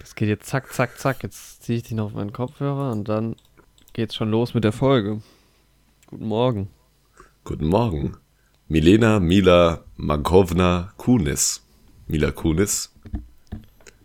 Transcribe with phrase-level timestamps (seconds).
[0.00, 1.22] Das geht jetzt zack, zack, zack.
[1.22, 3.36] Jetzt ziehe ich dich noch auf meinen Kopfhörer und dann
[3.92, 5.20] geht's schon los mit der Folge.
[6.06, 6.68] Guten Morgen.
[7.44, 8.16] Guten Morgen.
[8.68, 11.62] Milena Mila Mankovna Kunis.
[12.06, 12.92] Mila Kunis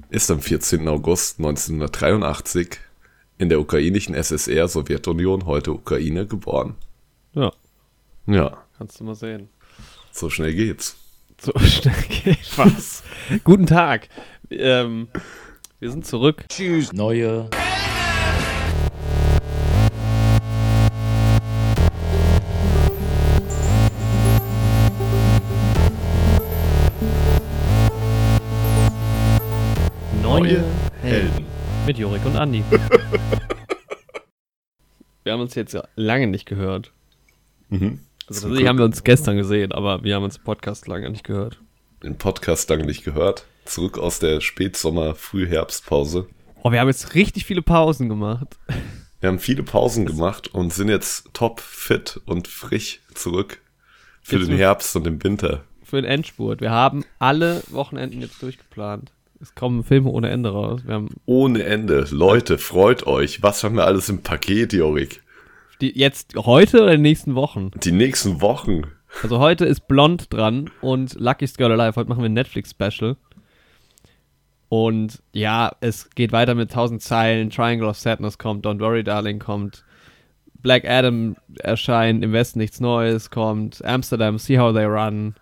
[0.09, 0.87] ist am 14.
[0.87, 2.79] August 1983
[3.37, 6.75] in der ukrainischen SSR Sowjetunion, heute Ukraine, geboren.
[7.33, 7.51] Ja,
[8.27, 9.49] Ja, kannst du mal sehen.
[10.11, 10.95] so schnell geht's.
[11.41, 13.03] So schnell geht was.
[13.43, 14.07] Guten Tag.
[14.49, 15.07] Ähm,
[15.83, 16.45] wir sind zurück.
[16.93, 17.49] Neue
[30.21, 30.63] Neue
[31.01, 31.45] Helden.
[31.85, 32.63] mit Jorik und Andi.
[35.23, 36.93] wir haben uns jetzt ja lange nicht gehört.
[37.67, 37.99] Mhm.
[38.27, 41.25] Also tatsächlich haben wir uns gestern gesehen, aber wir haben uns im Podcast lange nicht
[41.25, 41.59] gehört.
[42.01, 43.45] Den Podcast lange nicht gehört.
[43.65, 46.27] Zurück aus der Spätsommer-Frühherbstpause.
[46.63, 48.57] Oh, wir haben jetzt richtig viele Pausen gemacht.
[49.19, 53.61] Wir haben viele Pausen gemacht und sind jetzt top fit und frisch zurück
[54.21, 55.63] für Jetzt den Herbst und den Winter.
[55.83, 56.61] Für den Endspurt.
[56.61, 59.11] Wir haben alle Wochenenden jetzt durchgeplant.
[59.41, 60.81] Es kommen Filme ohne Ende raus.
[60.85, 62.07] Wir haben Ohne Ende.
[62.11, 63.43] Leute, freut euch.
[63.43, 65.21] Was haben wir alles im Paket, Jorik?
[65.83, 67.71] die jetzt heute oder in den nächsten Wochen.
[67.83, 68.83] Die nächsten Wochen.
[69.21, 71.97] Also heute ist Blond dran und Lucky's Girl Alive.
[71.97, 73.17] Heute machen wir ein Netflix-Special.
[74.73, 77.51] Und ja, es geht weiter mit 1000 Zeilen.
[77.51, 78.65] Triangle of Sadness kommt.
[78.65, 79.83] Don't Worry Darling kommt.
[80.63, 82.23] Black Adam erscheint.
[82.23, 83.85] Im Westen nichts Neues kommt.
[83.85, 85.35] Amsterdam, See How They Run.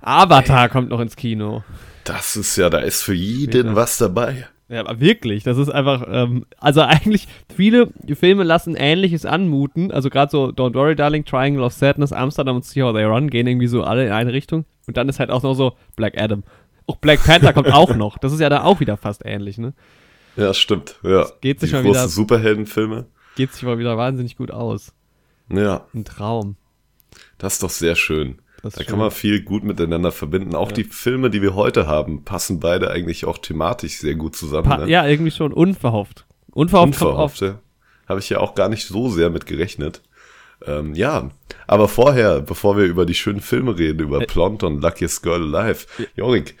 [0.00, 1.62] Avatar kommt noch ins Kino.
[2.02, 3.76] Das ist ja, da ist für jeden Wieder.
[3.76, 4.48] was dabei.
[4.68, 10.10] Ja, aber wirklich, das ist einfach, ähm, also eigentlich, viele Filme lassen Ähnliches anmuten, also
[10.10, 13.46] gerade so Don't Worry Darling, Triangle of Sadness, Amsterdam und See How They Run gehen
[13.46, 16.42] irgendwie so alle in eine Richtung und dann ist halt auch noch so Black Adam.
[16.86, 19.72] Auch Black Panther kommt auch noch, das ist ja da auch wieder fast ähnlich, ne?
[20.36, 20.96] Ja, stimmt.
[21.02, 21.26] Ja.
[21.40, 23.06] geht sich Die mal großen wieder- Superheldenfilme.
[23.36, 24.92] Geht sich mal wieder wahnsinnig gut aus.
[25.48, 26.56] Ja, Ein Traum.
[27.38, 28.40] das ist doch sehr schön.
[28.62, 28.90] Das Da schön.
[28.90, 30.54] kann man viel gut miteinander verbinden.
[30.54, 34.68] Auch die Filme, die wir heute haben, passen beide eigentlich auch thematisch sehr gut zusammen.
[34.68, 34.88] Pa ne?
[34.90, 36.26] ja, irgendwie schon unverhofft.
[36.52, 37.52] Unverhofft, kommt Unverhofft, oft.
[37.52, 37.58] ja.
[38.08, 40.02] Habe ich ja auch gar nicht so sehr mit gerechnet.
[40.66, 41.30] Ähm, ja,
[41.66, 45.54] aber vorher, bevor wir über die schönen Filme reden, über Ä- Blond und Luckiest Girl
[45.54, 45.86] Alive,
[46.16, 46.56] Jorik,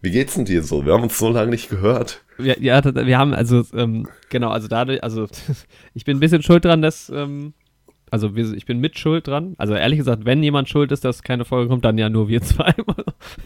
[0.00, 0.84] wie geht's denn dir so?
[0.84, 2.22] Wir haben uns so lange nicht gehört.
[2.38, 5.26] Ja, ja, wir haben also, ähm, genau, also dadurch, also
[5.94, 7.54] ich bin ein bisschen schuld dran, dass, ähm,
[8.10, 9.54] also wir, ich bin mit schuld dran.
[9.58, 12.42] Also ehrlich gesagt, wenn jemand schuld ist, dass keine Folge kommt, dann ja nur wir
[12.42, 12.74] zwei.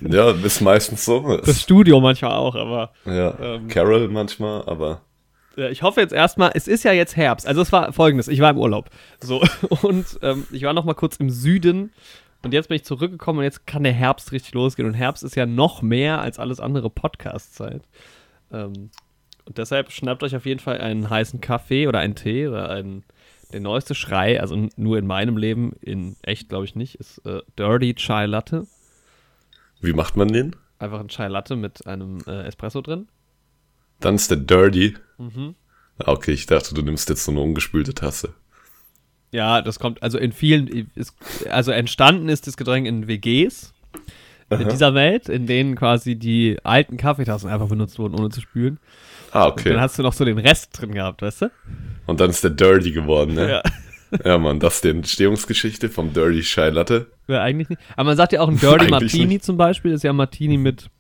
[0.00, 1.39] Ja, ist meistens so.
[1.39, 5.03] Das Studio manchmal auch, aber ja, ähm, Carol manchmal, aber
[5.56, 7.47] ja, ich hoffe jetzt erstmal, es ist ja jetzt Herbst.
[7.47, 8.89] Also es war folgendes, ich war im Urlaub.
[9.21, 9.43] So,
[9.83, 11.93] und ähm, ich war noch mal kurz im Süden
[12.43, 14.89] und jetzt bin ich zurückgekommen und jetzt kann der Herbst richtig losgehen.
[14.89, 17.83] Und Herbst ist ja noch mehr als alles andere Podcast-Zeit.
[18.53, 18.91] Ähm,
[19.45, 23.05] und deshalb schnappt euch auf jeden Fall einen heißen Kaffee oder einen Tee oder einen,
[23.53, 27.41] der neueste Schrei, also nur in meinem Leben, in echt glaube ich nicht, ist äh,
[27.59, 28.67] Dirty Chai Latte.
[29.81, 30.55] wie macht man den?
[30.78, 33.09] Einfach ein Chai Latte mit einem äh, Espresso drin.
[33.99, 34.97] Dann ist der Dirty.
[35.19, 35.55] Mhm.
[35.99, 38.34] Ah, Okay, ich dachte, du nimmst jetzt so eine ungespülte Tasse.
[39.32, 41.14] Ja, das kommt also in vielen, ist,
[41.50, 43.72] also entstanden ist das Getränk in WGs
[44.58, 48.78] in dieser Welt, in denen quasi die alten Kaffeetassen einfach benutzt wurden, ohne zu spülen.
[49.30, 49.80] Ah, Und dann okay.
[49.80, 51.50] hast du noch so den Rest drin gehabt, weißt du?
[52.06, 53.48] Und dann ist der Dirty geworden, ne?
[53.48, 53.62] Ja.
[54.24, 57.06] Ja, Mann, das ist die Entstehungsgeschichte vom Dirty Chai Latte.
[57.28, 57.80] ja eigentlich nicht.
[57.94, 59.44] Aber man sagt ja auch ein Dirty Martini nicht.
[59.44, 60.91] zum Beispiel, ist ja ein Martini mit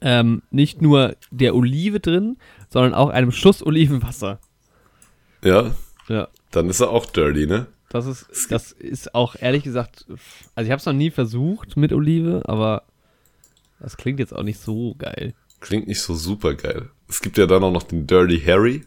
[0.00, 2.38] ähm, nicht nur der Olive drin,
[2.70, 4.38] sondern auch einem Schuss Olivenwasser.
[5.44, 5.72] Ja,
[6.08, 6.28] Ja.
[6.50, 7.66] Dann ist er auch Dirty, ne?
[7.88, 10.06] Das ist, das ist auch ehrlich gesagt,
[10.54, 12.82] also ich habe es noch nie versucht mit Olive, aber
[13.78, 15.34] das klingt jetzt auch nicht so geil.
[15.60, 16.90] Klingt nicht so super geil.
[17.08, 18.84] Es gibt ja dann auch noch den Dirty Harry.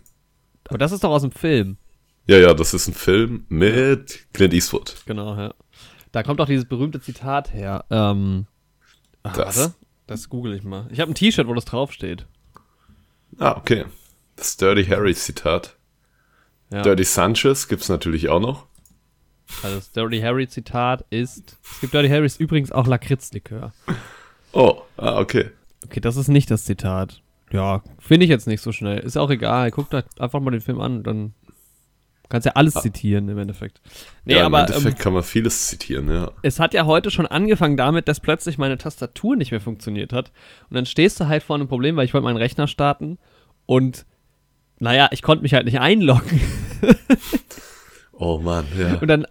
[0.67, 1.77] Aber das ist doch aus dem Film.
[2.27, 4.95] Ja, ja, das ist ein Film mit Clint Eastwood.
[5.05, 5.53] Genau, ja.
[6.11, 7.85] Da kommt auch dieses berühmte Zitat her.
[7.89, 8.45] Ähm,
[9.23, 9.73] ach, Das- warte,
[10.07, 10.87] das google ich mal.
[10.91, 12.25] Ich habe ein T-Shirt, wo das draufsteht.
[13.39, 13.85] Ah, okay.
[14.35, 15.75] Das Dirty Harry Zitat.
[16.71, 16.81] Ja.
[16.83, 18.65] Dirty Sanchez gibt's natürlich auch noch.
[19.63, 23.73] Also das Dirty Harry Zitat ist, es gibt Dirty Harrys übrigens auch Lakritzlikör.
[24.51, 25.49] Oh, ah, okay.
[25.85, 27.21] Okay, das ist nicht das Zitat.
[27.51, 28.99] Ja, finde ich jetzt nicht so schnell.
[28.99, 29.71] Ist auch egal.
[29.71, 31.33] Guck da einfach mal den Film an, dann
[32.29, 33.81] kannst ja alles zitieren im Endeffekt.
[34.23, 36.31] Nee, ja, aber im ähm, Endeffekt kann man vieles zitieren, ja.
[36.43, 40.31] es hat ja heute schon angefangen damit, dass plötzlich meine Tastatur nicht mehr funktioniert hat.
[40.69, 43.17] Und dann stehst du halt vor einem Problem, weil ich wollte meinen Rechner starten
[43.65, 44.05] und
[44.79, 46.41] naja, ich konnte mich halt nicht einloggen.
[48.19, 48.97] Oh Mann, ja.
[48.99, 49.25] Und dann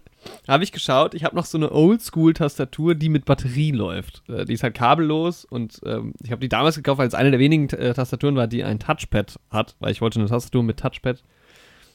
[0.47, 4.23] habe ich geschaut, ich habe noch so eine Oldschool-Tastatur, die mit Batterie läuft.
[4.27, 7.29] Äh, die ist halt kabellos und ähm, ich habe die damals gekauft, weil es eine
[7.29, 10.79] der wenigen äh, Tastaturen war, die ein Touchpad hat, weil ich wollte eine Tastatur mit
[10.79, 11.23] Touchpad.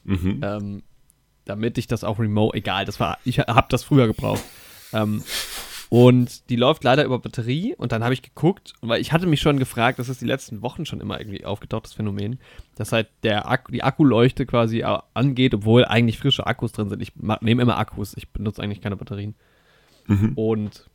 [0.04, 0.40] Mhm.
[0.42, 0.82] Ähm,
[1.46, 4.42] damit ich das auch remote, egal, das war, ich habe das früher gebraucht.
[4.92, 5.22] Ähm,
[5.94, 9.40] und die läuft leider über Batterie und dann habe ich geguckt, weil ich hatte mich
[9.40, 12.40] schon gefragt, das ist die letzten Wochen schon immer irgendwie aufgetaucht, das Phänomen,
[12.74, 17.00] dass halt der Akku, die Akkuleuchte quasi angeht, obwohl eigentlich frische Akkus drin sind.
[17.00, 17.12] Ich
[17.42, 19.36] nehme immer Akkus, ich benutze eigentlich keine Batterien.
[20.08, 20.32] Mhm.
[20.34, 20.90] Und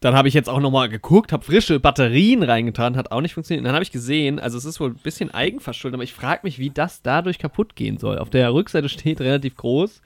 [0.00, 3.60] dann habe ich jetzt auch nochmal geguckt, habe frische Batterien reingetan, hat auch nicht funktioniert.
[3.60, 6.40] Und dann habe ich gesehen, also es ist wohl ein bisschen eigenverschuldet, aber ich frage
[6.44, 8.18] mich, wie das dadurch kaputt gehen soll.
[8.18, 10.00] Auf der Rückseite steht relativ groß,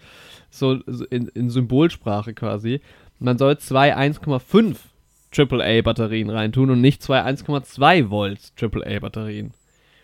[0.51, 2.81] so in, in Symbolsprache quasi,
[3.23, 4.77] man soll zwei 1,5
[5.37, 9.53] AAA-Batterien reintun und nicht zwei 1,2 Volt AAA-Batterien.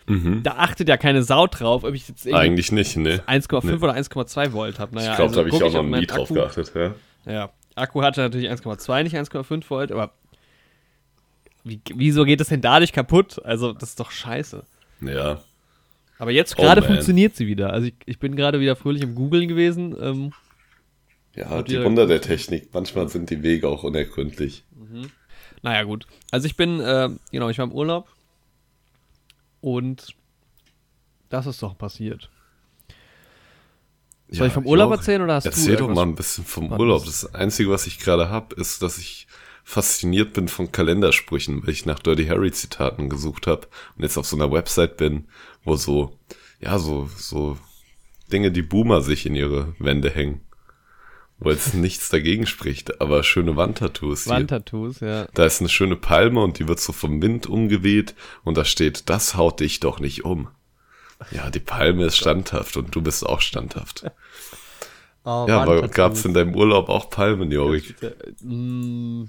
[0.07, 0.43] Mhm.
[0.43, 3.23] Da achtet ja keine Sau drauf, ob ich jetzt Eigentlich nicht, ne?
[3.27, 3.73] 1,5 nee.
[3.75, 4.95] oder 1,2 Volt habe.
[4.95, 6.95] Naja, ich glaube, also, da habe ich auch noch nie drauf geachtet, ja.
[7.27, 10.13] Ja, Akku hatte natürlich 1,2, nicht 1,5 Volt, aber
[11.63, 13.45] wie, wieso geht das denn dadurch kaputt?
[13.45, 14.65] Also, das ist doch scheiße.
[15.03, 15.43] Ja.
[16.19, 17.73] Aber jetzt gerade oh, funktioniert sie wieder.
[17.73, 19.95] Also, ich, ich bin gerade wieder fröhlich im Googlen gewesen.
[20.01, 20.33] Ähm,
[21.39, 22.71] ja, die Wunder der Technik.
[22.73, 24.65] Manchmal sind die Wege auch unergründlich.
[24.77, 25.11] Mhm.
[25.63, 26.07] Naja, gut.
[26.31, 28.09] Also, ich bin, äh, genau, ich war im Urlaub
[29.61, 30.15] und
[31.29, 32.31] das ist doch passiert.
[34.31, 36.15] Soll ja, ich vom Urlaub ich erzählen oder hast Erzähl du Erzähl doch mal ein
[36.15, 37.05] bisschen vom Urlaub.
[37.05, 39.27] Das Einzige, was ich gerade habe, ist, dass ich
[39.65, 44.27] fasziniert bin von Kalendersprüchen, weil ich nach Dirty Harry Zitaten gesucht habe und jetzt auf
[44.27, 45.29] so einer Website bin,
[45.65, 46.19] wo so,
[46.61, 47.59] ja, so, so
[48.33, 50.43] Dinge, die Boomer sich in ihre Wände hängen.
[51.41, 54.27] Wo jetzt nichts dagegen spricht, aber schöne Wandtattoos.
[54.27, 55.29] Wandtattoos, ja.
[55.35, 59.09] Da ist eine schöne Palme und die wird so vom Wind umgeweht und da steht,
[59.09, 60.49] das haut dich doch nicht um.
[61.31, 64.05] Ja, die Palme ist standhaft und du bist auch standhaft.
[65.25, 67.95] Oh, ja, aber gab es in deinem Urlaub auch Palmen, Jorik?
[68.41, 69.25] Mm,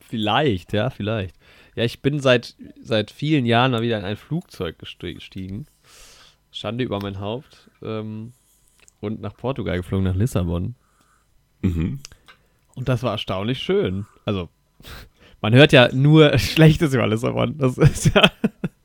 [0.00, 1.34] vielleicht, ja, vielleicht.
[1.74, 5.66] Ja, ich bin seit, seit vielen Jahren mal wieder in ein Flugzeug gestiegen.
[6.50, 7.70] Schande über mein Haupt.
[7.82, 8.32] Ähm,
[9.00, 10.76] und nach Portugal geflogen, nach Lissabon.
[11.62, 12.00] Mhm.
[12.74, 14.06] Und das war erstaunlich schön.
[14.24, 14.48] Also,
[15.40, 17.56] man hört ja nur Schlechtes über Lissabon.
[17.58, 18.30] Das ist ja.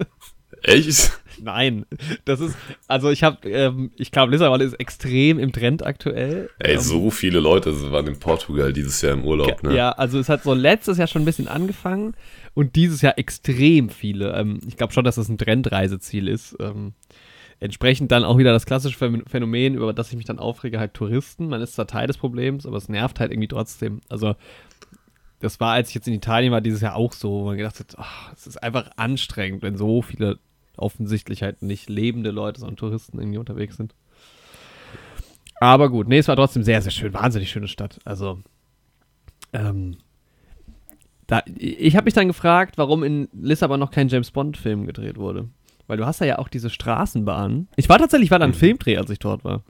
[0.63, 1.19] Echt?
[1.39, 1.85] Nein,
[2.25, 2.55] das ist,
[2.87, 6.49] also ich habe, ähm, ich glaube, Lissabon ist extrem im Trend aktuell.
[6.57, 9.75] Ey, ähm, so viele Leute waren in Portugal dieses Jahr im Urlaub, ne?
[9.75, 12.15] Ja, also es hat so letztes Jahr schon ein bisschen angefangen
[12.55, 14.33] und dieses Jahr extrem viele.
[14.33, 16.55] Ähm, ich glaube schon, dass das ein Trendreiseziel ist.
[16.59, 16.93] Ähm,
[17.59, 21.47] entsprechend dann auch wieder das klassische Phänomen, über das ich mich dann aufrege, halt Touristen.
[21.47, 24.01] Man ist zwar Teil des Problems, aber es nervt halt irgendwie trotzdem.
[24.09, 24.35] Also
[25.39, 27.79] das war, als ich jetzt in Italien war, dieses Jahr auch so, wo man gedacht
[27.79, 27.95] hat,
[28.35, 30.39] es ist einfach anstrengend, wenn so viele
[30.77, 33.95] offensichtlich halt nicht lebende Leute, sondern Touristen irgendwie unterwegs sind.
[35.59, 37.13] Aber gut, nee, es war trotzdem sehr, sehr schön.
[37.13, 37.99] Wahnsinnig schöne Stadt.
[38.05, 38.39] Also,
[39.53, 39.97] ähm,
[41.25, 45.49] da, ich habe mich dann gefragt, warum in Lissabon noch kein James Bond-Film gedreht wurde.
[45.87, 47.69] Weil du hast ja auch diese Straßenbahn.
[47.75, 48.55] Ich war tatsächlich, war da ein mhm.
[48.55, 49.63] Filmdreh, als ich dort war.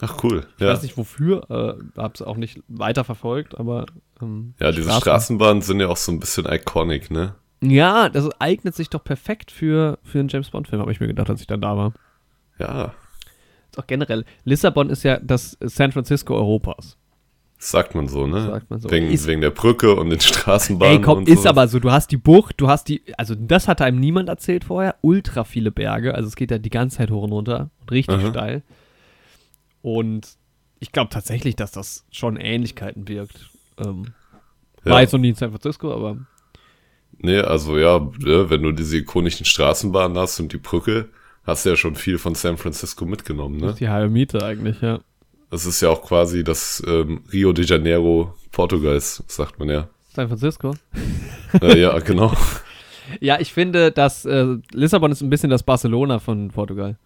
[0.00, 0.46] Ach cool.
[0.56, 0.68] Ich ja.
[0.68, 3.86] weiß nicht wofür, äh, habe es auch nicht weiter verfolgt, aber.
[4.20, 7.34] Ähm, ja, diese Straßenbahnen Straßenbahnen sind ja auch so ein bisschen iconic, ne?
[7.60, 11.30] Ja, das eignet sich doch perfekt für, für einen James Bond-Film, habe ich mir gedacht,
[11.30, 11.92] als ich dann da war.
[12.58, 12.92] Ja.
[13.70, 14.24] Ist auch generell.
[14.44, 16.98] Lissabon ist ja das San Francisco Europas.
[17.64, 18.44] Sagt man so, ne?
[18.44, 18.90] Sagt man so.
[18.90, 20.96] Wegen, ist, wegen der Brücke und den Straßenbahnen.
[20.96, 21.48] Ey, komm, ist so.
[21.48, 21.78] aber so.
[21.78, 24.96] Du hast die Bucht, du hast die, also das hat einem niemand erzählt vorher.
[25.00, 28.16] Ultra viele Berge, also es geht ja die ganze Zeit hoch und runter und richtig
[28.16, 28.30] Aha.
[28.30, 28.62] steil.
[29.80, 30.26] Und
[30.80, 33.48] ich glaube tatsächlich, dass das schon Ähnlichkeiten wirkt.
[33.78, 34.06] Ähm,
[34.84, 34.90] ja.
[34.90, 36.16] War jetzt noch nie in San Francisco, aber
[37.18, 41.10] Nee, also ja, ne, wenn du diese ikonischen Straßenbahnen hast und die Brücke,
[41.44, 43.66] hast du ja schon viel von San Francisco mitgenommen, ne?
[43.66, 44.98] Das ist die halbe Miete eigentlich, ja.
[45.52, 49.88] Das ist ja auch quasi das ähm, Rio de Janeiro Portugals, sagt man ja.
[50.14, 50.74] San Francisco?
[51.60, 52.34] Äh, ja, genau.
[53.20, 56.96] ja, ich finde, dass äh, Lissabon ist ein bisschen das Barcelona von Portugal.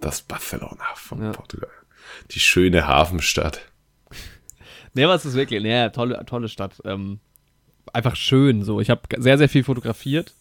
[0.00, 1.30] Das Barcelona von ja.
[1.30, 1.70] Portugal.
[2.32, 3.60] Die schöne Hafenstadt.
[4.94, 5.62] nee, was ist wirklich?
[5.62, 6.82] Nee, tolle, tolle Stadt.
[6.84, 7.20] Ähm,
[7.92, 8.64] einfach schön.
[8.64, 10.34] So, ich habe sehr, sehr viel fotografiert.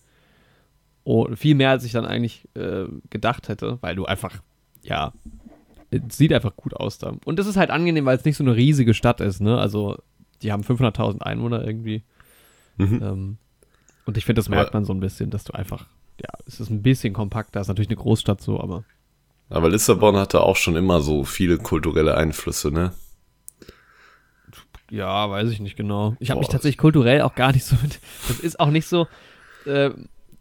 [1.03, 4.41] Und viel mehr, als ich dann eigentlich äh, gedacht hätte, weil du einfach,
[4.81, 5.13] ja,
[6.09, 7.13] sieht einfach gut aus da.
[7.25, 9.57] Und das ist halt angenehm, weil es nicht so eine riesige Stadt ist, ne?
[9.57, 9.97] Also,
[10.41, 12.03] die haben 500.000 Einwohner irgendwie.
[12.77, 13.01] Mhm.
[13.01, 13.37] Ähm,
[14.05, 15.87] und ich finde, das merkt man so ein bisschen, dass du einfach,
[16.21, 18.83] ja, es ist ein bisschen kompakter, ist natürlich eine Großstadt so, aber.
[19.49, 22.93] Aber Lissabon hatte auch schon immer so viele kulturelle Einflüsse, ne?
[24.89, 26.15] Ja, weiß ich nicht genau.
[26.19, 27.99] Ich habe mich tatsächlich kulturell auch gar nicht so mit.
[28.27, 29.07] Das ist auch nicht so.
[29.65, 29.91] Äh,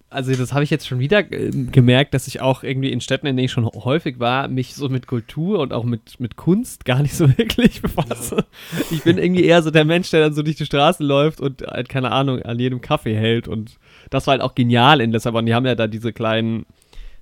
[0.08, 3.26] also das habe ich jetzt schon wieder äh, gemerkt, dass ich auch irgendwie in Städten,
[3.26, 6.84] in denen ich schon häufig war, mich so mit Kultur und auch mit, mit Kunst
[6.84, 8.44] gar nicht so wirklich befasse.
[8.90, 11.62] Ich bin irgendwie eher so der Mensch, der dann so durch die Straße läuft und
[11.62, 13.48] halt, keine Ahnung, an jedem Kaffee hält.
[13.48, 13.78] Und
[14.10, 15.44] das war halt auch genial in Lissabon.
[15.44, 16.66] Die haben ja da diese kleinen,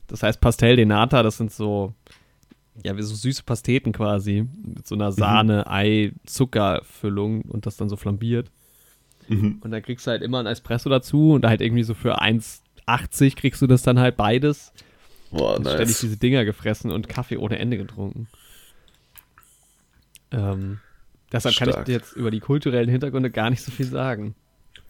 [0.07, 1.95] das heißt Pastel de Nata, das sind so,
[2.85, 7.89] ja, wie so süße Pasteten quasi, mit so einer Sahne, Ei, Zuckerfüllung und das dann
[7.89, 8.51] so flambiert.
[9.29, 9.61] Mhm.
[9.63, 12.21] Und dann kriegst du halt immer ein Espresso dazu und da halt irgendwie so für
[12.87, 14.73] 1,80 kriegst du das dann halt beides.
[15.31, 16.01] Boah, Und ständig nice.
[16.01, 18.29] diese Dinger gefressen und Kaffee ohne Ende getrunken.
[20.31, 20.81] Ähm,
[21.33, 21.87] deshalb kann ich Stark.
[21.87, 24.35] dir jetzt über die kulturellen Hintergründe gar nicht so viel sagen.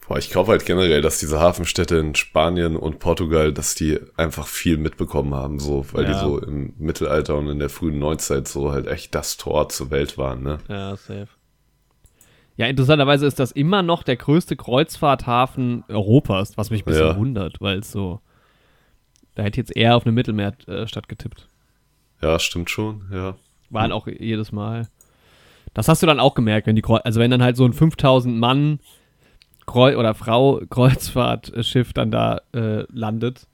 [0.07, 4.45] Boah, ich glaube halt generell, dass diese Hafenstädte in Spanien und Portugal, dass die einfach
[4.45, 6.19] viel mitbekommen haben, so, weil die Ja.
[6.19, 10.17] so im Mittelalter und in der frühen Neuzeit so halt echt das Tor zur Welt
[10.19, 10.59] waren, ne?
[10.67, 11.27] Ja, safe.
[12.57, 17.17] Ja, interessanterweise ist das immer noch der größte Kreuzfahrthafen Europas, was mich ein bisschen Ja.
[17.17, 18.21] wundert, weil es so.
[19.35, 21.47] Da hätte ich jetzt eher auf eine Mittelmeerstadt getippt.
[22.21, 23.35] Ja, stimmt schon, ja.
[23.69, 24.87] War halt auch jedes Mal.
[25.73, 27.73] Das hast du dann auch gemerkt, wenn die Kreu also wenn dann halt so ein
[27.73, 28.79] 5000 Mann
[29.65, 33.47] Kreu oder Frau Kreuzfahrtschiff dann da äh, landet,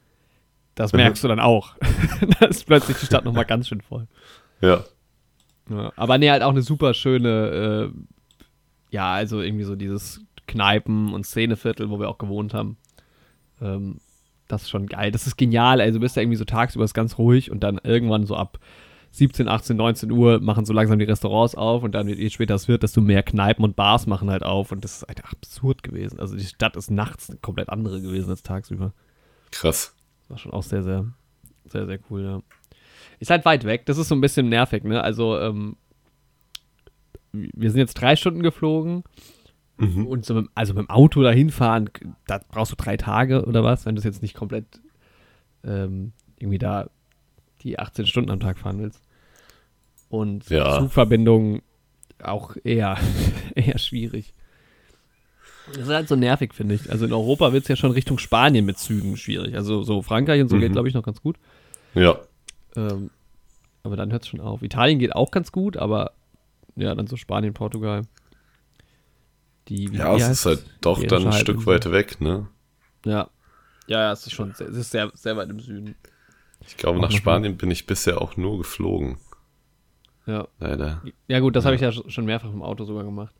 [0.76, 0.98] das Mhm.
[0.98, 1.76] merkst du dann auch.
[2.40, 4.08] da ist plötzlich die Stadt nochmal ganz schön voll.
[4.62, 4.84] Ja,
[5.70, 7.98] Ja, aber nee, halt auch eine super schöne, äh,
[8.92, 12.78] ja, also irgendwie so dieses Kneipen- und Szeneviertel, wo wir auch gewohnt haben.
[13.62, 14.00] Ähm,
[14.48, 15.12] das ist schon geil.
[15.12, 15.80] Das ist genial.
[15.82, 18.60] Also du bist da irgendwie so tagsüber ist ganz ruhig und dann irgendwann so ab
[19.12, 22.68] 17, 18, 19 Uhr machen so langsam die Restaurants auf und dann, je später es
[22.68, 26.20] wird, desto mehr Kneipen und Bars machen halt auf und das ist halt absurd gewesen.
[26.20, 28.94] Also die Stadt ist nachts eine komplett andere gewesen als tagsüber.
[29.52, 29.96] krass.
[30.30, 31.06] War schon auch sehr, sehr,
[31.66, 32.42] sehr, sehr cool, ja.
[33.20, 35.04] Ist halt weit weg, das ist so ein bisschen nervig, ne?
[35.04, 35.76] Also, ähm,
[37.34, 39.04] wir sind jetzt drei Stunden geflogen
[39.78, 40.06] Mhm.
[40.06, 41.90] und so mit, also mit dem Auto dahin fahren,
[42.28, 44.66] da brauchst du drei Tage oder was, wenn du es jetzt nicht komplett
[45.64, 46.90] ähm, irgendwie da
[47.64, 49.02] die 18 Stunden am Tag fahren willst.
[50.10, 50.78] Und Ja.
[50.80, 51.62] Zugverbindungen
[52.22, 52.98] auch eher,
[53.56, 54.34] eher schwierig.
[55.68, 56.92] Das ist halt so nervig, finde ich.
[56.92, 59.56] Also in Europa wird es ja schon Richtung Spanien mit Zügen schwierig.
[59.56, 60.62] Also so Frankreich und so Mhm.
[60.62, 61.38] geht, glaube ich, noch ganz gut.
[61.96, 62.20] Ja,
[62.76, 63.10] Ähm,
[63.84, 64.62] aber dann hört es schon auf.
[64.62, 66.12] Italien geht auch ganz gut, aber
[66.82, 68.04] ja, dann so Spanien, Portugal.
[69.68, 71.34] Die, ja, es ist halt doch dann ein?
[71.34, 72.48] Stück weiter weg, ne?
[73.06, 73.30] Ja.
[73.88, 75.96] Ja, ja, es ist schon sehr, es ist sehr, sehr weit im Süden.
[76.68, 79.18] Ich glaube, Auch nach Spanien bin ich bisher auch nur geflogen,
[80.26, 80.48] Ja.
[80.60, 81.02] leider.
[81.28, 81.68] Ja, gut, das Ja.
[81.70, 83.34] habe ich ja sch- schon mehrfach im Auto sogar gemacht.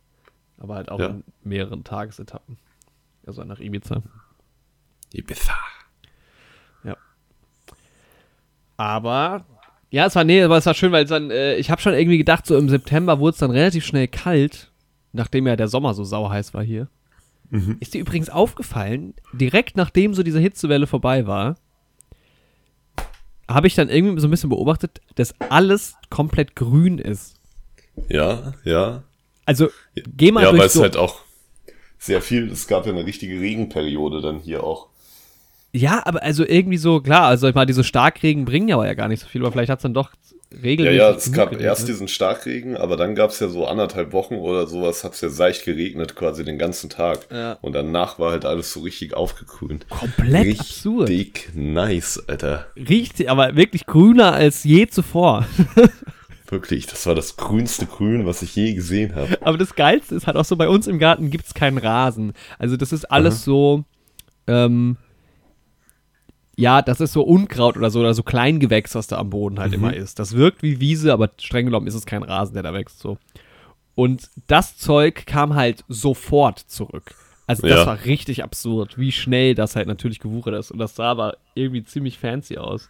[0.58, 1.06] Aber halt auch Ja.
[1.08, 2.58] in mehreren Tagesetappen.
[3.26, 4.02] Also nach Ibiza.
[5.12, 5.54] Ibiza.
[8.76, 9.44] Aber
[9.92, 12.16] ja, es war nee, aber es war schön, weil dann äh, ich habe schon irgendwie
[12.16, 14.72] gedacht, so im September wurde es dann relativ schnell kalt,
[15.12, 16.88] nachdem ja der Sommer so sauheiß war hier.
[17.50, 17.76] Mhm.
[17.78, 21.56] Ist dir übrigens aufgefallen, direkt nachdem so diese Hitzewelle vorbei war,
[23.46, 27.34] habe ich dann irgendwie so ein bisschen beobachtet, dass alles komplett grün ist.
[28.08, 29.02] Ja, ja.
[29.44, 31.20] Also geh mal ja, weil durch es so halt auch
[31.98, 34.88] sehr viel, es gab ja eine richtige Regenperiode dann hier auch.
[35.74, 38.94] Ja, aber also irgendwie so, klar, also ich meine, diese Starkregen bringen ja aber ja
[38.94, 40.10] gar nicht so viel, aber vielleicht hat es dann doch
[40.52, 40.98] Ja, regelmäßig.
[40.98, 41.66] ja, es genug gab geregnet.
[41.66, 45.22] erst diesen Starkregen, aber dann gab es ja so anderthalb Wochen oder sowas, hat es
[45.22, 47.20] ja seicht geregnet quasi den ganzen Tag.
[47.32, 47.54] Ja.
[47.62, 49.88] Und danach war halt alles so richtig aufgekühlt.
[49.88, 51.10] Komplett richtig absurd.
[51.54, 52.66] nice, Alter.
[52.76, 55.46] Riecht aber wirklich grüner als je zuvor.
[56.48, 59.38] Wirklich, das war das grünste Grün, was ich je gesehen habe.
[59.40, 62.34] aber das Geilste ist halt auch so, bei uns im Garten gibt es keinen Rasen.
[62.58, 63.84] Also das ist alles so,
[64.46, 64.98] ähm,
[66.56, 69.72] ja, das ist so Unkraut oder so, oder so Kleingewächs, was da am Boden halt
[69.72, 70.18] immer ist.
[70.18, 73.18] Das wirkt wie Wiese, aber streng genommen ist es kein Rasen, der da wächst so.
[73.94, 77.14] Und das Zeug kam halt sofort zurück.
[77.46, 77.86] Also das Ja.
[77.86, 80.70] war richtig absurd, wie schnell das halt natürlich gewuchert ist.
[80.70, 82.88] Und das sah aber irgendwie ziemlich fancy aus.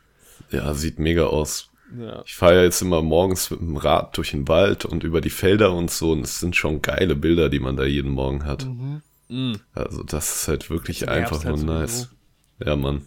[0.51, 1.71] Ja, sieht mega aus.
[1.99, 2.23] Ja.
[2.25, 5.31] Ich fahre ja jetzt immer morgens mit dem Rad durch den Wald und über die
[5.31, 6.13] Felder und so.
[6.13, 8.67] Und es sind schon geile Bilder, die man da jeden Morgen hat.
[8.67, 9.61] Mhm.
[9.75, 11.73] Also das ist halt wirklich einfach halt nur sowieso.
[11.81, 12.11] nice.
[12.65, 13.03] Ja, Mann.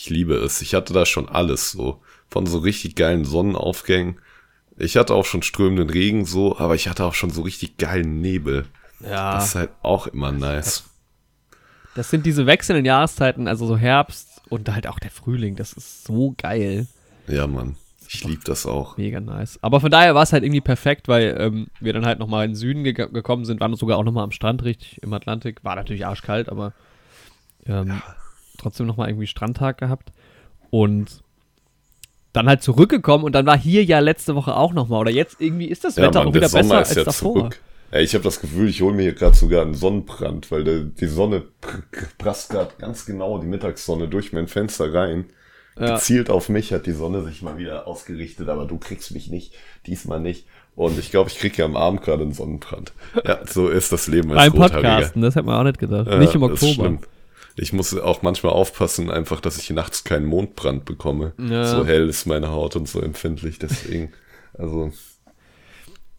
[0.00, 0.62] Ich liebe es.
[0.62, 2.00] Ich hatte da schon alles so.
[2.30, 4.20] Von so richtig geilen Sonnenaufgängen.
[4.76, 8.20] Ich hatte auch schon strömenden Regen so, aber ich hatte auch schon so richtig geilen
[8.20, 8.66] Nebel.
[9.00, 9.34] Ja.
[9.34, 10.84] Das ist halt auch immer nice.
[11.96, 15.56] Das sind diese wechselnden Jahreszeiten, also so Herbst und halt auch der Frühling.
[15.56, 16.86] Das ist so geil.
[17.26, 17.74] Ja, Mann.
[18.08, 18.98] Ich liebe das auch.
[18.98, 19.58] Mega nice.
[19.62, 22.52] Aber von daher war es halt irgendwie perfekt, weil ähm, wir dann halt nochmal in
[22.52, 25.64] den Süden ge gekommen sind, waren sogar auch nochmal am Strand richtig im Atlantik.
[25.64, 26.72] War natürlich arschkalt, aber
[27.66, 28.00] ähm,
[28.58, 30.12] trotzdem nochmal irgendwie Strandtag gehabt.
[30.70, 31.22] Und
[32.32, 35.00] dann halt zurückgekommen und dann war hier ja letzte Woche auch nochmal.
[35.00, 37.04] Oder jetzt irgendwie ist das Ja, Wetter Mann, auch wieder der Sommer besser als ja
[37.04, 37.34] davor.
[37.34, 37.60] zurück.
[37.90, 40.80] Ey, ich habe das Gefühl, ich hole mir hier gerade sogar einen Sonnenbrand, weil der,
[40.80, 41.44] die Sonne
[42.18, 45.26] prasst gerade ganz genau die Mittagssonne durch mein Fenster rein.
[45.78, 45.94] Ja.
[45.94, 49.54] Gezielt auf mich hat die Sonne sich mal wieder ausgerichtet, aber du kriegst mich nicht,
[49.86, 50.46] diesmal nicht.
[50.76, 52.92] Und ich glaube, ich kriege ja am Abend gerade einen Sonnenbrand.
[53.24, 56.08] Ja, so ist das Leben als Beim Podcasten, das hätte man auch nicht gedacht.
[56.08, 56.98] Ja, nicht im Oktober.
[57.60, 61.32] Ich muss auch manchmal aufpassen, einfach, dass ich nachts keinen Mondbrand bekomme.
[61.38, 61.64] Ja.
[61.64, 64.12] So hell ist meine Haut und so empfindlich, deswegen.
[64.56, 64.90] Also.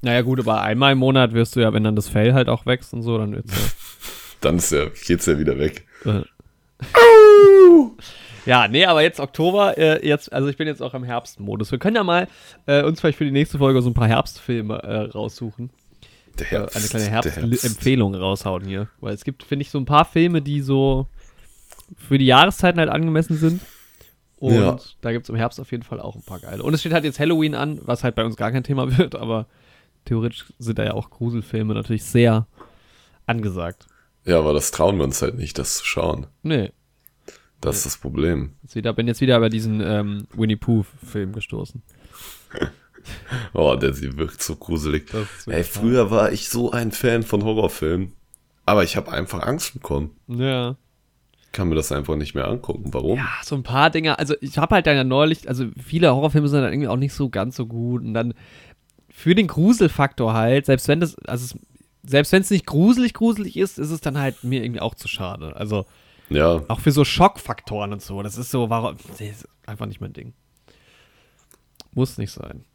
[0.01, 2.65] Naja, gut, aber einmal im Monat wirst du ja, wenn dann das Fell halt auch
[2.65, 3.67] wächst und so, dann wird's ja.
[4.41, 5.85] dann ist ja, geht's ja wieder weg.
[8.45, 11.71] ja, nee, aber jetzt Oktober, äh, jetzt, also ich bin jetzt auch im Herbstmodus.
[11.71, 12.29] Wir können ja mal
[12.65, 15.69] äh, uns vielleicht für die nächste Folge so ein paar Herbstfilme äh, raussuchen.
[16.37, 18.23] Herbst, äh, eine kleine Herbstempfehlung Herbst.
[18.23, 18.87] raushauen hier.
[19.01, 21.07] Weil es gibt, finde ich, so ein paar Filme, die so
[21.97, 23.61] für die Jahreszeiten halt angemessen sind.
[24.37, 24.77] Und ja.
[25.01, 26.63] da gibt es im Herbst auf jeden Fall auch ein paar geile.
[26.63, 29.15] Und es steht halt jetzt Halloween an, was halt bei uns gar kein Thema wird,
[29.15, 29.47] aber
[30.05, 32.47] theoretisch sind da ja auch Gruselfilme natürlich sehr
[33.25, 33.87] angesagt.
[34.25, 36.27] Ja, aber das trauen wir uns halt nicht, das zu schauen.
[36.41, 36.71] Nee.
[37.61, 38.53] Das ist das Problem.
[38.61, 41.83] Jetzt wieder, bin jetzt wieder über diesen ähm, Winnie Pooh-Film gestoßen.
[43.53, 45.11] oh, der sie wirkt so gruselig.
[45.47, 48.13] Ey, früher war ich so ein Fan von Horrorfilmen,
[48.65, 50.11] aber ich habe einfach Angst bekommen.
[50.27, 50.77] Ja
[51.51, 52.93] kann mir das einfach nicht mehr angucken.
[52.93, 53.17] Warum?
[53.17, 54.19] Ja, so ein paar Dinge.
[54.19, 57.13] Also ich habe halt dann ja neulich, also viele Horrorfilme sind dann irgendwie auch nicht
[57.13, 58.03] so ganz so gut.
[58.03, 58.33] Und dann
[59.09, 61.59] für den Gruselfaktor halt, selbst wenn das, also es,
[62.09, 65.07] selbst wenn es nicht gruselig gruselig ist, ist es dann halt mir irgendwie auch zu
[65.07, 65.55] schade.
[65.55, 65.85] Also
[66.29, 66.61] ja.
[66.67, 68.21] auch für so Schockfaktoren und so.
[68.21, 70.33] Das ist so, warum, das ist einfach nicht mein Ding.
[71.93, 72.65] Muss nicht sein.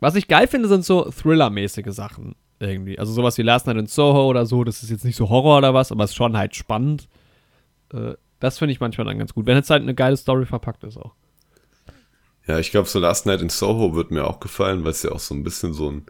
[0.00, 2.98] Was ich geil finde, sind so Thriller-mäßige Sachen irgendwie.
[2.98, 4.64] Also sowas wie Last Night in Soho oder so.
[4.64, 7.08] Das ist jetzt nicht so Horror oder was, aber es ist schon halt spannend.
[7.94, 9.46] Äh, das finde ich manchmal dann ganz gut.
[9.46, 11.14] Wenn jetzt halt eine geile Story verpackt ist auch.
[12.46, 15.12] Ja, ich glaube, so Last Night in Soho wird mir auch gefallen, weil es ja
[15.12, 16.04] auch so ein bisschen so ein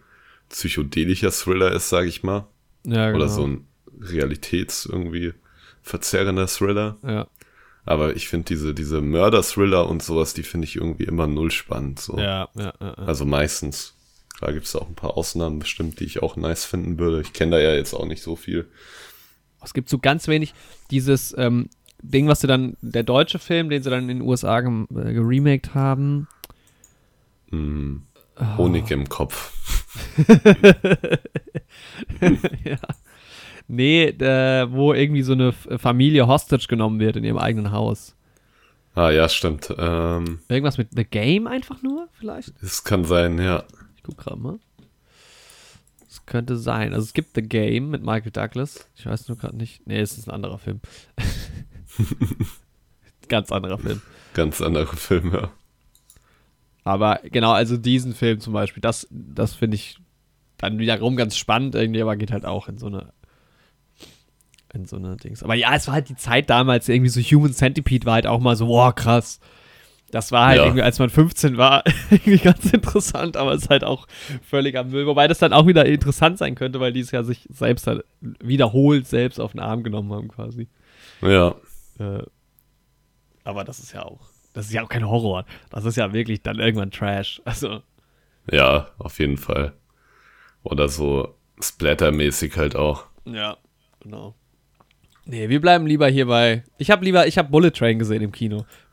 [0.48, 2.46] psychedelischer Thriller ist, sage ich mal.
[2.84, 3.16] Ja, genau.
[3.16, 3.66] Oder so ein
[4.00, 5.34] Realitäts irgendwie
[5.82, 6.96] verzerrender Thriller.
[7.06, 7.28] Ja.
[7.84, 12.00] Aber ich finde diese, diese Mörder-Thriller und sowas, die finde ich irgendwie immer null spannend.
[12.00, 12.18] So.
[12.18, 12.94] Ja, ja, ja, ja.
[12.94, 13.94] Also meistens.
[14.40, 17.20] Da gibt es auch ein paar Ausnahmen bestimmt, die ich auch nice finden würde.
[17.20, 18.68] Ich kenne da ja jetzt auch nicht so viel.
[19.64, 20.54] Es gibt so ganz wenig
[20.90, 21.68] dieses ähm,
[22.02, 25.12] Ding, was sie dann, der deutsche Film, den sie dann in den USA ge äh,
[25.12, 26.28] geremaked haben.
[27.50, 27.96] Mm,
[28.58, 28.94] Honig oh.
[28.94, 29.52] im Kopf.
[32.64, 32.78] ja.
[33.66, 38.14] Nee, äh, wo irgendwie so eine Familie hostage genommen wird in ihrem eigenen Haus.
[38.94, 39.74] Ah, ja, stimmt.
[39.76, 42.52] Ähm, Irgendwas mit The Game einfach nur, vielleicht?
[42.62, 43.64] Das kann sein, ja.
[43.96, 44.58] Ich guck gerade mal.
[46.26, 46.94] Könnte sein.
[46.94, 48.88] Also es gibt The Game mit Michael Douglas.
[48.96, 49.86] Ich weiß nur gerade nicht.
[49.86, 50.80] Nee, es ist ein anderer Film.
[53.28, 54.00] Ganz anderer Film.
[54.32, 55.50] Ganz anderer Film, ja.
[56.82, 59.98] Aber genau, also diesen Film zum Beispiel, das, das finde ich
[60.58, 63.12] dann wiederum ganz spannend irgendwie, aber geht halt auch in so eine
[64.74, 65.42] in so eine Dings.
[65.42, 68.40] Aber ja, es war halt die Zeit damals, irgendwie so Human Centipede war halt auch
[68.40, 69.38] mal so, wow, krass.
[70.14, 70.64] Das war halt ja.
[70.64, 74.06] irgendwie, als man 15 war, irgendwie ganz interessant, aber es ist halt auch
[74.48, 75.08] völlig am Müll.
[75.08, 78.04] Wobei das dann auch wieder interessant sein könnte, weil die es ja sich selbst halt
[78.20, 80.68] wiederholt selbst auf den Arm genommen haben, quasi.
[81.20, 81.56] Ja.
[81.98, 82.22] Äh,
[83.42, 84.20] aber das ist ja auch,
[84.52, 85.46] das ist ja auch kein Horror.
[85.70, 87.42] Das ist ja wirklich dann irgendwann Trash.
[87.44, 87.82] Also.
[88.48, 89.72] Ja, auf jeden Fall.
[90.62, 93.06] Oder so Splatter-mäßig halt auch.
[93.24, 93.56] Ja,
[93.98, 94.36] genau.
[95.26, 96.64] Nee, wir bleiben lieber hier bei.
[96.76, 98.66] Ich habe lieber, ich habe Bullet Train gesehen im Kino.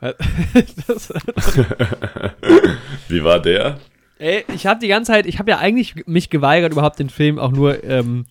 [3.08, 3.78] Wie war der?
[4.18, 7.38] Ey, ich habe die ganze Zeit, ich habe ja eigentlich mich geweigert, überhaupt den Film
[7.38, 8.24] auch nur ähm,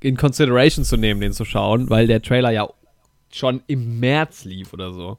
[0.00, 2.68] in Consideration zu nehmen, den zu schauen, weil der Trailer ja
[3.32, 5.18] schon im März lief oder so.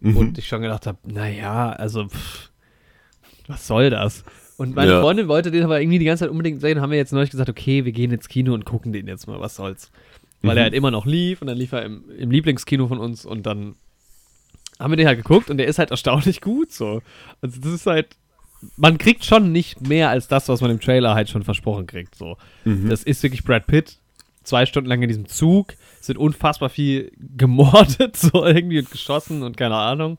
[0.00, 0.16] Mhm.
[0.16, 2.50] Und ich schon gedacht habe, naja, also, pff,
[3.48, 4.24] was soll das?
[4.56, 5.00] Und meine ja.
[5.00, 7.50] Freundin wollte den aber irgendwie die ganze Zeit unbedingt sehen, haben wir jetzt neulich gesagt,
[7.50, 9.90] okay, wir gehen ins Kino und gucken den jetzt mal, was soll's
[10.46, 10.58] weil mhm.
[10.58, 13.44] er halt immer noch lief und dann lief er im, im Lieblingskino von uns und
[13.44, 13.74] dann
[14.78, 17.02] haben wir den halt geguckt und der ist halt erstaunlich gut so.
[17.40, 18.16] Also das ist halt,
[18.76, 22.14] man kriegt schon nicht mehr als das, was man im Trailer halt schon versprochen kriegt
[22.14, 22.36] so.
[22.64, 22.88] Mhm.
[22.88, 23.98] Das ist wirklich Brad Pitt,
[24.42, 29.42] zwei Stunden lang in diesem Zug, es wird unfassbar viel gemordet so irgendwie und geschossen
[29.42, 30.18] und keine Ahnung.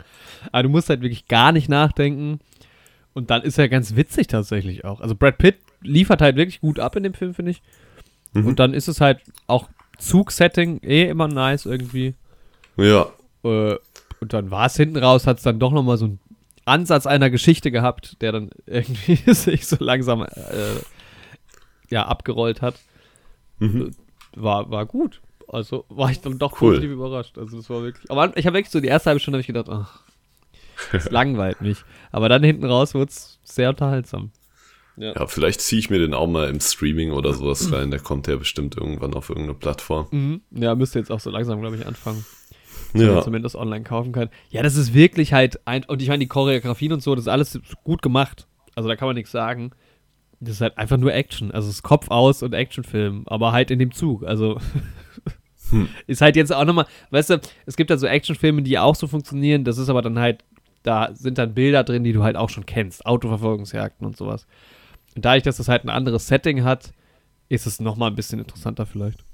[0.51, 2.39] Aber du musst halt wirklich gar nicht nachdenken.
[3.13, 5.01] Und dann ist er ganz witzig tatsächlich auch.
[5.01, 7.63] Also Brad Pitt liefert halt wirklich gut ab in dem Film, finde ich.
[8.33, 8.45] Mhm.
[8.45, 12.15] Und dann ist es halt auch Zugsetting eh immer nice irgendwie.
[12.77, 13.07] Ja.
[13.43, 13.75] Äh,
[14.19, 16.19] und dann war es hinten raus, hat es dann doch nochmal so einen
[16.65, 20.27] Ansatz einer Geschichte gehabt, der dann irgendwie sich so langsam äh,
[21.89, 22.75] ja, abgerollt hat.
[23.59, 23.87] Mhm.
[23.87, 23.91] Äh,
[24.41, 25.21] war, war gut.
[25.47, 26.71] Also war ich dann doch cool.
[26.71, 27.37] positiv überrascht.
[27.37, 28.11] Also das war wirklich.
[28.11, 30.01] Aber ich habe wirklich so die erste halbe Stunde ich gedacht, ach,
[30.91, 31.83] das langweilt mich.
[32.11, 34.31] Aber dann hinten raus wurde es sehr unterhaltsam.
[34.97, 37.91] Ja, ja vielleicht ziehe ich mir den auch mal im Streaming oder sowas rein.
[37.91, 40.07] Der kommt ja bestimmt irgendwann auf irgendeine Plattform.
[40.11, 40.41] Mhm.
[40.51, 42.25] Ja, müsste jetzt auch so langsam, glaube ich, anfangen.
[42.93, 43.21] Ja.
[43.21, 44.29] Zumindest online kaufen kann.
[44.49, 45.83] Ja, das ist wirklich halt ein.
[45.85, 48.47] Und ich meine, die Choreografien und so, das ist alles gut gemacht.
[48.75, 49.71] Also da kann man nichts sagen.
[50.39, 51.51] Das ist halt einfach nur Action.
[51.51, 54.23] Also es ist Kopf aus und Actionfilm, aber halt in dem Zug.
[54.23, 54.59] Also
[55.69, 55.89] hm.
[56.07, 59.07] ist halt jetzt auch nochmal, weißt du, es gibt halt so Actionfilme, die auch so
[59.07, 59.63] funktionieren.
[59.63, 60.43] Das ist aber dann halt,
[60.83, 63.05] da sind dann Bilder drin, die du halt auch schon kennst.
[63.05, 64.47] Autoverfolgungsjagden und sowas.
[65.17, 66.93] Und dadurch, dass das halt ein anderes Setting hat,
[67.49, 69.25] ist es nochmal ein bisschen interessanter vielleicht.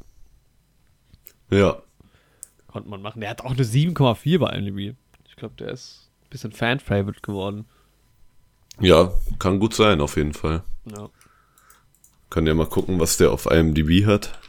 [1.51, 1.83] Ja.
[2.67, 3.19] Konnte man machen.
[3.19, 4.95] Der hat auch eine 7,4 bei IMDb.
[5.27, 7.65] Ich glaube, der ist ein bisschen Fan-Favorite geworden.
[8.79, 10.63] Ja, kann gut sein, auf jeden Fall.
[10.85, 11.09] Ja.
[12.29, 14.39] Können ja mal gucken, was der auf IMDb hat.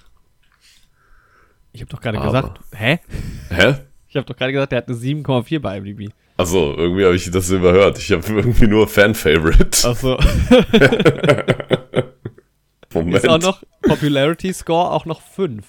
[1.72, 3.00] Ich habe doch gerade gesagt, hä?
[3.48, 3.74] Hä?
[4.06, 6.12] Ich habe doch gerade gesagt, der hat eine 7,4 bei IMDb.
[6.36, 7.98] Achso, irgendwie habe ich das überhört.
[7.98, 9.88] Ich habe irgendwie nur Fan-Favorite.
[9.88, 10.18] Achso.
[12.92, 13.16] Moment.
[13.16, 15.64] Ist auch noch Popularity Score auch noch 5.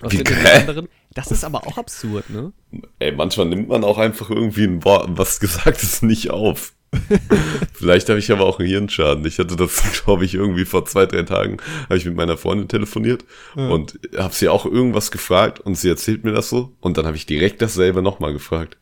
[0.00, 0.60] Was Wie sind denn die geil.
[0.60, 0.88] anderen?
[1.14, 2.52] Das ist aber auch absurd, ne?
[2.98, 6.72] Ey, manchmal nimmt man auch einfach irgendwie ein Wort, was gesagt ist, nicht auf.
[7.72, 9.24] Vielleicht habe ich aber auch einen Hirnschaden.
[9.26, 12.68] Ich hatte das, glaube ich, irgendwie vor zwei, drei Tagen, habe ich mit meiner Freundin
[12.68, 13.24] telefoniert
[13.54, 17.16] und habe sie auch irgendwas gefragt und sie erzählt mir das so und dann habe
[17.16, 18.76] ich direkt dasselbe nochmal gefragt.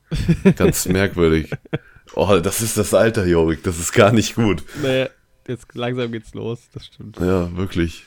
[0.56, 1.50] Ganz merkwürdig.
[2.14, 4.64] Oh, das ist das Alter, Jorik, das ist gar nicht gut.
[4.82, 5.06] Nee,
[5.46, 7.18] jetzt langsam geht's los, das stimmt.
[7.20, 8.04] Ja, wirklich.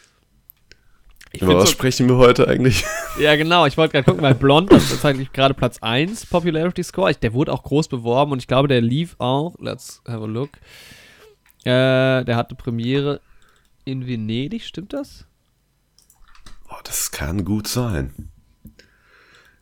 [1.35, 2.85] Ich Über was so, sprechen wir heute eigentlich?
[3.19, 6.83] ja, genau, ich wollte gerade gucken, weil Blond, das ist eigentlich gerade Platz 1 Popularity
[6.83, 7.09] Score.
[7.09, 10.27] Ich, der wurde auch groß beworben und ich glaube, der lief auch, let's have a
[10.27, 10.51] look.
[11.65, 13.19] Äh, der hatte Premiere
[13.83, 15.25] in Venedig, stimmt das?
[16.69, 18.29] Oh, das kann gut sein.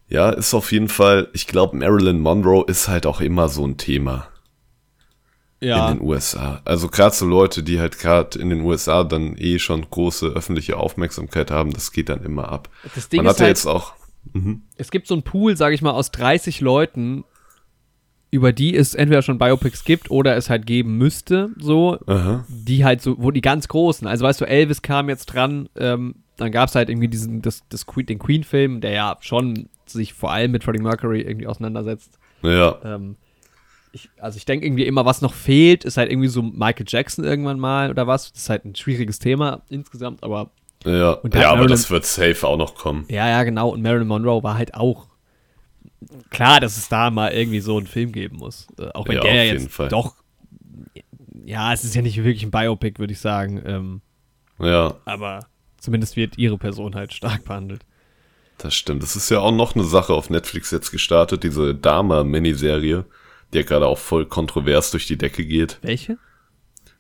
[0.10, 3.78] Ja, ist auf jeden Fall, ich glaube, Marilyn Monroe ist halt auch immer so ein
[3.78, 4.28] Thema
[5.62, 5.92] Ja.
[5.92, 6.62] in den USA.
[6.66, 10.78] Also gerade so Leute, die halt gerade in den USA dann eh schon große öffentliche
[10.78, 12.70] Aufmerksamkeit haben, das geht dann immer ab.
[12.96, 13.94] Das Ding Man ist hat ja halt, jetzt auch,
[14.34, 14.64] mhm.
[14.78, 17.24] es gibt so einen Pool, sage ich mal, aus 30 Leuten,
[18.32, 22.46] über die es entweder schon Biopics gibt oder es halt geben müsste, so, Aha.
[22.48, 26.16] die halt so, wo die ganz großen, also weißt du, Elvis kam jetzt dran, ähm,
[26.38, 30.14] dann gab es halt irgendwie diesen, das, das Queen, den Queen-Film, der ja schon sich
[30.14, 32.18] vor allem mit Freddie Mercury irgendwie auseinandersetzt.
[32.42, 33.18] ja, Ähm,
[33.92, 37.26] ich, also ich denke irgendwie immer, was noch fehlt, ist halt irgendwie so Michael Jackson
[37.26, 38.32] irgendwann mal oder was.
[38.32, 40.52] Das ist halt ein schwieriges Thema insgesamt, aber
[40.86, 43.06] ja, ja, hat aber das wird safe auch noch kommen.
[43.10, 43.70] ja, ja, genau.
[43.70, 45.08] Und Marilyn Monroe war halt auch
[46.30, 48.68] klar, dass es da mal irgendwie so einen Film geben muss.
[48.80, 49.90] Äh, auch wenn Ja, der jetzt Fall.
[49.90, 50.16] doch,
[51.46, 53.62] ja, es ist ja nicht wirklich ein Biopic, würde ich sagen.
[53.66, 54.02] Ähm,
[54.60, 57.84] Ja, aber zumindest wird ihre Person halt stark behandelt.
[58.58, 59.02] das stimmt.
[59.04, 63.06] Das ist ja auch noch eine Sache auf Netflix jetzt gestartet, diese Dama-Miniserie,
[63.56, 65.80] ja gerade auch voll kontrovers durch die Decke geht.
[65.82, 66.18] Welche?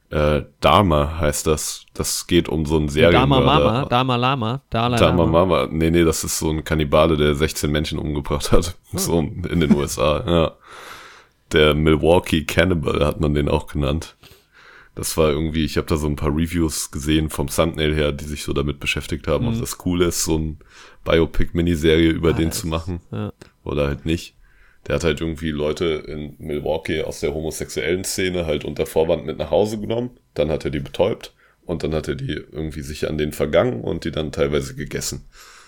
[0.09, 1.85] Äh, Dharma heißt das.
[1.93, 3.27] Das geht um so einen Dama Serienmörder.
[3.27, 5.45] Mama, Dama Lama, Dalai Dharma Lama.
[5.45, 5.67] Mama.
[5.71, 8.75] Nee, nee, das ist so ein Kannibale, der 16 Menschen umgebracht hat.
[8.93, 10.51] So in den USA, ja.
[11.53, 14.15] Der Milwaukee Cannibal hat man den auch genannt.
[14.95, 18.25] Das war irgendwie, ich habe da so ein paar Reviews gesehen vom Thumbnail her, die
[18.25, 20.59] sich so damit beschäftigt haben, ob das cool ist, so ein
[21.05, 23.31] Biopic-Miniserie über Ah, den zu machen Ja.
[23.63, 24.35] oder halt nicht.
[24.87, 29.37] Der hat halt irgendwie Leute in Milwaukee aus der homosexuellen Szene halt unter Vorwand mit
[29.37, 30.11] nach Hause genommen.
[30.33, 31.33] Dann hat er die betäubt
[31.65, 35.25] und dann hat er die irgendwie sich an den vergangen und die dann teilweise gegessen.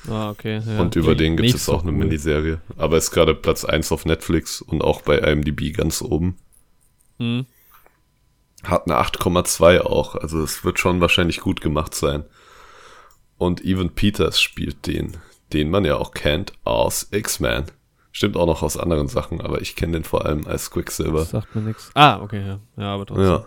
[0.10, 0.62] Ah, okay.
[0.66, 0.82] Ja.
[0.82, 2.00] und über den gibt es auch eine cool.
[2.00, 2.60] Miniserie.
[2.76, 6.38] Aber ist gerade Platz 1 auf Netflix und auch bei IMDb ganz oben.
[7.20, 7.46] Mhm.
[8.64, 10.16] Hat eine 8,2 auch.
[10.16, 12.24] Also es wird schon wahrscheinlich gut gemacht sein.
[13.38, 15.18] Und Evan Peters spielt den,
[15.54, 17.66] den man ja auch kennt aus X-Men.
[18.16, 21.20] Stimmt auch noch aus anderen Sachen, aber ich kenne den vor allem als Quicksilver.
[21.20, 21.90] Das sagt mir nichts.
[21.96, 22.60] Ah, okay, ja.
[22.78, 23.26] Ja, aber trotzdem.
[23.26, 23.46] Ja.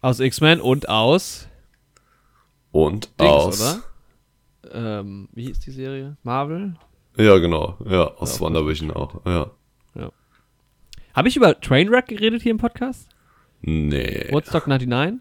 [0.00, 1.48] Aus X-Men und aus
[2.70, 3.60] Und Dings, aus.
[3.60, 3.82] oder?
[4.72, 6.16] Ähm, wie hieß die Serie?
[6.22, 6.76] Marvel?
[7.16, 7.76] Ja, genau.
[7.84, 9.24] Ja, aus Ja, WandaVision auch.
[9.26, 9.50] Ja.
[11.14, 13.06] Habe ich über Trainwreck geredet hier im Podcast?
[13.60, 14.28] Nee.
[14.30, 15.20] Woodstock 99?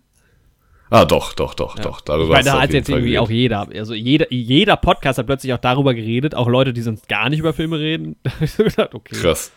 [0.91, 1.83] Ah, doch, doch, doch, Ja.
[1.83, 1.97] doch.
[1.99, 3.23] Ich Darüber meine, du da hat jetzt Fall irgendwie geredet.
[3.25, 7.07] auch jeder, also jeder, jeder Podcast hat plötzlich auch darüber geredet, auch Leute, die sonst
[7.07, 8.17] gar nicht über Filme reden.
[8.23, 9.15] Da hab ich so gedacht, okay.
[9.15, 9.51] Krass.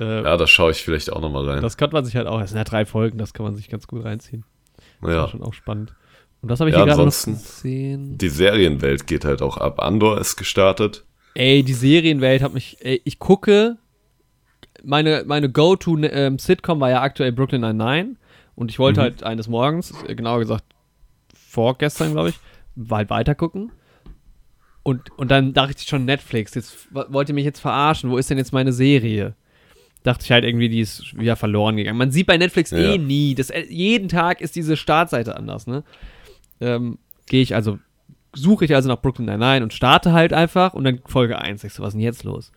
[0.00, 1.62] Äh, Ja, da schaue ich vielleicht auch nochmal rein.
[1.62, 3.68] Das könnte man sich halt auch, es sind ja drei Folgen, das kann man sich
[3.68, 4.44] ganz gut reinziehen.
[5.02, 5.16] Das ja.
[5.18, 5.94] war schon auch spannend.
[6.40, 8.16] Und das habe ich Ja, hier gerade noch gesehen.
[8.18, 9.80] Die Serienwelt geht halt auch ab.
[9.82, 11.04] Andor ist gestartet.
[11.34, 13.76] Ey, die Serienwelt hat mich, ey, ich gucke,
[14.82, 18.16] meine, meine Go-To-Sitcom war ja aktuell Brooklyn Nine-Nine
[18.56, 19.02] und ich wollte Mhm.
[19.04, 20.64] halt eines Morgens, äh, genauer gesagt
[21.34, 22.36] vorgestern, glaube ich,
[22.90, 23.70] halt weiter gucken.
[24.82, 26.88] Und, und dann dachte ich schon Netflix, jetzt
[27.30, 29.34] ihr mich jetzt verarschen, wo ist denn jetzt meine Serie?
[30.02, 31.96] dachte ich halt irgendwie, die ist wieder verloren gegangen.
[31.96, 32.76] Man sieht bei Netflix Ja.
[32.76, 33.34] eh nie.
[33.34, 35.82] Das, jeden Tag ist diese Startseite anders, ne?
[36.60, 37.78] Ähm, Gehe ich also,
[38.34, 41.64] suche ich also nach Brooklyn Nine-Nine und starte halt einfach und dann Folge 1.
[41.64, 42.52] Ich so, was ist denn jetzt los?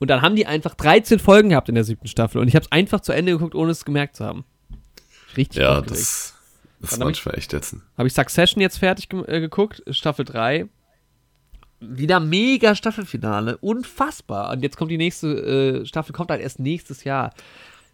[0.00, 2.64] Und dann haben die einfach 13 Folgen gehabt in der siebten Staffel und ich habe
[2.64, 4.44] es einfach zu Ende geguckt, ohne es gemerkt zu haben.
[5.36, 5.90] Richtig Ja, aufgeregt.
[5.90, 6.34] das,
[6.80, 7.82] das ist Dann hab ich- manchmal echt ätzend.
[7.98, 10.68] Habe ich Succession jetzt fertig ge äh, geguckt, Staffel 3.
[11.80, 14.50] Wieder mega Staffelfinale, unfassbar.
[14.52, 17.32] Und jetzt kommt die nächste äh, Staffel, kommt halt erst nächstes Jahr.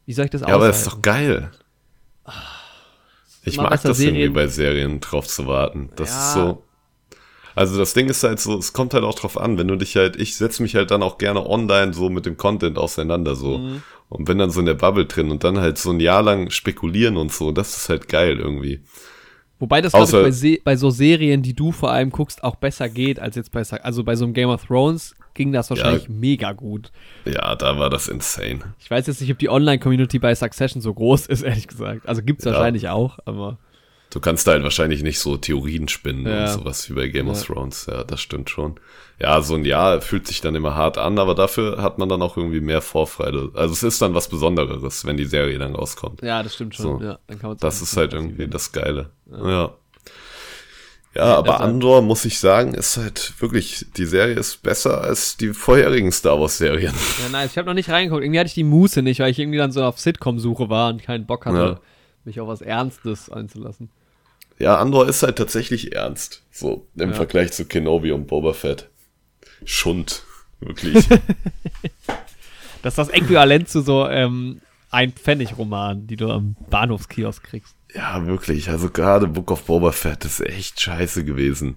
[0.04, 1.50] Wie soll ich das Ja, aber das ist doch geil.
[3.44, 4.32] Ich Immer mag das irgendwie Serien.
[4.34, 5.90] bei Serien drauf zu warten.
[5.96, 6.18] Das Ja.
[6.26, 6.62] ist so.
[7.54, 9.96] Also das Ding ist halt so, es kommt halt auch drauf an, wenn du dich
[9.96, 13.58] halt, ich setze mich halt dann auch gerne online so mit dem Content auseinander so
[13.58, 13.82] Mhm.
[14.08, 16.50] Und bin dann so in der Bubble drin und dann halt so ein Jahr lang
[16.50, 18.80] spekulieren und so, das ist halt geil irgendwie.
[19.60, 22.54] Wobei das, glaube ich, bei, Se bei so Serien, die du vor allem guckst, auch
[22.56, 26.08] besser geht als jetzt bei, also bei so einem Game of Thrones ging das wahrscheinlich
[26.08, 26.90] mega gut.
[27.24, 28.60] Ja, da war das insane.
[28.80, 32.08] Ich weiß jetzt nicht, ob die Online-Community bei Succession so groß ist, ehrlich gesagt.
[32.08, 32.52] Also gibt's Ja.
[32.52, 33.58] wahrscheinlich auch, aber
[34.18, 36.46] Du kannst da halt wahrscheinlich nicht so Theorien spinnen Ja.
[36.46, 37.54] und sowas wie bei Game of Ja.
[37.54, 37.86] Thrones.
[37.86, 38.80] Ja, das stimmt schon.
[39.20, 42.20] Ja, so ein Jahr fühlt sich dann immer hart an, aber dafür hat man dann
[42.20, 43.52] auch irgendwie mehr Vorfreude.
[43.54, 46.20] Also es ist dann was Besonderes, wenn die Serie dann rauskommt.
[46.22, 46.98] ja, das stimmt schon.
[46.98, 47.04] So.
[47.04, 49.10] Ja, dann kann Das ist halt irgendwie das Geile.
[49.30, 49.70] Ja.
[51.14, 55.36] Ja, aber deshalb- Andor, muss ich sagen, ist halt wirklich, die Serie ist besser als
[55.36, 56.92] die vorherigen Star Wars Serien.
[57.22, 57.52] Ja, nice.
[57.52, 58.24] Ich habe noch nicht reingeguckt.
[58.24, 61.04] Irgendwie hatte ich die Muße nicht, weil ich irgendwie dann so auf Sitcom-Suche war und
[61.04, 61.80] keinen Bock hatte, Ja.
[62.24, 63.90] mich auf was Ernstes einzulassen.
[64.58, 66.42] Ja, Andor ist halt tatsächlich ernst.
[66.50, 67.14] So, im Ja.
[67.14, 68.88] Vergleich zu Kenobi und Boba Fett.
[69.64, 70.22] Schund.
[70.60, 71.06] Wirklich.
[72.80, 77.74] Das ist das Äquivalent zu so ähm, ein Pfennig-Roman, die du am Bahnhofskiosk kriegst.
[77.92, 78.70] ja, wirklich.
[78.70, 81.76] Also gerade Book of Boba Fett ist echt scheiße gewesen.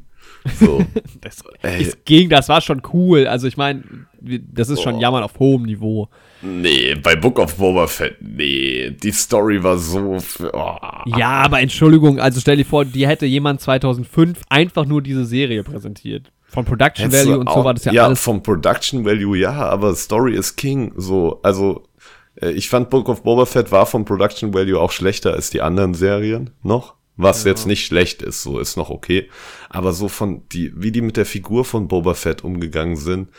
[0.59, 0.85] So.
[1.21, 3.25] Das, es ging, das war schon cool.
[3.27, 3.83] Also ich meine,
[4.21, 5.01] das ist schon Boah.
[5.01, 6.07] Jammern auf hohem Niveau.
[6.41, 8.91] Nee, bei Book of Boba Fett, nee.
[8.91, 10.17] Die Story war so.
[10.53, 10.75] Oh.
[11.17, 15.63] Ja, aber Entschuldigung, also stell dir vor, die hätte jemand 2005 einfach nur diese Serie
[15.63, 16.31] präsentiert.
[16.43, 18.21] Von Production Hättest Value und so auch- war das ja, ja alles.
[18.21, 20.91] vom Production Value ja, aber Story is King.
[20.97, 21.83] So, also
[22.41, 25.61] äh, ich fand Book of Boba Fett war vom Production Value auch schlechter als die
[25.61, 26.95] anderen Serien noch.
[27.17, 29.29] Was jetzt nicht schlecht ist, so ist noch okay.
[29.69, 33.29] Aber so von die, wie die mit der Figur von Boba Fett umgegangen sind,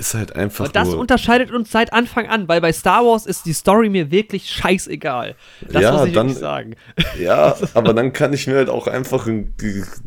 [0.00, 0.98] ist halt einfach Aber das nur.
[0.98, 5.36] unterscheidet uns seit Anfang an, weil bei Star Wars ist die Story mir wirklich scheißegal.
[5.68, 6.74] Das Ja, muss ich dann- sagen.
[7.20, 9.52] Ja, aber dann kann ich mir halt auch einfach ein,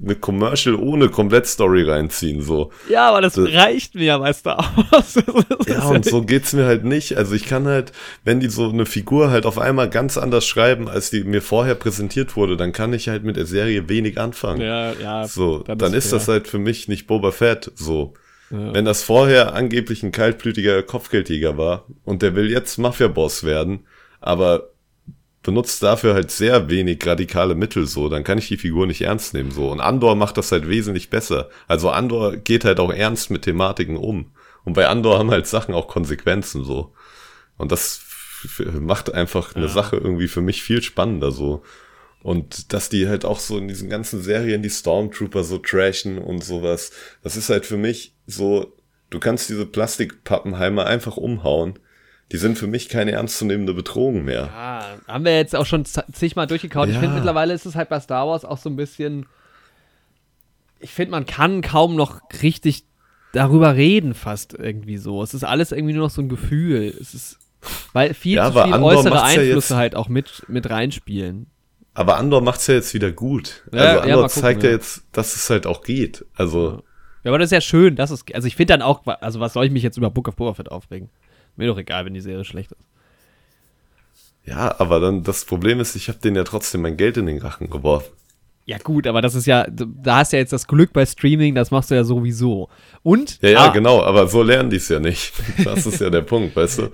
[0.03, 2.71] eine Commercial ohne Komplettstory reinziehen, so.
[2.89, 4.57] Ja, aber das reicht mir bei Star
[4.91, 5.13] Wars.
[5.63, 7.15] Das Ja, ist und so geht's mir halt nicht.
[7.17, 7.91] Also ich kann halt,
[8.23, 11.75] wenn die so eine Figur halt auf einmal ganz anders schreiben, als die mir vorher
[11.75, 14.61] präsentiert wurde, dann kann ich halt mit der Serie wenig anfangen.
[14.61, 15.27] Ja, ja.
[15.27, 16.19] So, dann, ist, fair.
[16.19, 18.13] das halt für mich nicht Boba Fett, so.
[18.55, 23.87] Wenn das vorher angeblich ein kaltblütiger Kopfgeldjäger war und der will jetzt Mafia-Boss werden,
[24.21, 24.69] aber
[25.41, 29.33] benutzt dafür halt sehr wenig radikale Mittel so, dann kann ich die Figur nicht ernst
[29.33, 29.71] nehmen so.
[29.71, 31.49] Und Andor macht das halt wesentlich besser.
[31.67, 34.31] Also Andor geht halt auch ernst mit Thematiken um.
[34.63, 36.93] Und bei Andor haben halt Sachen auch Konsequenzen so.
[37.57, 38.01] Und das
[38.79, 41.63] macht einfach eine Sache irgendwie für mich viel spannender so.
[42.23, 46.43] Und dass die halt auch so in diesen ganzen Serien die Stormtrooper so trashen und
[46.43, 48.73] sowas, das ist halt für mich so,
[49.09, 51.77] du kannst diese Plastikpappenheimer einfach umhauen.
[52.31, 54.49] Die sind für mich keine ernstzunehmende Bedrohung mehr.
[54.53, 56.87] Ah, haben wir jetzt auch schon zigmal durchgekaut.
[56.87, 57.01] Ich Ja.
[57.01, 59.25] finde, mittlerweile ist es halt bei Star Wars auch so ein bisschen.
[60.79, 62.85] Ich finde, man kann kaum noch richtig
[63.33, 65.21] darüber reden, fast irgendwie so.
[65.21, 66.95] Es ist alles irgendwie nur noch so ein Gefühl.
[66.99, 67.37] Es ist.
[67.93, 70.69] Weil viel Ja, zu aber viel Andor äußere ja Einflüsse jetzt- halt auch mit, mit
[70.69, 71.47] reinspielen.
[71.93, 73.63] Aber Andor macht's ja jetzt wieder gut.
[73.71, 74.75] Ja, also ja, Andor mal gucken, zeigt ja ja.
[74.75, 76.25] jetzt, dass es halt auch geht.
[76.35, 76.83] Also,
[77.23, 78.23] Ja, aber das ist ja schön, dass es.
[78.33, 80.53] Also ich finde dann auch, also was soll ich mich jetzt über Book of Boba
[80.53, 81.09] Fett aufregen?
[81.55, 82.81] Mir doch egal, wenn die Serie schlecht ist.
[84.45, 87.39] ja, aber dann das Problem ist, ich habe denen ja trotzdem mein Geld in den
[87.39, 88.11] Rachen geworfen.
[88.65, 91.53] Ja, gut, aber das ist ja, da hast du ja jetzt das Glück bei Streaming,
[91.53, 92.69] das machst du ja sowieso.
[93.03, 95.33] Und Ja, ja, ah, genau, aber so lernen die es ja nicht.
[95.65, 96.91] Das ist ja der Punkt, weißt du?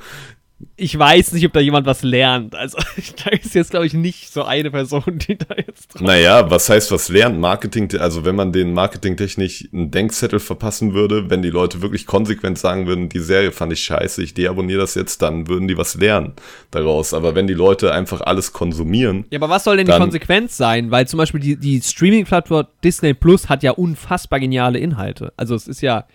[0.76, 2.56] Ich weiß nicht, ob da jemand was lernt.
[2.56, 2.78] Also
[3.24, 6.02] da ist jetzt, glaube ich, nicht so eine Person, die da jetzt drauf.
[6.02, 7.40] Naja, was heißt was lernen?
[7.40, 12.58] Marketing, also wenn man den marketingtechnisch einen Denkzettel verpassen würde, wenn die Leute wirklich konsequent
[12.58, 15.96] sagen würden, die Serie fand ich scheiße, ich deabonniere das jetzt, dann würden die was
[15.96, 16.34] lernen
[16.72, 17.14] daraus.
[17.14, 20.92] Aber wenn die Leute einfach alles konsumieren, Ja, aber was soll denn die Konsequenz sein?
[20.92, 25.34] Weil zum Beispiel die, die Streaming-Plattform Disney Plus hat ja unfassbar geniale Inhalte.
[25.38, 26.06] Also es ist ja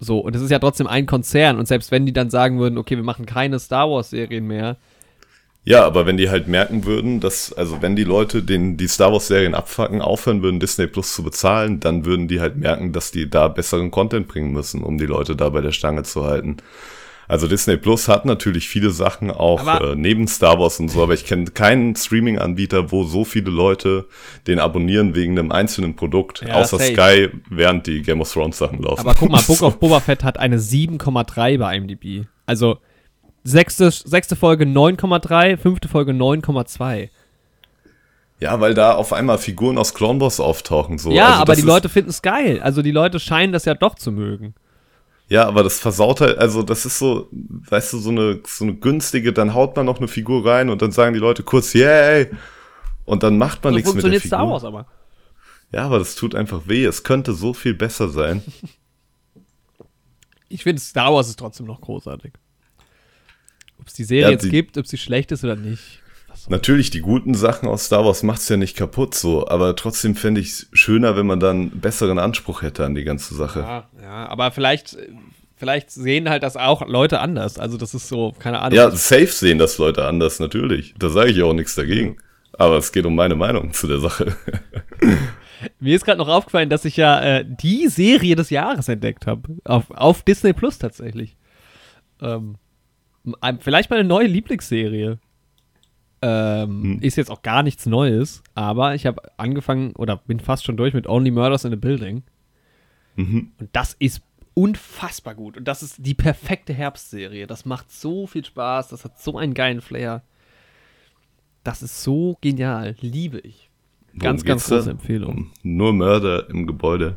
[0.00, 1.58] so, und es ist ja trotzdem ein Konzern.
[1.58, 4.76] Und selbst wenn die dann sagen würden, okay, wir machen keine Star Wars-Serien mehr,
[5.64, 9.12] ja, aber wenn die halt merken würden, dass, also wenn die Leute den, die Star
[9.12, 13.10] Wars Serien abfacken, aufhören würden, Disney Plus zu bezahlen, dann würden die halt merken, dass
[13.10, 16.56] die da besseren Content bringen müssen, um die Leute da bei der Stange zu halten.
[17.30, 21.14] Also Disney Plus hat natürlich viele Sachen auch äh, neben Star Wars und so, aber
[21.14, 24.06] ich kenne keinen Streaming-Anbieter, wo so viele Leute
[24.48, 26.92] den abonnieren wegen einem einzelnen Produkt, Ja, außer safe.
[26.92, 29.00] Sky, während die Game of Thrones Sachen laufen.
[29.02, 32.26] Aber guck mal, Book of Boba Fett hat eine 7,3 bei IMDb.
[32.46, 32.78] Also
[33.44, 37.10] sechste, sechste Folge 9,3, fünfte Folge 9,2.
[38.40, 40.98] ja, weil da auf einmal Figuren aus Clone Wars auftauchen.
[40.98, 41.12] So.
[41.12, 42.60] Ja, Also aber die Leute finden es geil.
[42.60, 44.54] Also die Leute scheinen das ja doch zu mögen.
[45.30, 48.74] Ja, aber das versaut halt, also das ist so, weißt du, so eine, so eine
[48.74, 52.28] günstige, dann haut man noch eine Figur rein und dann sagen die Leute kurz, yay!
[53.04, 54.38] Und dann macht man So nichts mit der funktioniert Figur.
[54.38, 54.86] Star Wars aber.
[55.72, 56.84] Ja, aber das tut einfach weh.
[56.84, 58.42] Es könnte so viel besser sein.
[60.52, 62.32] Ich finde Star Wars ist trotzdem noch großartig.
[63.78, 65.99] Ob es die Serie Ja, jetzt die- gibt, ob sie schlecht ist oder nicht.
[66.48, 70.40] Natürlich, die guten Sachen aus Star Wars macht's ja nicht kaputt so, aber trotzdem fände
[70.40, 73.60] ich schöner, wenn man dann besseren Anspruch hätte an die ganze Sache.
[73.60, 74.96] Ja, ja, aber vielleicht,
[75.56, 77.58] vielleicht sehen halt das auch Leute anders.
[77.58, 78.76] Also das ist so, keine Ahnung.
[78.76, 80.94] Ja, safe sehen das Leute anders, natürlich.
[80.98, 82.16] Da sage ich auch nichts dagegen.
[82.52, 84.36] Aber es geht um meine Meinung zu der Sache.
[85.80, 89.56] Mir ist gerade noch aufgefallen, dass ich ja äh, die Serie des Jahres entdeckt habe.
[89.64, 91.36] Auf, auf Disney Plus tatsächlich.
[92.20, 92.56] Ähm,
[93.60, 95.18] vielleicht meine neue Lieblingsserie.
[96.22, 96.98] Ähm, Hm.
[97.00, 100.92] Ist jetzt auch gar nichts Neues, aber ich habe angefangen oder bin fast schon durch
[100.94, 102.22] mit Only Murders in a Building.
[103.16, 103.52] Mhm.
[103.58, 104.22] Und das ist
[104.54, 105.56] unfassbar gut.
[105.56, 107.46] Und das ist die perfekte Herbstserie.
[107.46, 108.88] Das macht so viel Spaß.
[108.88, 110.22] Das hat so einen geilen Flair.
[111.64, 112.96] Das ist so genial.
[113.00, 113.70] Liebe ich.
[114.18, 114.76] Ganz, Worum ganz da?
[114.76, 115.30] große Empfehlung.
[115.36, 117.16] Um nur Mörder im Gebäude.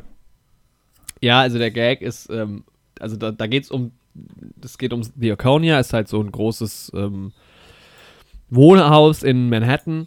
[1.20, 2.64] Ja, also der Gag ist, ähm,
[3.00, 6.30] also da, da geht es um, das geht um The Oconia, ist halt so ein
[6.30, 7.32] großes ähm,
[8.54, 10.06] Wohnhaus in Manhattan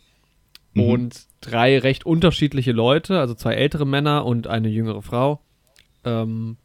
[0.73, 0.81] Mhm.
[0.83, 5.39] und drei recht unterschiedliche Leute, also zwei ältere Männer und eine jüngere Frau,
[6.03, 6.57] ähm,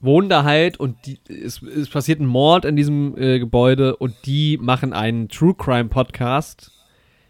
[0.00, 4.14] wohnen da halt und die, es, es passiert ein Mord in diesem äh, Gebäude und
[4.24, 6.70] die machen einen True Crime Podcast,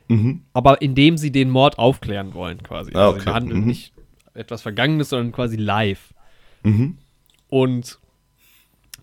[0.09, 0.43] Mhm.
[0.53, 2.91] aber indem sie den Mord aufklären wollen quasi.
[2.95, 3.25] Ah, Also sie okay.
[3.31, 3.67] behandeln Mhm.
[3.67, 3.93] nicht
[4.35, 6.13] etwas Vergangenes, sondern quasi live.
[6.65, 6.99] Mhm.
[7.49, 7.99] Und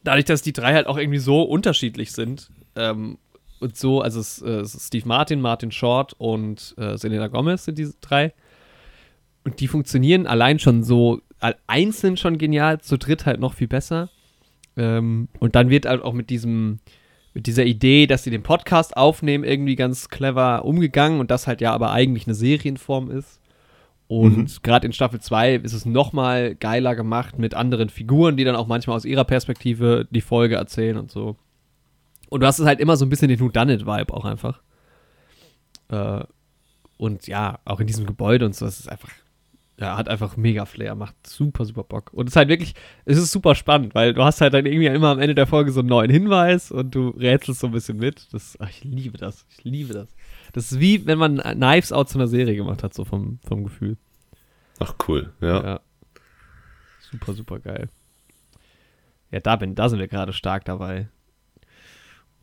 [0.03, 3.17] dadurch, dass die drei halt auch irgendwie so unterschiedlich sind ähm,
[3.59, 7.65] und so, also es, äh, es ist Steve Martin, Martin Short und äh, Selena Gomez
[7.65, 8.33] sind diese drei.
[9.43, 11.21] Und die funktionieren allein schon so,
[11.67, 14.09] einzeln schon genial, zu dritt halt noch viel besser.
[14.75, 16.79] Ähm, und dann wird halt auch mit diesem,
[17.33, 21.61] mit dieser Idee, dass sie den Podcast aufnehmen, irgendwie ganz clever umgegangen und das halt
[21.61, 23.39] ja aber eigentlich eine Serienform ist.
[24.07, 28.45] Und gerade in Staffel 2 ist es noch mal geiler gemacht mit anderen Figuren, die
[28.45, 31.35] dann auch manchmal aus ihrer Perspektive die Folge erzählen und so.
[32.29, 34.61] Und du hast es halt immer so ein bisschen den Whodunit-Vibe auch einfach.
[35.89, 36.23] Äh,
[36.97, 39.09] und ja, auch in diesem Gebäude und so, es ist einfach,
[39.79, 42.11] ja, hat einfach mega Flair, macht super, super Bock.
[42.11, 42.73] Und es ist halt wirklich,
[43.05, 45.71] es ist super spannend, weil du hast halt dann irgendwie immer am Ende der Folge
[45.71, 48.33] so einen neuen Hinweis und du rätselst so ein bisschen mit.
[48.33, 50.07] Das, ach, ich liebe das, ich liebe das.
[50.53, 53.63] Das ist wie, wenn man Knives Out zu einer Serie gemacht hat, so vom, vom
[53.63, 53.97] Gefühl.
[54.79, 55.63] Ach cool, ja.
[55.63, 55.79] Ja.
[57.11, 57.89] Super, super geil.
[59.31, 61.09] Ja, da, bin, da sind wir gerade stark dabei.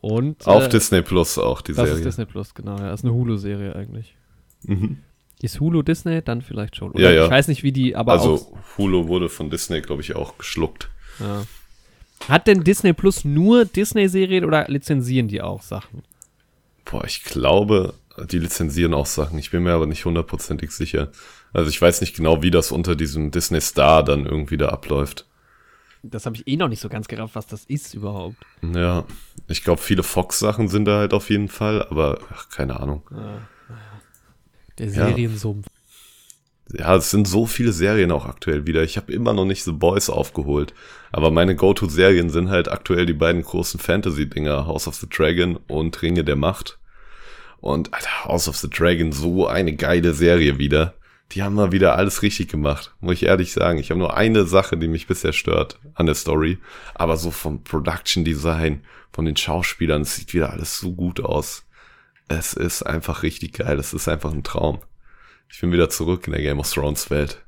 [0.01, 1.99] Und Auf äh, Disney Plus auch die das Serie.
[1.99, 2.77] ist Disney Plus, genau.
[2.77, 4.15] Ja, das ist eine Hulu-Serie eigentlich.
[4.63, 4.99] Mhm.
[5.41, 6.21] Ist Hulu Disney?
[6.21, 6.91] Dann vielleicht schon.
[6.91, 7.25] Oder Ja, ja.
[7.25, 8.77] Ich weiß nicht, wie die, aber Also auch.
[8.77, 10.89] Hulu wurde von Disney, glaube ich, auch geschluckt.
[11.19, 11.43] Ja.
[12.29, 16.03] Hat denn Disney Plus nur Disney-Serien oder lizenzieren die auch Sachen?
[16.85, 17.93] Boah, ich glaube,
[18.29, 19.37] die lizenzieren auch Sachen.
[19.39, 21.11] Ich bin mir aber nicht hundertprozentig sicher.
[21.51, 25.25] Also ich weiß nicht genau, wie das unter diesem Disney Star dann irgendwie da abläuft.
[26.09, 28.35] Das habe ich eh noch nicht so ganz gerafft, was das ist überhaupt.
[28.61, 29.05] Ja,
[29.47, 33.03] ich glaube, viele Fox-Sachen sind da halt auf jeden Fall, aber ach, keine Ahnung.
[34.77, 35.07] Der Ja.
[35.07, 35.67] Seriensumpf.
[36.73, 38.83] Ja, es sind so viele Serien auch aktuell wieder.
[38.83, 40.73] Ich habe immer noch nicht The Boys aufgeholt.
[41.11, 46.01] Aber meine Go-To-Serien sind halt aktuell die beiden großen Fantasy-Dinger, House of the Dragon und
[46.01, 46.79] Ringe der Macht.
[47.61, 50.95] Und Alter, House of the Dragon, so eine geile Serie wieder.
[51.31, 53.79] Die haben mal wieder alles richtig gemacht, muss ich ehrlich sagen.
[53.79, 56.59] Ich habe nur eine Sache, die mich bisher stört an der Story.
[56.93, 61.65] Aber so vom Production Design, von den Schauspielern, es sieht wieder alles so gut aus.
[62.27, 63.79] Es ist einfach richtig geil.
[63.79, 64.79] Es ist einfach ein Traum.
[65.49, 67.43] Ich bin wieder zurück in der Game of Thrones Welt.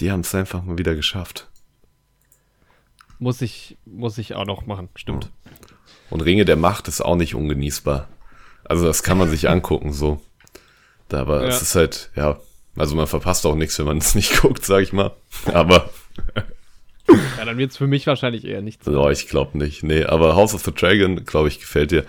[0.00, 1.48] Die haben es einfach mal wieder geschafft.
[3.18, 5.30] Muss ich, muss ich auch noch machen, stimmt.
[6.10, 8.08] Und Ringe der Macht ist auch nicht ungenießbar.
[8.64, 10.20] Also das kann man sich angucken so.
[11.12, 11.48] Aber Ja.
[11.48, 12.40] es ist halt, ja,
[12.76, 15.12] also man verpasst auch nichts, wenn man es nicht guckt, sag ich mal.
[15.52, 15.90] Aber
[17.38, 18.86] Ja, dann wird es für mich wahrscheinlich eher nichts.
[18.88, 19.82] oh, ich glaube nicht.
[19.82, 22.04] Nee, aber House of the Dragon, glaube ich, gefällt dir.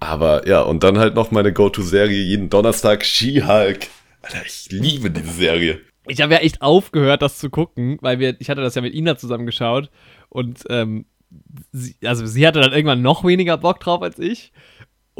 [0.00, 3.86] Aber ja, und dann halt noch meine Go-To-Serie jeden Donnerstag She-Hulk.
[4.22, 5.80] Alter, ich liebe diese Serie.
[6.08, 8.94] Ich habe ja echt aufgehört, das zu gucken, weil wir, ich hatte das ja mit
[8.94, 9.90] Ina zusammen geschaut
[10.28, 11.04] und ähm,
[11.70, 14.52] sie, also sie hatte dann irgendwann noch weniger Bock drauf als ich.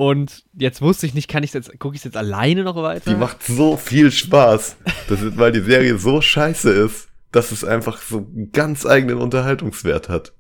[0.03, 3.09] Und jetzt wusste ich nicht, kann ich jetzt, gucke ich jetzt alleine noch weiter?
[3.09, 4.75] Die macht so viel Spaß.
[5.09, 9.19] Das ist, weil die Serie so scheiße ist, dass es einfach so einen ganz eigenen
[9.19, 10.33] Unterhaltungswert hat.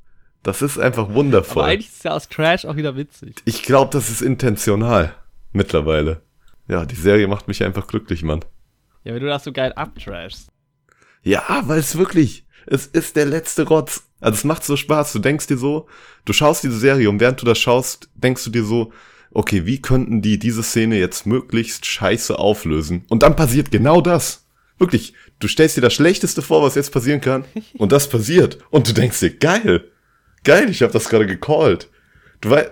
[0.43, 1.63] Das ist einfach wundervoll.
[1.63, 3.41] Aber eigentlich ist es ja aus Trash auch wieder witzig.
[3.45, 5.15] Ich glaube, das ist intentional.
[5.53, 6.23] Mittlerweile.
[6.67, 8.45] Ja, die Serie macht mich einfach glücklich, Mann.
[9.05, 10.49] Ja, weil du das so geil abtrashst.
[11.23, 14.09] Ja, weil es wirklich, es ist der letzte Rotz.
[14.21, 15.13] Also es macht so Spaß.
[15.13, 15.87] Du denkst dir so,
[16.25, 18.93] du schaust diese Serie und während du das schaust, denkst du dir so,
[19.35, 23.05] okay, wie könnten die diese Szene jetzt möglichst scheiße auflösen?
[23.09, 24.45] Und dann passiert genau das.
[24.79, 27.45] Wirklich, du stellst dir das Schlechteste vor, was jetzt passieren kann,
[27.79, 28.59] und das passiert.
[28.71, 29.85] Und du denkst dir, geil,
[30.45, 31.89] geil, ich habe das gerade gecallt.
[32.41, 32.71] Du weißt,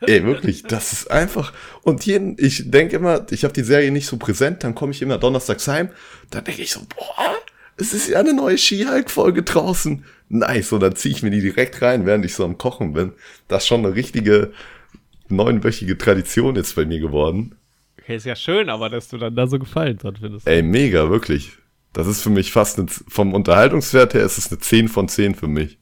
[0.00, 1.52] ey, wirklich, das ist einfach.
[1.82, 5.02] Und jeden, ich denke immer, ich habe die Serie nicht so präsent, dann komme ich
[5.02, 5.90] immer donnerstags heim,
[6.30, 7.36] dann denke ich so, boah,
[7.78, 10.04] es ist ja eine neue Ski-Hulk-Folge draußen.
[10.28, 13.12] Nice, und dann ziehe ich mir die direkt rein, während ich so am Kochen bin.
[13.48, 14.52] Das ist schon eine richtige
[15.30, 17.56] neunwöchige Tradition jetzt bei mir geworden.
[17.98, 20.46] Okay, ist ja schön, aber dass du dann da so gefallen dran findest.
[20.46, 21.52] Ey, mega, wirklich.
[21.92, 25.34] Das ist für mich fast eine, vom Unterhaltungswert her ist es eine 10 von 10
[25.34, 25.78] für mich.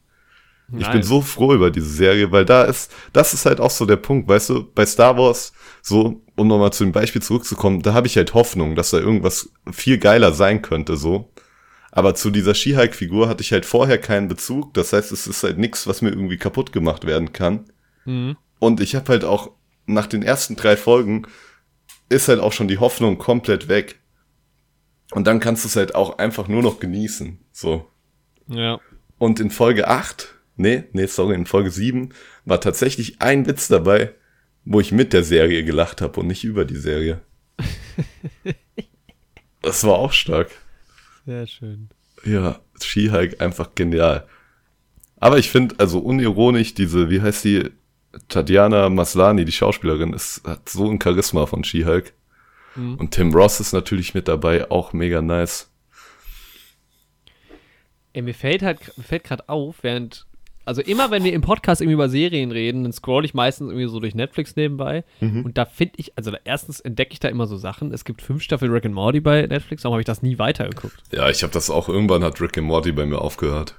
[0.67, 0.81] Nice.
[0.81, 3.85] Ich bin so froh über diese Serie, weil da ist, das ist halt auch so
[3.85, 7.93] der Punkt, weißt du, bei Star Wars, so, um nochmal zu dem Beispiel zurückzukommen, da
[7.93, 11.31] habe ich halt Hoffnung, dass da irgendwas viel geiler sein könnte, so.
[11.91, 14.73] Aber zu dieser She-Hulk-Figur hatte ich halt vorher keinen Bezug.
[14.73, 17.65] Das heißt, es ist halt nichts, was mir irgendwie kaputt gemacht werden kann.
[18.03, 18.35] Mhm.
[18.59, 19.51] Und ich habe halt auch
[19.85, 21.27] nach den ersten drei Folgen
[22.09, 23.99] ist halt auch schon die Hoffnung komplett weg.
[25.11, 27.39] Und dann kannst du es halt auch einfach nur noch genießen.
[27.51, 27.89] So.
[28.47, 28.79] Ja.
[29.17, 32.09] Und in Folge 8, nee, nee, sorry, in Folge 7
[32.43, 34.13] war tatsächlich ein Witz dabei,
[34.65, 37.21] wo ich mit der Serie gelacht habe und nicht über die Serie.
[39.61, 40.49] das war auch stark.
[41.25, 41.89] Sehr schön.
[42.23, 44.27] Ja, She-Hulk einfach genial.
[45.17, 47.71] Aber ich finde, also unironisch, diese, wie heißt die,
[48.27, 52.13] Tatjana Maslani, die Schauspielerin, ist, hat so ein Charisma von She-Hulk.
[52.75, 52.95] Mhm.
[52.95, 55.69] Und Tim Ross ist natürlich mit dabei, auch mega nice.
[58.13, 60.25] Ey, mir fällt halt, fällt gerade auf, während,
[60.63, 63.89] also immer wenn wir im Podcast irgendwie über Serien reden, dann scroll ich meistens irgendwie
[63.89, 65.03] so durch Netflix nebenbei.
[65.19, 65.43] Mhm.
[65.43, 67.91] Und da finde ich, also da, erstens entdecke ich da immer so Sachen.
[67.93, 70.95] Es gibt fünf Staffeln Rick and Morty bei Netflix, warum habe ich das nie weitergeguckt?
[71.11, 73.75] Ja, ich habe das auch, irgendwann hat Rick and Morty bei mir aufgehört.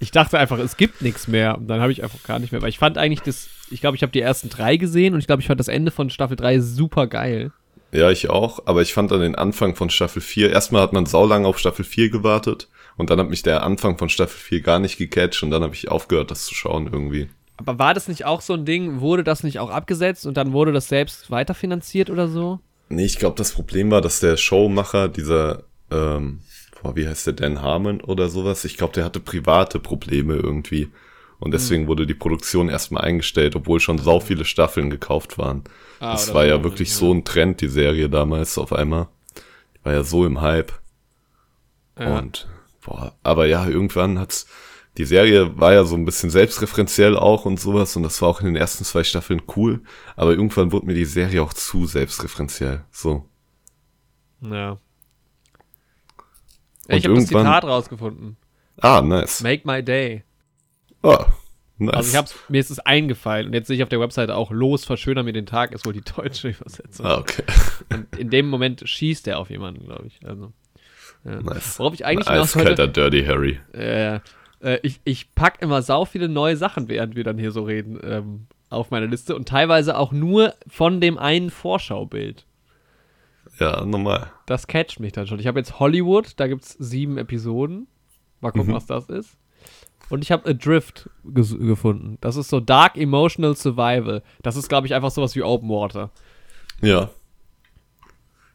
[0.00, 1.58] Ich dachte einfach, es gibt nichts mehr.
[1.58, 2.62] Und dann habe ich einfach gar nicht mehr.
[2.62, 5.26] Weil ich fand eigentlich das, ich glaube, ich habe die ersten drei gesehen und ich
[5.26, 7.52] glaube, ich fand das Ende von Staffel 3 super geil.
[7.92, 11.06] Ja, ich auch, aber ich fand dann den Anfang von Staffel 4, erstmal hat man
[11.06, 14.78] saulang auf Staffel 4 gewartet und dann hat mich der Anfang von Staffel 4 gar
[14.78, 17.28] nicht gecatcht und dann habe ich aufgehört, das zu schauen irgendwie.
[17.56, 20.52] Aber war das nicht auch so ein Ding, wurde das nicht auch abgesetzt und dann
[20.52, 22.60] wurde das selbst weiterfinanziert oder so?
[22.88, 26.40] Nee, ich glaube, das Problem war, dass der Showmacher, dieser ähm,
[26.82, 28.64] boah, wie heißt der, Dan Harmon oder sowas?
[28.64, 30.90] Ich glaube, der hatte private Probleme irgendwie.
[31.38, 31.88] Und deswegen mhm.
[31.88, 35.64] wurde die Produktion erstmal eingestellt, obwohl schon sau viele Staffeln gekauft waren.
[35.98, 39.08] Ah, das war ja wirklich so ein Trend, die Serie damals auf einmal.
[39.76, 40.72] Die war ja so im Hype.
[41.98, 42.18] Ja.
[42.18, 42.48] Und,
[42.84, 44.46] boah, aber ja, irgendwann hat's,
[44.98, 48.40] die Serie war ja so ein bisschen selbstreferenziell auch und sowas und das war auch
[48.40, 49.82] in den ersten zwei Staffeln cool,
[50.16, 53.28] aber irgendwann wurde mir die Serie auch zu selbstreferenziell, so.
[54.40, 54.78] Ja.
[56.96, 58.36] Ich habe das Zitat rausgefunden.
[58.80, 59.42] Ah, nice.
[59.42, 60.24] Make my day.
[61.02, 61.18] Oh,
[61.78, 61.94] nice.
[61.94, 64.50] Also ich hab's, mir ist es eingefallen und jetzt sehe ich auf der Webseite auch
[64.50, 67.06] los, verschöner mir den Tag, ist wohl die deutsche Übersetzung.
[67.06, 67.44] Ah, okay.
[67.92, 70.20] Und in dem Moment schießt er auf jemanden, glaube ich.
[70.26, 70.52] Also,
[71.24, 71.42] ja.
[71.42, 71.78] nice.
[71.78, 73.60] Worauf ich eigentlich noch heute, Dirty Harry.
[73.72, 74.20] Äh,
[74.62, 77.98] äh, ich, ich pack immer sau viele neue Sachen, während wir dann hier so reden,
[78.02, 82.46] ähm, auf meine Liste und teilweise auch nur von dem einen Vorschaubild.
[83.60, 84.32] Ja, normal.
[84.46, 85.38] Das catcht mich dann schon.
[85.38, 87.86] Ich habe jetzt Hollywood, da gibt es sieben Episoden.
[88.40, 88.76] Mal gucken, mhm.
[88.76, 89.36] was das ist.
[90.08, 92.16] Und ich habe Adrift gefunden.
[92.20, 94.22] Das ist so Dark Emotional Survival.
[94.42, 96.10] Das ist, glaube ich, einfach sowas wie Open Water.
[96.80, 97.10] Ja.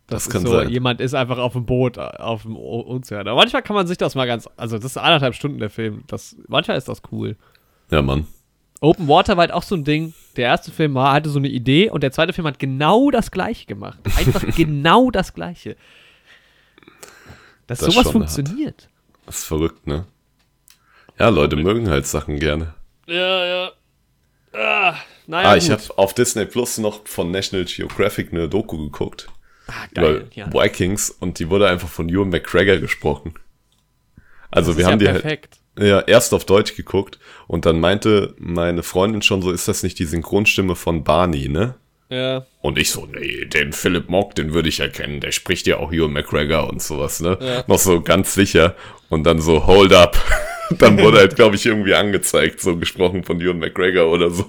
[0.08, 0.70] Das, das kann so, sein.
[0.70, 3.28] Jemand ist einfach auf dem Boot, auf dem Ozean.
[3.28, 4.50] Aber manchmal kann man sich das mal ganz.
[4.58, 6.04] Also, das ist anderthalb Stunden der Film.
[6.08, 7.38] Das, manchmal ist das cool.
[7.90, 8.28] Ja, Mann.
[8.82, 10.14] Open Water war halt auch so ein Ding.
[10.36, 13.32] Der erste Film war, hatte so eine Idee und der zweite Film hat genau das
[13.32, 14.00] gleiche gemacht.
[14.18, 15.78] Einfach genau das gleiche.
[17.68, 18.84] Dass das sowas funktioniert.
[18.84, 18.90] Hart.
[19.26, 20.06] Das ist verrückt, ne?
[21.18, 22.74] Ja, Leute mögen halt Sachen gerne.
[23.08, 23.72] Ja, ja.
[24.54, 24.96] Ah,
[25.28, 29.28] naja, ah ich habe auf Disney Plus noch von National Geographic eine Doku geguckt.
[29.68, 30.54] Ah, geil, über ja.
[30.54, 33.34] Vikings und die wurde einfach von Ewan McGregor gesprochen.
[34.52, 35.56] Also wir haben ja die halt perfekt.
[35.56, 39.84] halt ja, erst auf Deutsch geguckt und dann meinte meine Freundin schon so, ist das
[39.84, 41.76] nicht die Synchronstimme von Barney, ne?
[42.10, 42.46] Ja.
[42.62, 45.92] Und ich so, nee, den Philip Mock, den würde ich erkennen, der spricht ja auch
[45.92, 47.38] Ewan McGregor und sowas, ne?
[47.42, 47.64] Ja.
[47.68, 48.76] Noch so ganz sicher
[49.10, 50.18] und dann so, hold up.
[50.78, 54.46] dann wurde halt, glaube ich, irgendwie angezeigt, so gesprochen von Ewan McGregor oder so.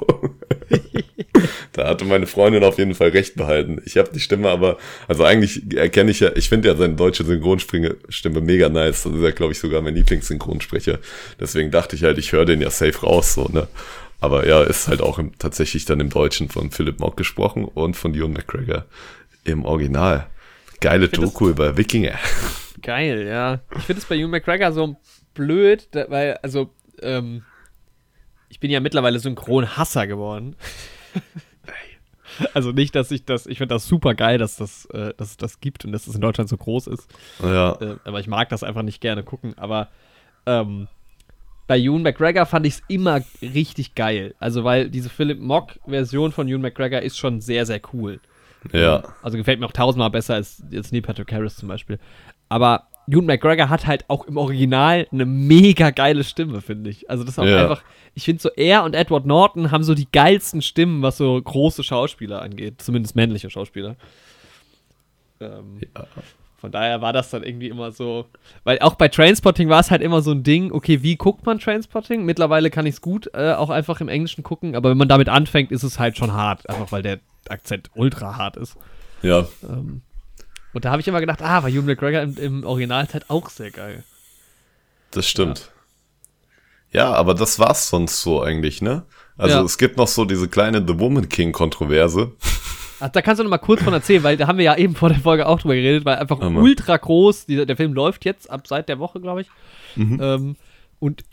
[1.72, 3.82] da hatte meine Freundin auf jeden Fall recht behalten.
[3.84, 7.24] Ich habe die Stimme aber, also eigentlich erkenne ich ja, ich finde ja seine deutsche
[7.24, 9.02] Synchronstimme mega nice.
[9.04, 10.98] Das ist ja, glaube ich, sogar mein Lieblingssynchronsprecher.
[11.38, 13.68] Deswegen dachte ich halt, ich höre den ja safe raus, so, ne?
[14.20, 17.96] Aber ja, ist halt auch im, tatsächlich dann im Deutschen von Philip Mock gesprochen und
[17.96, 18.86] von Ewan McGregor
[19.44, 20.26] im Original.
[20.80, 22.18] Geile Doku über Wikinger.
[22.82, 23.60] Geil, ja.
[23.76, 24.96] Ich finde es bei Ewan McGregor so
[25.36, 26.70] blöd, weil, also,
[27.00, 27.44] ähm,
[28.48, 30.56] ich bin ja mittlerweile Synchronhasser geworden.
[32.54, 35.36] also nicht, dass ich das, ich finde das super geil, dass, das, äh, dass es
[35.36, 37.08] das gibt und dass es in Deutschland so groß ist.
[37.42, 37.72] Ja.
[37.80, 39.54] Äh, aber ich mag das einfach nicht gerne gucken.
[39.56, 39.88] Aber
[40.46, 40.88] ähm,
[41.66, 44.34] bei Ewan McGregor fand ich es immer richtig geil.
[44.38, 48.20] Also, weil diese Philip Mock-Version von Ewan McGregor ist schon sehr, sehr cool.
[48.72, 49.02] Ja.
[49.22, 51.98] Also gefällt mir auch tausendmal besser als jetzt Neil Patrick Harris zum Beispiel.
[52.48, 57.08] Aber Ewan McGregor hat halt auch im Original eine mega geile Stimme, finde ich.
[57.10, 57.62] Also das ist auch Ja.
[57.62, 57.82] einfach,
[58.14, 61.82] ich finde so, er und Edward Norton haben so die geilsten Stimmen, was so große
[61.84, 62.82] Schauspieler angeht.
[62.82, 63.96] Zumindest männliche Schauspieler.
[65.40, 66.06] Ähm, Ja.
[66.58, 68.24] Von daher war das dann irgendwie immer so,
[68.64, 71.58] weil auch bei Trainspotting war es halt immer so ein Ding, okay, wie guckt man
[71.58, 72.24] Trainspotting?
[72.24, 75.28] Mittlerweile kann ich es gut äh, auch einfach im Englischen gucken, aber wenn man damit
[75.28, 78.76] anfängt, ist es halt schon hart, einfach weil der Akzent ultra hart ist.
[79.22, 79.46] Ja.
[79.68, 80.00] Ähm,
[80.72, 83.48] und da habe ich immer gedacht, ah, war Ewan McGregor im, im Original halt auch
[83.50, 84.04] sehr geil.
[85.10, 85.70] Das stimmt.
[86.92, 87.12] Ja.
[87.12, 89.04] aber das war's sonst so eigentlich, ne?
[89.36, 89.62] Also Ja.
[89.64, 92.32] es gibt noch so diese kleine The Woman King Kontroverse.
[93.00, 94.94] Ach, da kannst du noch mal kurz von erzählen, weil da haben wir ja eben
[94.94, 96.60] vor der Folge auch drüber geredet, weil einfach Hammer.
[96.62, 99.48] ultra groß, dieser, der Film läuft jetzt ab seit der Woche, glaube ich.
[99.96, 100.18] Mhm.
[100.22, 100.56] Ähm,
[100.98, 101.24] und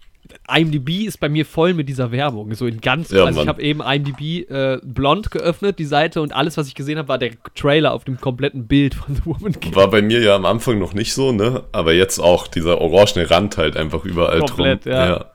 [0.54, 2.54] IMDb ist bei mir voll mit dieser Werbung.
[2.54, 6.34] So in ganz, Ja, also ich habe eben IMDb äh, blond geöffnet, die Seite, und
[6.34, 9.60] alles, was ich gesehen habe, war der Trailer auf dem kompletten Bild von The Woman
[9.60, 9.76] King.
[9.76, 11.64] War bei mir ja am Anfang noch nicht so, ne?
[11.72, 14.94] Aber jetzt auch dieser orangene Rand halt einfach überall Komplett, drum.
[14.94, 15.08] ja.
[15.08, 15.26] Ja.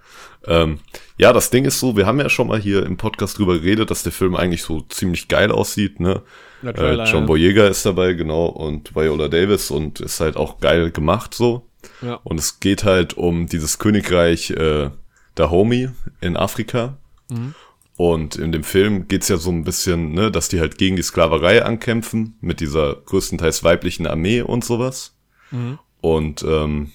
[0.47, 0.79] Ähm,
[1.19, 3.91] ja, das Ding ist so, wir haben ja schon mal hier im Podcast drüber geredet,
[3.91, 6.23] dass der Film eigentlich so ziemlich geil aussieht, ne?
[6.65, 7.27] Äh, John.
[7.27, 11.68] Boyega ist dabei, genau, und Viola Davis und ist halt auch geil gemacht so.
[12.03, 12.15] Ja.
[12.25, 14.91] Und es geht halt um dieses Königreich äh,
[15.35, 16.99] Dahomey in Afrika.
[17.31, 17.55] Mhm.
[17.97, 21.03] Und in dem Film geht's ja so ein bisschen, ne, dass die halt gegen die
[21.03, 25.17] Sklaverei ankämpfen, mit dieser größtenteils weiblichen Armee und sowas.
[25.51, 25.79] Mhm.
[26.01, 26.93] Und ähm,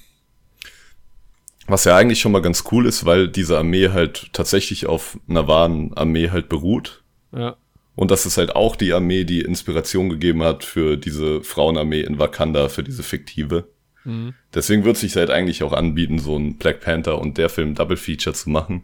[1.68, 5.48] was ja eigentlich schon mal ganz cool ist, weil diese Armee halt tatsächlich auf einer
[5.48, 7.04] wahren Armee halt beruht.
[7.34, 7.58] Ja.
[7.96, 12.18] Und das ist halt auch die Armee, die Inspiration gegeben hat für diese Frauenarmee in
[12.18, 13.68] Wakanda, für diese fiktive.
[14.04, 14.34] Mhm.
[14.54, 17.98] Deswegen wird sich halt eigentlich auch anbieten, so ein Black Panther und der Film Double
[17.98, 18.84] Feature zu machen.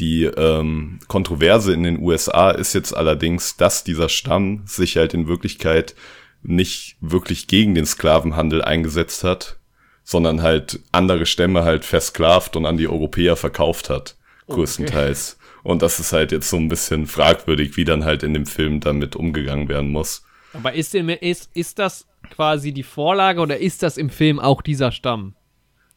[0.00, 5.28] Die ähm, Kontroverse in den USA ist jetzt allerdings, dass dieser Stamm sich halt in
[5.28, 5.94] Wirklichkeit
[6.42, 9.56] nicht wirklich gegen den Sklavenhandel eingesetzt hat,
[10.02, 14.16] sondern halt andere Stämme halt versklavt und an die Europäer verkauft hat,
[14.48, 15.38] größtenteils.
[15.62, 18.80] Und das ist halt jetzt so ein bisschen fragwürdig, wie dann halt in dem Film
[18.80, 20.24] damit umgegangen werden muss.
[20.52, 24.92] Aber ist, ist, ist das quasi die Vorlage oder ist das im Film auch dieser
[24.92, 25.34] Stamm?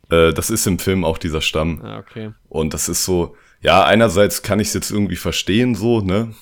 [0.09, 1.81] Äh, das ist im Film auch dieser Stamm.
[1.83, 2.31] Ah, okay.
[2.47, 6.33] Und das ist so, ja, einerseits kann ich es jetzt irgendwie verstehen, so, ne?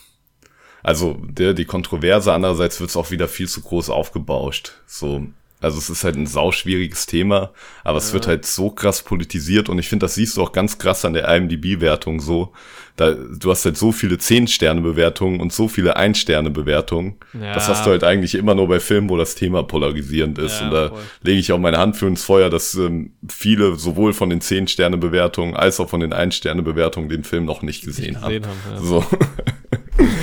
[0.83, 4.73] Also der, die Kontroverse, andererseits wird es auch wieder viel zu groß aufgebauscht.
[4.85, 5.25] So,
[5.65, 7.51] also es ist halt ein sauschwieriges Thema,
[7.83, 10.77] aber es wird halt so krass politisiert und ich finde, das siehst du auch ganz
[10.77, 12.53] krass an der IMDb-Wertung so.
[12.97, 17.15] Da, du hast halt so viele 10-Sterne-Bewertungen und so viele 1-Sterne-Bewertungen.
[17.33, 17.53] Ja.
[17.53, 20.59] Das hast du halt eigentlich immer nur bei Filmen, wo das Thema polarisierend ist.
[20.61, 20.99] Ja, und da voll.
[21.23, 25.55] lege ich auch meine Hand für ins Feuer, dass ähm, viele sowohl von den 10-Sterne-Bewertungen
[25.57, 28.45] als auch von den 1-Sterne-Bewertungen den Film noch nicht gesehen, gesehen haben.
[28.45, 28.81] haben, ja.
[28.81, 29.05] So.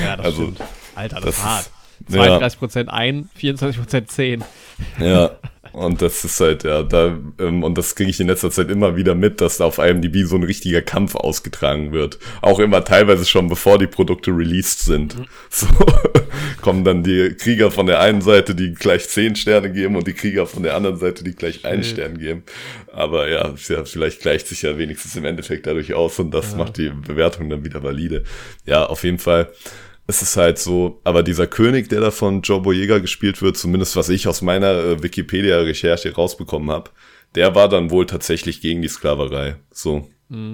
[0.03, 0.61] Ja, das Also, stimmt.
[0.95, 1.70] Alter, das, das ist hart.
[2.13, 2.39] Ist- ja.
[2.39, 4.45] 32% ein, 24% 10.
[5.01, 5.31] Ja,
[5.73, 8.97] und das ist halt, ja, da, ähm, und das kriege ich in letzter Zeit immer
[8.97, 12.19] wieder mit, dass da auf IMDb so ein richtiger Kampf ausgetragen wird.
[12.41, 15.17] Auch immer teilweise schon bevor die Produkte released sind.
[15.51, 15.67] So
[16.61, 20.13] kommen dann die Krieger von der einen Seite, die gleich 10 Sterne geben und die
[20.15, 22.43] Krieger von der anderen Seite, die gleich einen Stern geben.
[22.93, 26.77] Aber ja, ja, vielleicht gleicht sich ja wenigstens im Endeffekt dadurch aus und das macht
[26.77, 28.25] die Bewertung dann wieder valide.
[28.67, 29.51] Ja, auf jeden Fall.
[30.13, 33.97] Es ist halt so, aber dieser König, der da von Joe Boyega gespielt wird, zumindest
[33.97, 36.91] was ich aus meiner äh, Wikipedia-Recherche rausbekommen habe,
[37.35, 39.57] der war dann wohl tatsächlich gegen die Sklaverei.
[39.71, 40.07] So.
[40.29, 40.51] Ja.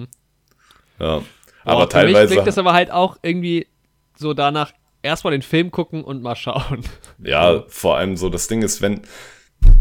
[1.01, 1.25] Boah,
[1.65, 2.33] aber für mich teilweise.
[2.35, 3.67] klingt das aber halt auch irgendwie
[4.17, 6.85] so danach, erstmal den Film gucken und mal schauen.
[7.21, 9.01] Ja, vor allem so, das Ding ist, wenn,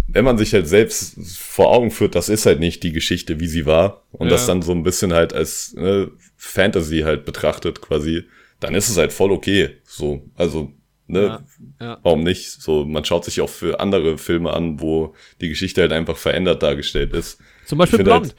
[0.07, 3.47] wenn man sich halt selbst vor Augen führt, das ist halt nicht die Geschichte, wie
[3.47, 4.31] sie war, und Ja.
[4.31, 8.23] das dann so ein bisschen halt als ne, Fantasy halt betrachtet quasi,
[8.59, 9.77] dann ist es halt voll okay.
[9.83, 10.71] So, also,
[11.07, 11.43] ne, Ja,
[11.79, 11.99] ja.
[12.03, 12.61] warum nicht?
[12.61, 16.63] So, man schaut sich auch für andere Filme an, wo die Geschichte halt einfach verändert
[16.63, 17.39] dargestellt ist.
[17.65, 18.35] Zum Beispiel finde Blond.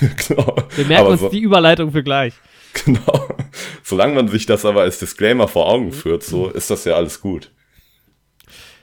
[0.28, 0.56] genau.
[0.76, 2.34] Wir merken aber uns so, die Überleitung für gleich.
[2.84, 3.28] Genau.
[3.82, 7.20] Solange man sich das aber als Disclaimer vor Augen führt, so ist das ja alles
[7.20, 7.52] gut.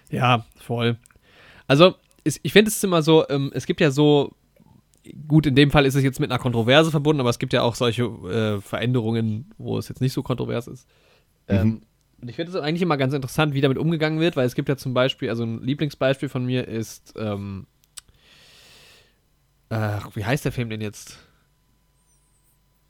[0.09, 0.97] Ja, voll.
[1.67, 4.33] Also, ich finde es immer so, ähm, es gibt ja so,
[5.27, 7.61] gut, in dem Fall ist es jetzt mit einer Kontroverse verbunden, aber es gibt ja
[7.61, 10.87] auch solche äh, Veränderungen, wo es jetzt nicht so kontrovers ist.
[11.47, 11.55] Mhm.
[11.55, 11.81] Ähm,
[12.21, 14.69] und ich finde es eigentlich immer ganz interessant, wie damit umgegangen wird, weil es gibt
[14.69, 17.65] ja zum Beispiel, also ein Lieblingsbeispiel von mir ist, ähm,
[19.69, 21.17] äh, wie heißt der Film denn jetzt?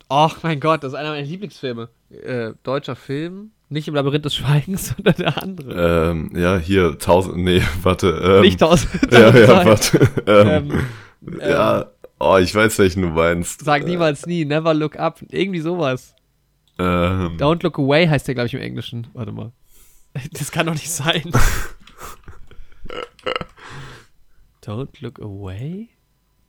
[0.09, 1.87] Ach mein Gott, das ist einer meiner Lieblingsfilme.
[2.09, 3.51] Äh, deutscher Film.
[3.69, 6.09] Nicht im Labyrinth des Schweigens, sondern der andere.
[6.09, 8.09] Ähm, ja, hier, tausend, nee, warte.
[8.09, 8.91] Ähm, Nicht tausend.
[9.11, 10.09] ja, ja, warte.
[10.27, 10.71] Ähm,
[11.25, 11.85] ähm, ja,
[12.21, 13.63] oh, ich weiß, welchen du meinst.
[13.63, 15.21] Sag niemals nie, never look up.
[15.29, 16.15] Irgendwie sowas.
[16.77, 19.07] Ähm, Don't Look Away heißt der, glaube ich, im Englischen.
[19.13, 19.51] Warte mal.
[20.33, 21.23] Das kann doch nicht sein.
[24.63, 25.87] Don't Look Away?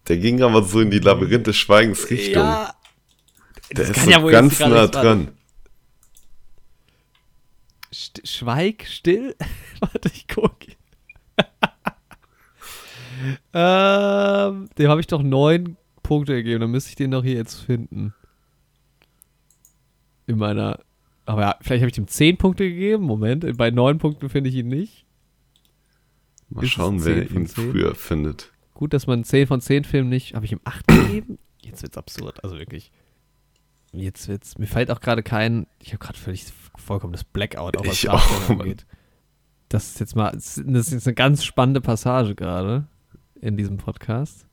[0.09, 2.43] Der ging aber so in die Labyrinth des Schweigens Richtung.
[2.43, 2.75] Ja.
[3.71, 5.29] Der ist so ja ganz nah dran.
[7.95, 9.37] St Schweig, still?
[9.81, 10.72] Warte, ich gucke.
[13.53, 16.61] Ähm, dem habe ich doch neun Punkte gegeben.
[16.61, 18.15] Dann müsste ich den doch hier jetzt finden
[20.27, 20.81] in meiner.
[21.25, 23.05] Aber ja, vielleicht habe ich ihm 10 Punkte gegeben.
[23.05, 25.07] Moment, bei 9 Punkten finde ich ihn nicht.
[26.51, 27.71] Mal schauen, wer ihn 10?
[27.71, 28.53] früher findet.
[28.75, 30.35] Gut, dass man 10 von 10 Filmen nicht.
[30.35, 31.39] Habe ich ihm 8 gegeben?
[31.63, 32.43] Jetzt wird's absurd.
[32.43, 32.91] Also wirklich.
[33.93, 34.59] Jetzt wird's.
[34.59, 35.67] Mir fällt auch gerade kein.
[35.79, 36.47] Ich habe gerade völlig
[36.77, 38.87] vollkommenes Blackout, auch was ich auch, angeht.
[39.69, 40.33] Das ist jetzt mal.
[40.33, 42.89] Das ist jetzt eine ganz spannende Passage gerade
[43.43, 44.47] in diesem Podcast.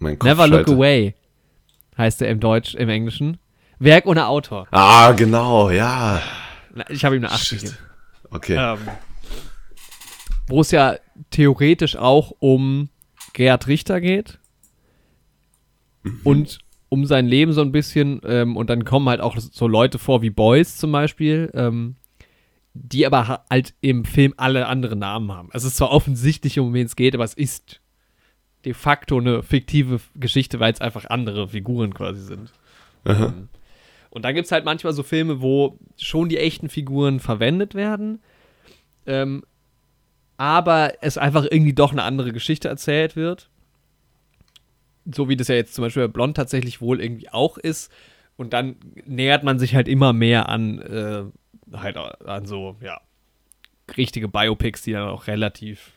[0.00, 1.14] Never Look Away
[1.96, 3.36] heißt er im Deutsch, im Englischen.
[3.78, 4.66] Werk ohne Autor.
[4.70, 6.20] Ah, genau, ja.
[6.88, 7.76] Ich habe ihm eine 8 gegeben.
[8.30, 8.56] Okay.
[8.58, 8.78] Ähm,
[10.48, 10.96] wo es ja
[11.30, 12.88] theoretisch auch um
[13.32, 14.38] Gerhard Richter geht.
[16.02, 16.20] Mhm.
[16.24, 18.20] Und um sein Leben so ein bisschen.
[18.24, 21.50] Ähm, und dann kommen halt auch so Leute vor wie Boys zum Beispiel.
[21.54, 21.96] Ähm,
[22.72, 25.48] die aber halt im Film alle andere Namen haben.
[25.52, 27.79] Also es ist zwar offensichtlich, um wen es geht, aber es ist
[28.64, 32.52] de facto eine fiktive Geschichte, weil es einfach andere Figuren quasi sind.
[33.04, 33.26] Aha.
[33.26, 33.48] Ähm,
[34.10, 38.20] und dann gibt es halt manchmal so Filme, wo schon die echten Figuren verwendet werden,
[39.06, 39.44] ähm,
[40.36, 43.50] aber es einfach irgendwie doch eine andere Geschichte erzählt wird.
[45.04, 47.92] So wie das ja jetzt zum Beispiel bei Blond tatsächlich wohl irgendwie auch ist.
[48.36, 51.24] Und dann nähert man sich halt immer mehr an, äh,
[51.76, 53.00] halt an so, ja,
[53.96, 55.92] richtige Biopics, die dann auch relativ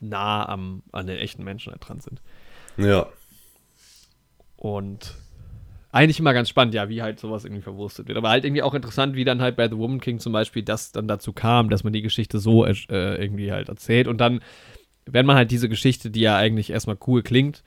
[0.00, 2.20] nah am, an den echten Menschen halt dran sind.
[2.76, 3.06] Ja.
[4.56, 5.14] Und
[5.92, 8.18] eigentlich immer ganz spannend, ja, wie halt sowas irgendwie verwurstet wird.
[8.18, 10.92] Aber halt irgendwie auch interessant, wie dann halt bei The Woman King zum Beispiel das
[10.92, 14.06] dann dazu kam, dass man die Geschichte so äh, irgendwie halt erzählt.
[14.06, 14.40] Und dann,
[15.06, 17.62] wenn man halt diese Geschichte, die ja eigentlich erstmal cool klingt,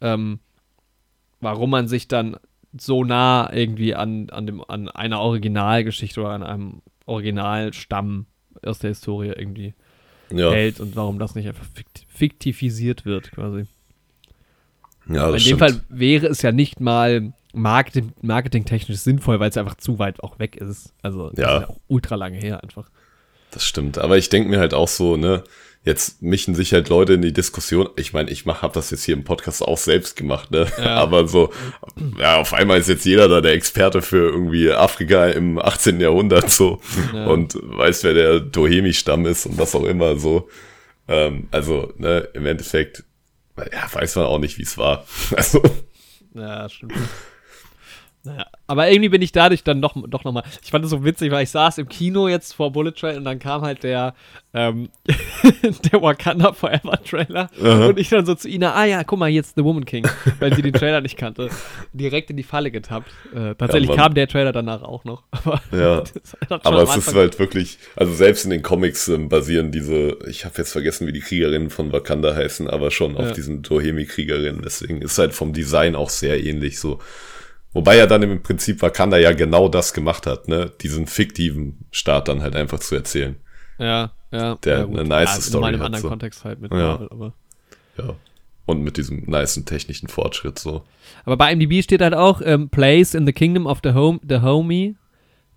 [0.00, 0.38] ähm,
[1.40, 2.36] warum man sich dann
[2.78, 8.26] so nah irgendwie an, an, dem, an einer Originalgeschichte oder an einem Originalstamm
[8.62, 9.74] aus der Historie irgendwie
[10.30, 10.50] ja.
[10.50, 11.66] hält und warum das nicht einfach
[12.08, 13.66] fiktivisiert wird, quasi.
[15.08, 19.56] Ja, das In dem Fall wäre es ja nicht mal Marketing, marketingtechnisch sinnvoll, weil es
[19.56, 20.92] einfach zu weit auch weg ist.
[21.02, 21.56] Also das ja.
[21.56, 22.88] ist ja auch ultra lange her einfach.
[23.50, 23.98] Das stimmt.
[23.98, 25.44] Aber ich denke mir halt auch so, ne,
[25.84, 27.90] jetzt mischen sich halt Leute in die Diskussion.
[27.96, 30.66] Ich meine, ich mach, hab das jetzt hier im Podcast auch selbst gemacht, ne?
[30.78, 30.96] Ja.
[31.02, 31.52] Aber so,
[32.18, 36.00] ja, auf einmal ist jetzt jeder da der Experte für irgendwie Afrika im 18.
[36.00, 36.80] Jahrhundert so
[37.12, 37.26] ja.
[37.26, 40.48] und weiß, wer der Dohemi-Stamm ist und was auch immer so.
[41.06, 43.04] Ähm, also, ne, im Endeffekt,
[43.58, 45.06] ja, weiß man auch nicht, wie es war.
[45.36, 45.62] Also.
[46.34, 46.94] Ja, stimmt.
[48.26, 50.44] Naja, aber irgendwie bin ich dadurch dann doch, doch nochmal.
[50.62, 53.24] Ich fand das so witzig, weil ich saß im Kino jetzt vor Bullet Trail und
[53.24, 54.14] dann kam halt der,
[54.54, 54.88] ähm,
[55.92, 59.28] der Wakanda Forever Trailer uh und ich dann so zu Ina, ah ja, guck mal,
[59.28, 60.08] jetzt The Woman King,
[60.40, 61.50] weil sie den Trailer nicht kannte.
[61.92, 63.10] Direkt in die Falle getappt.
[63.34, 65.24] Äh, tatsächlich ja, kam der Trailer danach auch noch.
[65.32, 66.02] Aber, ja,
[66.48, 70.54] aber es ist halt wirklich, also selbst in den Comics ähm, basieren diese, ich habe
[70.56, 73.32] jetzt vergessen, wie die Kriegerinnen von Wakanda heißen, aber schon auf ja.
[73.32, 74.62] diesen Tohemi-Kriegerinnen.
[74.62, 77.00] Deswegen ist halt vom Design auch sehr ähnlich so.
[77.74, 80.72] Wobei er dann im Prinzip Wakanda ja genau das gemacht hat, ne?
[80.80, 83.36] Diesen fiktiven Staat dann halt einfach zu erzählen.
[83.78, 84.54] Ja, ja.
[84.64, 85.86] Der ja, eine nice ja, Story in einem hat.
[85.86, 86.08] anderen so.
[86.08, 86.78] Kontext halt mit ja.
[86.78, 87.34] Marvel, aber.
[87.98, 88.14] Ja.
[88.66, 90.84] Und mit diesem niceen technischen Fortschritt so.
[91.24, 94.20] Aber bei IMDb steht halt auch, um, ähm, Place in the Kingdom of the Home,
[94.26, 94.94] the Homie,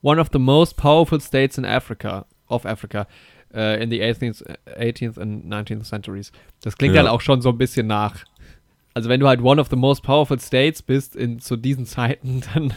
[0.02, 3.08] one of the most powerful states in Africa, of Africa,
[3.54, 4.44] uh, in the 18th,
[4.78, 6.32] 18th and 19th centuries.
[6.62, 7.04] Das klingt ja.
[7.04, 8.26] dann auch schon so ein bisschen nach
[8.98, 12.42] also wenn du halt one of the most powerful states bist in zu diesen Zeiten,
[12.54, 12.74] dann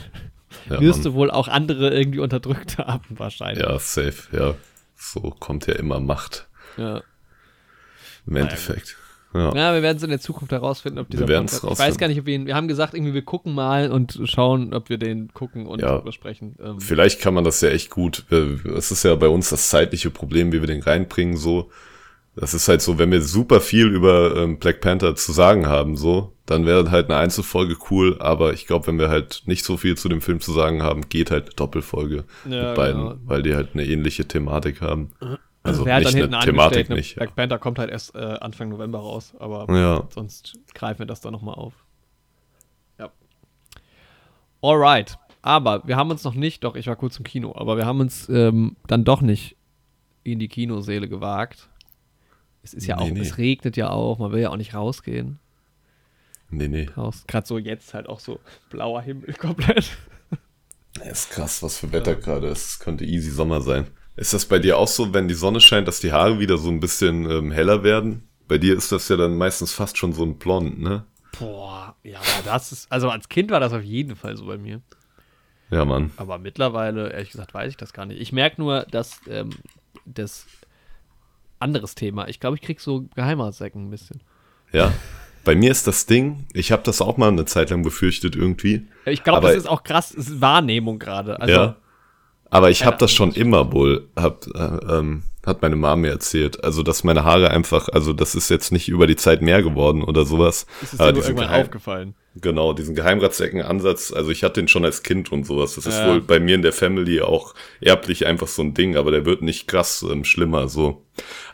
[0.68, 3.64] ja, wirst du wohl auch andere irgendwie unterdrückt haben, wahrscheinlich.
[3.64, 4.55] Ja, safe, ja.
[4.97, 6.47] So kommt ja immer Macht.
[6.77, 7.01] Ja.
[8.27, 8.99] Im Endeffekt.
[9.33, 9.55] Ja.
[9.55, 12.09] ja, wir werden es in der Zukunft herausfinden, ob dieser wir Podcast, Ich weiß gar
[12.09, 14.99] nicht, ob wir ihn, wir haben gesagt, irgendwie wir gucken mal und schauen, ob wir
[14.99, 16.01] den gucken und ja.
[16.01, 16.57] besprechen.
[16.62, 16.81] Ähm.
[16.81, 18.27] Vielleicht kann man das ja echt gut.
[18.31, 21.71] Es ist ja bei uns das zeitliche Problem, wie wir den reinbringen, so.
[22.41, 25.99] Das ist halt so, wenn wir super viel über ähm, Black Panther zu sagen haben,
[25.99, 29.76] so, dann wäre halt eine Einzelfolge cool, aber ich glaube, wenn wir halt nicht so
[29.76, 33.16] viel zu dem Film zu sagen haben, geht halt eine Doppelfolge ja, mit beiden, genau.
[33.26, 35.11] weil die halt eine ähnliche Thematik haben.
[35.62, 37.16] Also Wer nicht eine Thematik nicht.
[37.16, 40.09] Black Panther kommt halt erst äh, Anfang November raus, aber ja.
[40.09, 41.74] sonst greifen wir das dann nochmal auf.
[42.99, 43.11] Ja.
[44.62, 45.18] Alright.
[45.43, 48.01] Aber wir haben uns noch nicht, doch, ich war kurz im Kino, aber wir haben
[48.01, 49.57] uns ähm, dann doch nicht
[50.22, 51.70] in die Kinoseele gewagt.
[52.63, 53.21] Es ist ja nee, auch, nee.
[53.21, 55.39] es regnet ja auch, man will ja auch nicht rausgehen.
[56.51, 56.89] Nee, nee.
[57.27, 58.41] Gerade so jetzt halt auch so
[58.71, 59.97] blauer Himmel komplett.
[60.95, 62.67] Das ist krass, was für Wetter gerade ist.
[62.67, 63.87] Es könnte easy Sommer sein.
[64.17, 66.69] Ist das bei dir auch so, wenn die Sonne scheint, dass die Haare wieder so
[66.69, 68.29] ein bisschen ähm, heller werden?
[68.49, 71.05] Bei dir ist das ja dann meistens fast schon so ein Blond, ne?
[71.39, 74.83] Boah, ja, das ist, also als Kind war das auf jeden Fall so bei mir.
[75.71, 76.11] Ja, Mann.
[76.17, 78.21] Aber mittlerweile, ehrlich gesagt, weiß ich das gar nicht.
[78.21, 79.51] Ich merke nur, dass ähm,
[80.05, 80.47] das
[81.61, 82.29] anderes Thema.
[82.29, 84.21] Ich glaube, ich krieg so Geheimratsecken ein bisschen.
[84.73, 84.93] Ja.
[85.45, 88.87] Bei mir ist das Ding, ich habe das auch mal eine Zeit lang befürchtet irgendwie.
[89.07, 91.41] Ich glaube, das ist auch krass, ist Wahrnehmung gerade.
[91.41, 91.77] Also, ja.
[92.51, 96.62] Aber ich habe das schon immer wohl, hab, äh, ähm, hat meine Mama mir erzählt.
[96.64, 100.03] Also, dass meine Haare einfach, also das ist jetzt nicht über die Zeit mehr geworden
[100.03, 100.66] oder sowas.
[100.82, 102.14] Ist es dir irgendwann Geheim, aufgefallen?
[102.36, 105.74] Genau, diesen Geheimratsecken-Ansatz, also ich hatte den schon als Kind und sowas.
[105.74, 106.09] Das ist ja.
[106.09, 109.43] wohl bei mir in der Family auch erblich einfach so ein Ding, aber der wird
[109.43, 110.68] nicht krass ähm, schlimmer.
[110.68, 111.05] So,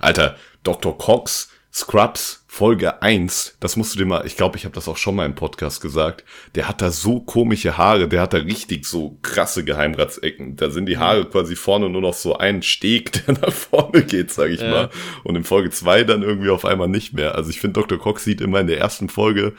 [0.01, 0.99] Alter, Dr.
[0.99, 4.97] Cox, Scrubs, Folge 1, das musst du dir mal, ich glaube, ich habe das auch
[4.97, 8.87] schon mal im Podcast gesagt, der hat da so komische Haare, der hat da richtig
[8.87, 10.57] so krasse Geheimratsecken.
[10.57, 14.33] Da sind die Haare quasi vorne nur noch so ein Steg, der nach vorne geht,
[14.33, 14.71] sag ich ja.
[14.71, 14.91] mal.
[15.23, 17.35] Und in Folge 2 dann irgendwie auf einmal nicht mehr.
[17.35, 17.99] Also ich finde, Dr.
[17.99, 19.53] Cox sieht immer in der ersten Folge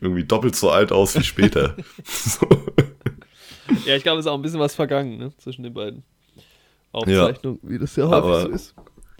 [0.00, 1.74] irgendwie doppelt so alt aus wie später.
[2.04, 2.46] so.
[3.86, 6.04] Ja, ich glaube, es ist auch ein bisschen was vergangen, ne, zwischen den beiden
[6.92, 7.70] Aufzeichnungen, ja.
[7.70, 8.74] wie das ja häufig so ist.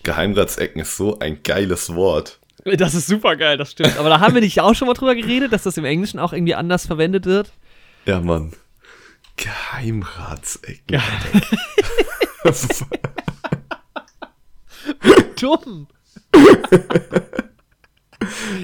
[0.04, 2.38] Geheimratsecken ist so ein geiles Wort.
[2.76, 3.96] Das ist super geil, das stimmt.
[3.98, 6.32] Aber da haben wir nicht auch schon mal drüber geredet, dass das im Englischen auch
[6.32, 7.52] irgendwie anders verwendet wird.
[8.06, 8.52] Ja, Mann.
[9.36, 10.84] Geheimratsecken.
[10.90, 11.02] Ja.
[15.40, 15.86] Dumm.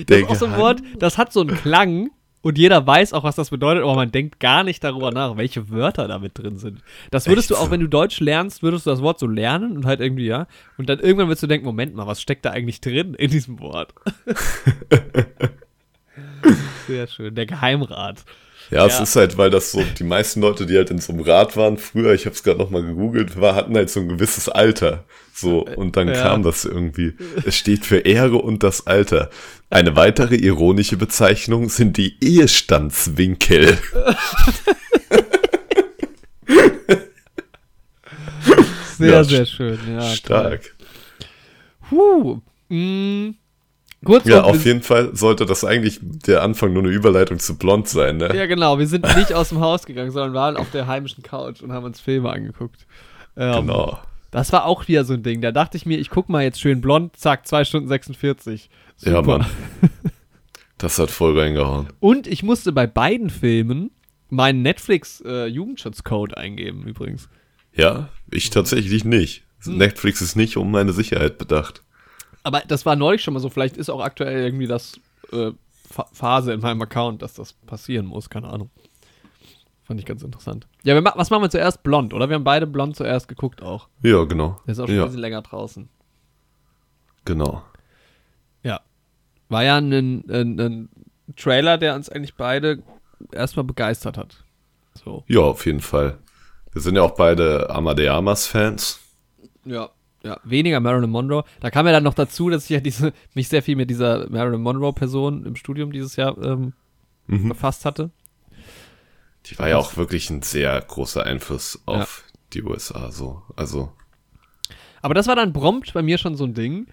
[0.06, 2.10] Das ist auch so ein Wort, das hat so einen Klang,
[2.42, 5.70] und jeder weiß auch, was das bedeutet, aber man denkt gar nicht darüber nach, welche
[5.70, 6.80] Wörter damit drin sind.
[7.10, 9.76] Das würdest Echt du auch, wenn du Deutsch lernst, würdest du das Wort so lernen
[9.76, 10.46] und halt irgendwie, ja.
[10.76, 13.60] Und dann irgendwann wirst du denken, Moment mal, was steckt da eigentlich drin in diesem
[13.60, 13.94] Wort?
[16.88, 17.34] Sehr schön.
[17.34, 18.24] Der Geheimrat.
[18.72, 21.20] Ja, es ist halt, weil das so, die meisten Leute, die halt in so einem
[21.20, 24.48] Rad waren früher, ich habe es gerade nochmal gegoogelt, war, hatten halt so ein gewisses
[24.48, 25.04] Alter.
[25.34, 26.14] So, und dann ja.
[26.14, 27.12] kam das irgendwie.
[27.44, 29.28] Es steht für Ehre und das Alter.
[29.68, 33.76] Eine weitere ironische Bezeichnung sind die Ehestandswinkel.
[38.96, 40.00] sehr, ja, sehr schön, ja.
[40.02, 40.74] Stark.
[41.90, 42.40] Huh.
[42.70, 43.34] Mm.
[44.04, 47.88] Kurz ja, auf jeden Fall sollte das eigentlich der Anfang nur eine Überleitung zu Blond
[47.88, 48.34] sein, ne?
[48.34, 48.78] Ja, genau.
[48.78, 51.84] Wir sind nicht aus dem Haus gegangen, sondern waren auf der heimischen Couch und haben
[51.84, 52.86] uns Filme angeguckt.
[53.36, 53.98] Ähm, genau.
[54.32, 55.40] Das war auch wieder so ein Ding.
[55.40, 58.70] Da dachte ich mir, ich guck mal jetzt schön blond, zack, 2 Stunden 46.
[58.96, 59.12] Super.
[59.12, 59.46] Ja, Mann.
[60.78, 61.86] Das hat voll reingehauen.
[62.00, 63.92] Und ich musste bei beiden Filmen
[64.30, 67.28] meinen Netflix-Jugendschutzcode äh, eingeben, übrigens.
[67.72, 69.44] Ja, ich tatsächlich nicht.
[69.62, 69.76] Hm.
[69.78, 71.81] Netflix ist nicht um meine Sicherheit bedacht.
[72.42, 73.48] Aber das war neulich schon mal so.
[73.48, 74.98] Vielleicht ist auch aktuell irgendwie das
[75.32, 75.52] äh,
[76.12, 78.30] Phase in meinem Account, dass das passieren muss.
[78.30, 78.70] Keine Ahnung.
[79.84, 80.66] Fand ich ganz interessant.
[80.84, 81.82] Ja, wir, was machen wir zuerst?
[81.82, 82.28] Blond, oder?
[82.28, 83.88] Wir haben beide blond zuerst geguckt auch.
[84.02, 84.60] Ja, genau.
[84.66, 85.02] Der ist auch schon ja.
[85.02, 85.88] ein bisschen länger draußen.
[87.24, 87.62] Genau.
[88.62, 88.80] Ja.
[89.48, 90.88] War ja ein, ein, ein
[91.36, 92.82] Trailer, der uns eigentlich beide
[93.32, 94.44] erstmal begeistert hat.
[94.94, 95.24] So.
[95.26, 96.18] Ja, auf jeden Fall.
[96.72, 99.00] Wir sind ja auch beide Amadeamas-Fans.
[99.64, 99.90] Ja,
[100.24, 101.44] ja, weniger Marilyn Monroe.
[101.60, 104.28] Da kam ja dann noch dazu, dass ich ja diese, mich sehr viel mit dieser
[104.30, 106.72] Marilyn Monroe-Person im Studium dieses Jahr ähm,
[107.26, 107.50] mhm.
[107.50, 108.10] befasst hatte.
[109.46, 112.38] Die war ja auch wirklich ein sehr großer Einfluss auf ja.
[112.52, 113.42] die USA, so.
[113.56, 113.92] Also.
[115.00, 116.86] Aber das war dann prompt bei mir schon so ein Ding.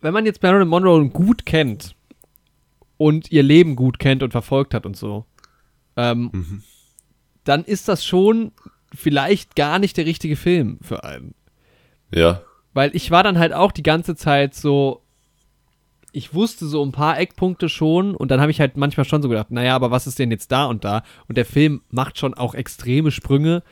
[0.00, 1.94] Wenn man jetzt Marilyn Monroe gut kennt
[2.96, 5.26] und ihr Leben gut kennt und verfolgt hat und so,
[5.96, 6.62] ähm, mhm.
[7.44, 8.52] dann ist das schon
[8.94, 11.34] vielleicht gar nicht der richtige Film für einen.
[12.10, 12.42] Ja.
[12.72, 15.02] Weil ich war dann halt auch die ganze Zeit so,
[16.12, 19.28] ich wusste so ein paar Eckpunkte schon und dann habe ich halt manchmal schon so
[19.28, 21.02] gedacht, naja, aber was ist denn jetzt da und da?
[21.28, 23.62] Und der Film macht schon auch extreme Sprünge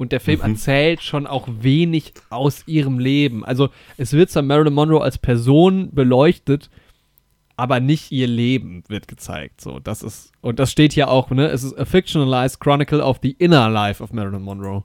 [0.00, 0.52] und der Film mhm.
[0.52, 3.44] erzählt schon auch wenig aus ihrem Leben.
[3.44, 3.68] Also
[3.98, 6.70] es wird zwar Marilyn Monroe als Person beleuchtet,
[7.56, 9.60] aber nicht ihr Leben wird gezeigt.
[9.60, 11.48] So, das ist, und das steht hier auch, ne?
[11.48, 14.84] Es ist a fictionalized chronicle of the inner life of Marilyn Monroe.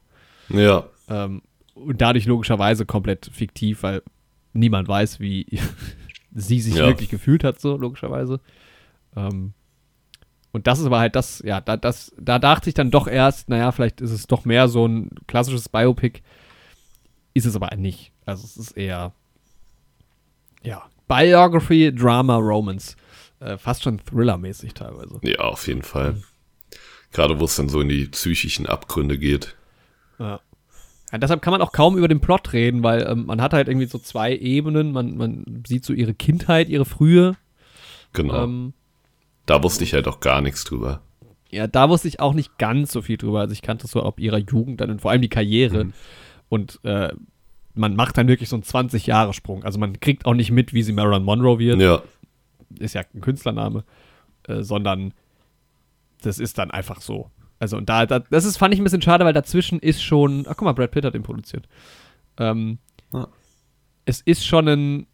[0.50, 0.84] Ja.
[1.08, 1.42] Ähm,
[1.76, 4.02] und dadurch logischerweise komplett fiktiv, weil
[4.54, 5.46] niemand weiß, wie
[6.34, 6.88] sie sich Ja.
[6.88, 8.40] wirklich gefühlt hat, so logischerweise.
[9.16, 9.54] Ähm,
[10.52, 13.50] und das ist aber halt das, ja, da, das, da dachte ich dann doch erst,
[13.50, 16.22] naja, vielleicht ist es doch mehr so ein klassisches Biopic.
[17.34, 18.12] Ist es aber nicht.
[18.26, 19.12] Also es ist eher,
[20.64, 22.96] ja, Biography, Drama, Romance.
[23.42, 25.20] Äh, fast schon Thriller-mäßig teilweise.
[25.24, 26.24] Ja, auf jeden Fall.
[27.12, 29.56] Gerade wo es dann so in die psychischen Abgründe geht.
[30.20, 30.40] Ja.
[31.16, 31.20] Ja.
[31.20, 33.88] Deshalb kann man auch kaum über den Plot reden, weil ähm, man hat halt irgendwie
[33.88, 34.92] so zwei Ebenen.
[34.92, 37.36] Man, man sieht so ihre Kindheit, ihre Frühe.
[38.14, 38.44] Genau.
[38.44, 38.74] Ähm,
[39.46, 41.02] da wusste ich halt auch gar nichts drüber.
[41.52, 43.40] ja, da wusste ich auch nicht ganz so viel drüber.
[43.40, 45.86] Also ich kannte so ab ihrer Jugend dann und vor allem die Karriere.
[45.86, 45.94] Mhm.
[46.50, 47.14] Und äh,
[47.74, 49.64] man macht dann wirklich so einen 20-Jahre-Sprung.
[49.64, 51.80] Also man kriegt auch nicht mit, wie sie Marilyn Monroe wird.
[51.80, 52.02] Ja.
[52.80, 53.84] Ist ja ein Künstlername.
[54.48, 55.14] Äh, sondern
[56.22, 57.30] das ist dann einfach so.
[57.60, 60.46] Also und da, da, das ist, fand ich ein bisschen schade, weil dazwischen ist schon,
[60.48, 61.68] ach guck mal, Brad Pitt hat den produziert.
[62.38, 62.80] Ähm,
[63.14, 63.28] Ja.
[64.06, 65.08] Es ist schon ein,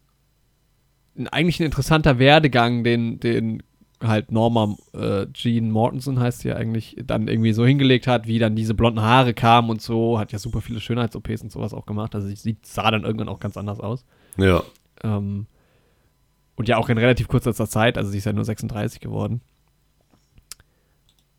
[1.16, 3.62] ein eigentlich ein interessanter Werdegang, den, den
[4.02, 8.38] halt Norma äh, Jean Mortensen heißt sie ja eigentlich, dann irgendwie so hingelegt hat, wie
[8.38, 11.86] dann diese blonden Haare kamen und so, hat ja super viele Schönheits-OPs und sowas auch
[11.86, 12.14] gemacht.
[12.14, 14.04] Also sie sah dann irgendwann auch ganz anders aus.
[14.36, 14.62] Ja.
[15.04, 15.46] Ähm,
[16.56, 19.40] und ja auch in relativ kurzer Zeit, also sie ist ja nur 36 geworden.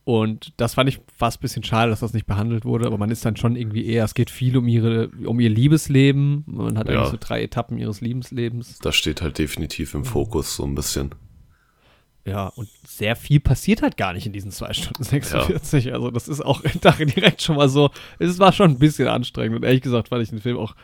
[0.05, 3.09] Und das fand ich fast ein bisschen schade, dass das nicht behandelt wurde, aber man
[3.09, 6.43] ist dann schon irgendwie eher, es geht viel um ihre, um ihr Liebesleben.
[6.45, 6.95] Man hat Ja.
[6.99, 8.79] eigentlich so drei Etappen ihres Liebeslebens.
[8.79, 11.15] Das steht halt definitiv im Fokus so ein bisschen.
[12.25, 15.93] Ja, und sehr viel passiert halt gar nicht in diesen 2 Stunden 46.
[15.93, 16.61] Also das ist auch
[16.99, 17.89] direkt schon mal so,
[18.19, 20.75] es war schon ein bisschen anstrengend und ehrlich gesagt fand ich den Film auch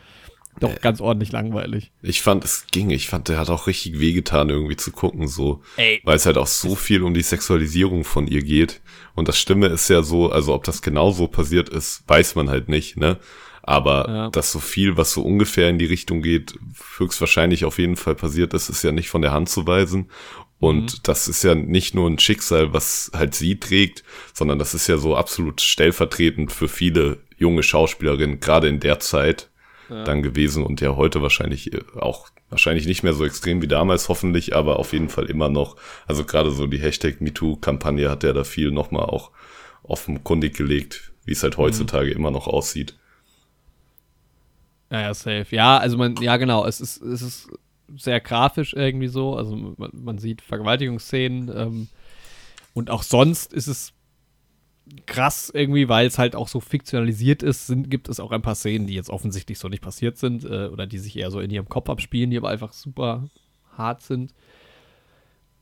[0.60, 0.80] doch Äh.
[0.82, 1.92] ganz ordentlich langweilig.
[2.02, 2.90] Ich fand, es ging.
[2.90, 5.62] Ich fand, der hat auch richtig wehgetan, irgendwie zu gucken, so.
[5.78, 6.02] Ey.
[6.04, 8.82] Weil es halt auch so viel um die Sexualisierung von ihr geht.
[9.16, 12.50] Und das Stimme ist ja so, also ob das genau so passiert ist, weiß man
[12.50, 13.18] halt nicht, ne?
[13.64, 14.30] Aber Ja.
[14.30, 16.56] dass so viel, was so ungefähr in die Richtung geht,
[16.98, 20.10] höchstwahrscheinlich auf jeden Fall passiert ist, ist ja nicht von der Hand zu weisen.
[20.60, 24.04] Und das ist ja nicht nur ein Schicksal, was halt sie trägt,
[24.34, 29.49] sondern das ist ja so absolut stellvertretend für viele junge Schauspielerinnen, gerade in der Zeit
[29.90, 34.10] dann gewesen und ja heute wahrscheinlich äh, auch wahrscheinlich nicht mehr so extrem wie damals
[34.10, 35.76] hoffentlich, aber auf jeden Fall immer noch.
[36.08, 39.32] Also gerade so die Hashtag MeToo-Kampagne hat ja da viel nochmal auch
[39.84, 42.96] offenkundig gelegt, wie es halt heutzutage immer noch aussieht.
[44.92, 45.48] Ja, ja, safe.
[45.52, 47.50] Ja, also man, ja genau, es ist, es ist
[47.96, 49.36] sehr grafisch irgendwie so.
[49.36, 51.88] Also man, man sieht Vergewaltigungsszenen ähm,
[52.74, 53.94] und auch sonst ist es
[55.06, 58.56] krass irgendwie, weil es halt auch so fiktionalisiert ist, sind, gibt es auch ein paar
[58.56, 61.52] Szenen, die jetzt offensichtlich so nicht passiert sind äh, oder die sich eher so in
[61.52, 63.28] ihrem Kopf abspielen, die aber einfach super
[63.78, 64.34] hart sind.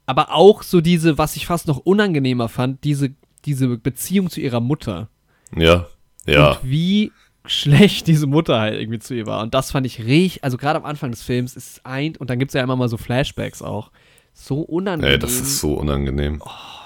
[0.05, 3.13] Aber auch so diese, was ich fast noch unangenehmer fand, diese,
[3.45, 5.09] diese Beziehung zu ihrer Mutter
[5.55, 5.87] Ja,
[6.25, 7.11] ja, und wie
[7.45, 9.41] schlecht diese Mutter halt irgendwie zu ihr war.
[9.41, 12.29] Und das fand ich richtig, also gerade am Anfang des Films ist es ein, und
[12.29, 13.91] dann gibt es ja immer mal so Flashbacks auch.
[14.33, 15.13] So unangenehm.
[15.13, 16.41] ey, das ist so unangenehm.
[16.45, 16.76] Oh,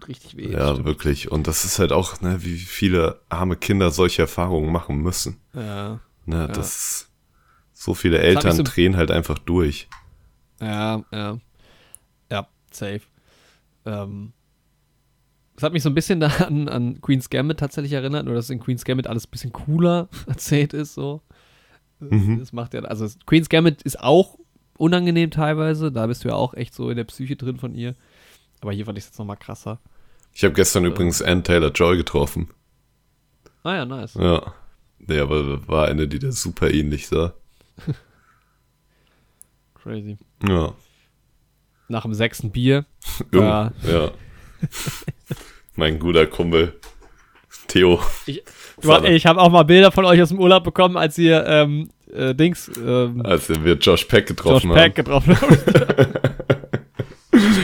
[0.00, 0.50] tut richtig weh.
[0.52, 0.86] Ja, stimmt.
[0.86, 1.30] wirklich.
[1.30, 5.40] Und das ist halt auch, ne, wie viele arme Kinder solche Erfahrungen machen müssen.
[5.54, 7.10] Ja, Ne, das ist,
[7.72, 9.88] so viele Eltern so- drehen halt einfach durch.
[10.60, 11.38] ja, ja.
[12.30, 13.02] Ja, safe.
[13.84, 14.32] Ähm,
[15.54, 18.50] das hat mich so ein bisschen da an, an Queen's Gambit tatsächlich erinnert, nur dass
[18.50, 21.22] in Queen's Gambit alles ein bisschen cooler erzählt ist, so.
[22.00, 22.38] Mhm.
[22.40, 24.38] Das macht ja, also Queen's Gambit ist auch
[24.78, 27.94] unangenehm teilweise, da bist du ja auch echt so in der Psyche drin von ihr.
[28.66, 29.78] Aber hier fand ich es jetzt nochmal krasser.
[30.32, 32.50] Ich habe gestern übrigens Ann Taylor-Joy getroffen.
[33.62, 34.14] Ah ja, nice.
[34.14, 34.54] Ja.
[34.98, 37.32] Nee, aber war eine, die da super ähnlich sah.
[39.80, 40.18] Crazy.
[40.48, 40.74] Ja.
[41.86, 42.86] Nach dem sechsten Bier.
[43.32, 43.70] Ja.
[43.84, 44.10] ja.
[45.76, 46.74] mein guter Kumpel
[47.68, 48.00] Theo.
[48.26, 48.42] Ich,
[49.04, 52.34] ich habe auch mal Bilder von euch aus dem Urlaub bekommen, als ihr ähm, äh,
[52.34, 56.35] Dings, ähm, Als wir Josh Peck Josh getroffen Peck getroffen habt.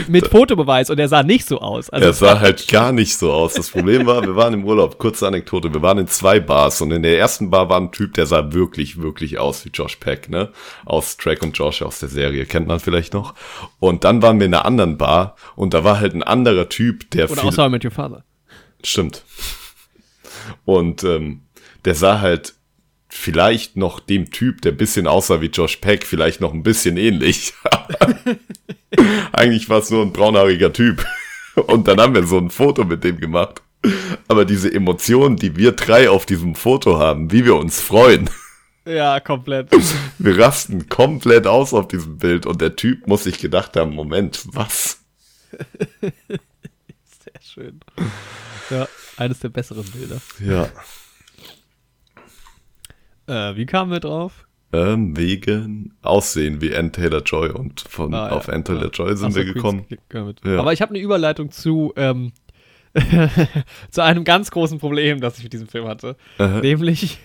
[0.07, 1.89] Mit Fotobeweis und er sah nicht so aus.
[1.89, 3.53] Also Er sah halt gar nicht so aus.
[3.53, 6.91] Das Problem war, wir waren im Urlaub, kurze Anekdote, wir waren in zwei Bars und
[6.91, 10.29] in der ersten Bar war ein Typ, der sah wirklich, wirklich aus wie Josh Peck,
[10.29, 10.51] ne?
[10.85, 13.33] Aus Track und Josh aus der Serie, kennt man vielleicht noch.
[13.79, 17.09] Und dann waren wir in einer anderen Bar und da war halt ein anderer Typ,
[17.11, 18.23] der oder außer mit Your Father.
[18.83, 19.23] Stimmt.
[20.65, 21.41] Und ähm,
[21.85, 22.55] der sah halt
[23.13, 27.53] vielleicht noch dem Typ, der bisschen aussah wie Josh Peck, vielleicht noch ein bisschen ähnlich.
[29.31, 31.05] Eigentlich war es nur ein braunhaariger Typ.
[31.67, 33.61] Und dann haben wir so ein Foto mit dem gemacht.
[34.27, 38.29] Aber diese Emotionen, die wir drei auf diesem Foto haben, wie wir uns freuen,
[38.85, 39.69] Ja, komplett.
[40.17, 44.41] Wir rasten komplett aus auf diesem Bild und der Typ muss sich gedacht haben, Moment,
[44.51, 44.99] was?
[46.01, 47.79] Sehr schön.
[48.69, 48.87] Ja,
[49.17, 50.21] eines der besseren Bilder.
[50.39, 50.69] Ja.
[53.27, 54.47] Äh, wie kamen wir drauf?
[54.71, 58.31] Ähm, wegen Aussehen wie Ann Taylor-Joy und von, Ah, ja.
[58.35, 60.35] auf Ann Taylor-Joy sind Ach so, wir Queen's gekommen.
[60.43, 60.59] Ja.
[60.59, 62.31] Aber ich habe eine Überleitung zu, ähm,
[63.91, 66.15] zu einem ganz großen Problem, das ich mit diesem Film hatte.
[66.39, 66.59] Aha.
[66.61, 67.19] Nämlich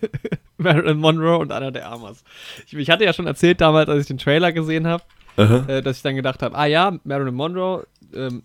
[0.58, 2.24] Marilyn Monroe und Anna de Armas.
[2.66, 5.02] Ich, ich hatte ja schon erzählt damals, als ich den Trailer gesehen habe,
[5.36, 8.42] äh, dass ich dann gedacht habe, ah ja, Marilyn Monroe, ähm,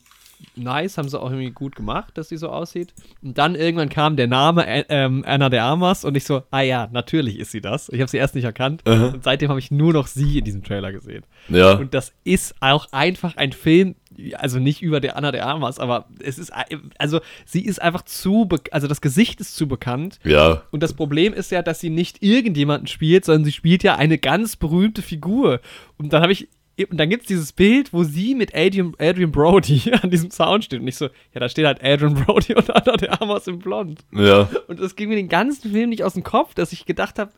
[0.55, 2.93] nice, haben sie auch irgendwie gut gemacht, dass sie so aussieht.
[3.21, 6.61] Und dann irgendwann kam der Name äh, ähm, Anna de Armas und ich so, ah
[6.61, 7.89] ja, natürlich ist sie das.
[7.89, 9.07] Ich habe sie erst nicht erkannt Aha.
[9.07, 11.23] und seitdem habe ich nur noch sie in diesem Trailer gesehen.
[11.49, 11.73] Ja.
[11.73, 13.95] Und das ist auch einfach ein Film,
[14.33, 16.51] also nicht über der Anna de Armas, aber es ist,
[16.97, 20.19] also sie ist einfach zu, also das Gesicht ist zu bekannt.
[20.23, 20.63] ja.
[20.71, 24.17] Und das Problem ist ja, dass sie nicht irgendjemanden spielt, sondern sie spielt ja eine
[24.17, 25.59] ganz berühmte Figur.
[25.97, 26.47] Und dann habe ich,
[26.85, 30.63] und dann gibt es dieses Bild, wo sie mit Adrian, Adrian Brody an diesem Sound
[30.65, 30.79] steht.
[30.81, 34.01] Und ich so, ja, da steht halt Adrian Brody und Anna de Armas im Blond.
[34.13, 34.49] Ja.
[34.67, 37.31] Und das ging mir den ganzen Film nicht aus dem Kopf, dass ich gedacht habe,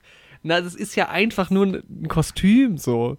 [0.44, 3.18] na, das ist ja einfach nur ein Kostüm, so.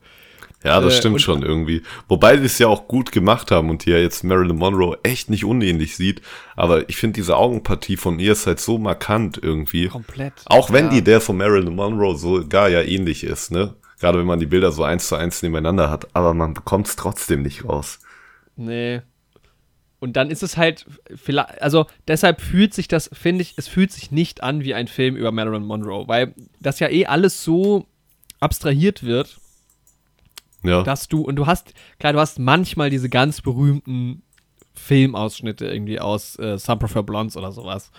[0.62, 1.82] Ja, das Äh, stimmt und- schon irgendwie.
[2.08, 5.30] Wobei sie es ja auch gut gemacht haben und die ja jetzt Marilyn Monroe echt
[5.30, 6.20] nicht unähnlich sieht.
[6.54, 9.88] Aber ich finde diese Augenpartie von ihr ist halt so markant irgendwie.
[9.88, 10.34] Komplett.
[10.46, 10.90] Auch wenn Ja.
[10.92, 13.74] die der von Marilyn Monroe sogar ja ähnlich ist, ne?
[14.00, 16.08] Gerade wenn man die Bilder so eins zu eins nebeneinander hat.
[16.16, 18.00] Aber man bekommt es trotzdem nicht raus.
[18.56, 19.02] Nee.
[20.00, 23.92] Und dann ist es halt, vielleicht, also deshalb fühlt sich das, finde ich, es fühlt
[23.92, 27.86] sich nicht an wie ein Film über Marilyn Monroe, weil das ja eh alles so
[28.40, 29.38] abstrahiert wird,
[30.62, 30.82] Ja.
[30.82, 34.22] dass du, und du hast, klar, du hast manchmal diese ganz berühmten
[34.72, 37.90] Filmausschnitte irgendwie aus äh, Some Prefer Blondes oder sowas,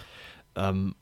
[0.56, 0.96] ähm,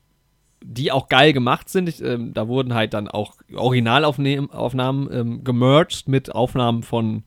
[0.62, 1.90] die auch geil gemacht sind.
[1.90, 7.24] Ich, ähm, da wurden halt dann auch Originalaufnahmen Aufnahmen, ähm, gemerged mit Aufnahmen von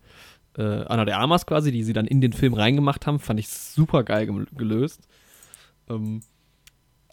[0.57, 3.19] äh, Anna de Armas quasi, die sie dann in den Film reingemacht haben.
[3.19, 5.09] Fand ich super geil gelöst.
[5.89, 6.21] Ähm,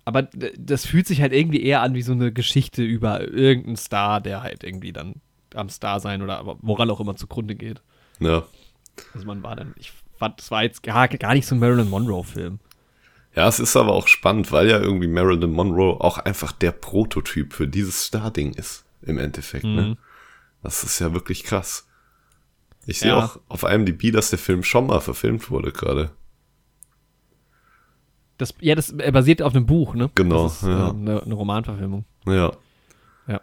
[0.05, 4.21] aber das fühlt sich halt irgendwie eher an wie so eine Geschichte über irgendeinen Star,
[4.21, 5.21] der halt irgendwie dann
[5.53, 7.81] am Star sein oder woran auch immer zugrunde geht.
[8.19, 8.43] ja.
[9.13, 11.89] Also man war dann, ich fand, das war jetzt gar, gar nicht so ein Marilyn
[11.89, 12.59] Monroe-Film.
[13.35, 17.53] Ja, es ist aber auch spannend, weil ja irgendwie Marilyn Monroe auch einfach der Prototyp
[17.53, 19.81] für dieses Star-Ding ist, im Endeffekt, ne?
[19.81, 19.97] Mhm.
[20.63, 21.87] Das ist ja wirklich krass.
[22.85, 23.23] Ich sehe Ja.
[23.23, 26.11] auch auf IMDb, dass der Film schon mal verfilmt wurde gerade.
[28.37, 30.09] Das, ja, das basiert auf einem Buch, ne?
[30.15, 30.89] Genau, ist äh, ja.
[30.89, 32.05] eine, eine Romanverfilmung.
[32.25, 32.53] Ja.
[33.27, 33.41] Ja.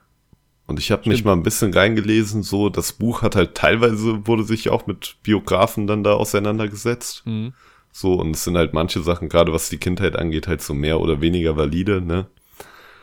[0.66, 4.43] Und ich habe mich mal ein bisschen reingelesen, so das Buch hat halt teilweise wurde
[4.45, 7.22] sich auch mit Biografen dann da auseinandergesetzt.
[7.26, 7.53] Mhm.
[7.99, 11.01] So, und es sind halt manche Sachen, gerade was die Kindheit angeht, halt so mehr
[11.01, 12.26] oder weniger valide, ne?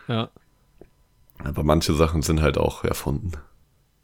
[0.08, 0.30] Ja.
[1.44, 3.32] Aber manche Sachen sind halt auch erfunden.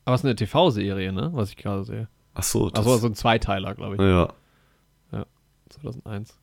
[0.06, 1.30] Aber es ist eine TV-Serie, ne?
[1.34, 2.08] Was ich gerade sehe.
[2.34, 4.02] Ach so, das, Achso, so ein Zweiteiler, glaube ich.
[4.02, 4.34] ja.
[5.70, 6.39] 2001.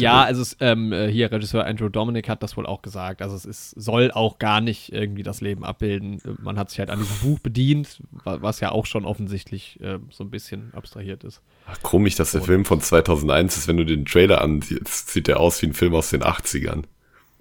[0.00, 3.22] Ja, also es, ähm, äh, hier Regisseur Andrew Dominic hat das wohl auch gesagt.
[3.22, 6.20] Also es ist, soll auch gar nicht irgendwie das Leben abbilden.
[6.24, 9.80] Äh, Man hat sich halt an diesem Buch bedient, wa- was ja auch schon offensichtlich
[9.80, 11.40] äh, so ein bisschen abstrahiert ist.
[11.66, 15.26] Ach, komisch, dass der Und- Film von 2001 ist, wenn du den Trailer ansiehst, sieht
[15.26, 16.84] der aus wie ein Film aus den 80ern.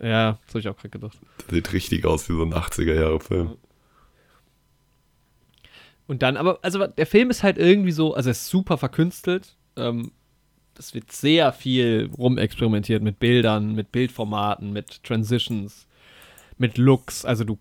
[0.02, 1.18] Ja, das habe ich auch gerade gedacht.
[1.50, 3.56] Der sieht richtig aus wie so ein 80er-Jahre-Film.
[6.08, 9.56] Und dann, aber, also der Film ist halt irgendwie so, also er ist super verkünstelt.
[9.76, 10.12] Ähm,
[10.80, 15.88] es wird sehr viel rumexperimentiert mit Bildern, mit Bildformaten, mit Transitions,
[16.58, 17.26] mit Looks.
[17.26, 17.58] Also du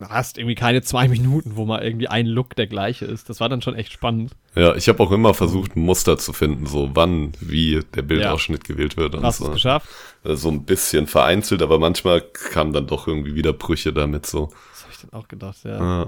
[0.00, 3.30] hast irgendwie keine zwei Minuten, wo mal irgendwie ein Look der gleiche ist.
[3.30, 4.32] Das war dann schon echt spannend.
[4.54, 8.64] Ja, ich habe auch immer versucht, ein Muster zu finden, so wann, wie der Bildausschnitt
[8.64, 9.54] gewählt wird und Hast du es so.
[9.54, 9.88] geschafft?
[10.22, 14.50] Also so ein bisschen vereinzelt, aber manchmal kamen dann doch irgendwie wieder Brüche damit so.
[14.72, 15.78] Das habe ich dann auch gedacht, ja.
[16.00, 16.06] Ja.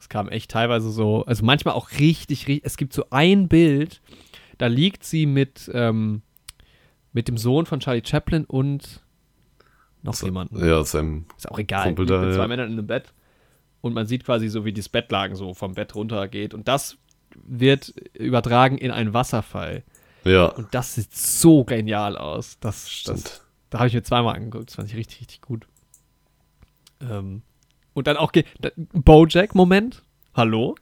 [0.00, 4.00] Es kam echt teilweise so, also manchmal auch richtig, richtig, es gibt so ein Bild,
[4.58, 6.22] da liegt sie mit, ähm,
[7.12, 9.02] mit dem Sohn von Charlie Chaplin und
[10.02, 10.64] noch jemanden.
[10.64, 11.84] Ja, seinem, Ist auch egal.
[11.86, 12.48] Kumpel da, mit zwei ja.
[12.48, 13.12] Männern in einem Bett.
[13.80, 16.52] Und man sieht quasi so, wie das Bettlaken so vom Bett runtergeht.
[16.54, 16.96] Und das
[17.36, 19.84] wird übertragen in einen Wasserfall.
[20.24, 22.58] ja, Und das sieht so genial aus.
[22.60, 23.42] Das, das, stimmt.
[23.70, 24.68] da habe ich mir zweimal angeguckt.
[24.68, 25.66] Das fand ich richtig, richtig gut.
[27.00, 27.42] Ähm,
[27.94, 30.02] und dann auch da- Bojack-Moment.
[30.34, 30.74] Hallo?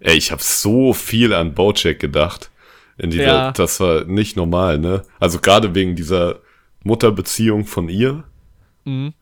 [0.00, 2.50] Ey, ich habe so viel an Bojack gedacht.
[2.96, 3.52] In dieser, Ja.
[3.52, 5.02] Das war nicht normal, ne?
[5.20, 6.40] Also gerade wegen dieser
[6.84, 8.24] Mutterbeziehung von ihr.
[8.84, 9.14] Mhm.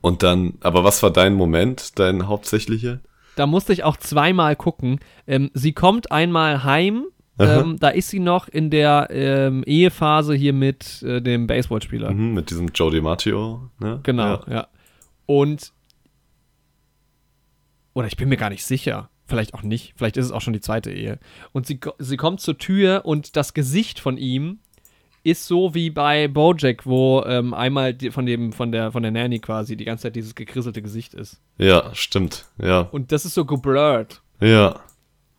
[0.00, 3.00] Und dann, aber was war dein Moment, dein hauptsächlicher?
[3.34, 5.00] Da musste ich auch zweimal gucken.
[5.26, 7.06] Ähm, sie kommt einmal heim.
[7.38, 12.10] Ähm, da ist sie noch in der ähm, Ehephase hier mit äh, dem Baseballspieler.
[12.12, 14.00] Mhm, mit diesem Joe DiMaggio, ne?
[14.04, 14.52] Genau, Ja.
[14.52, 14.66] ja.
[15.26, 15.72] Und
[17.92, 19.10] oder ich bin mir gar nicht sicher.
[19.26, 19.94] Vielleicht auch nicht.
[19.96, 21.18] Vielleicht ist es auch schon die zweite Ehe.
[21.52, 24.60] Und sie, sie kommt zur Tür und das Gesicht von ihm
[25.24, 29.10] ist so wie bei Bojack, wo ähm, einmal die, von dem von der von der
[29.10, 31.40] Nanny quasi die ganze Zeit dieses gekrisselte Gesicht ist.
[31.58, 32.44] Ja, stimmt.
[32.62, 32.82] Ja.
[32.92, 34.22] Und das ist so geblurrt.
[34.40, 34.80] Ja.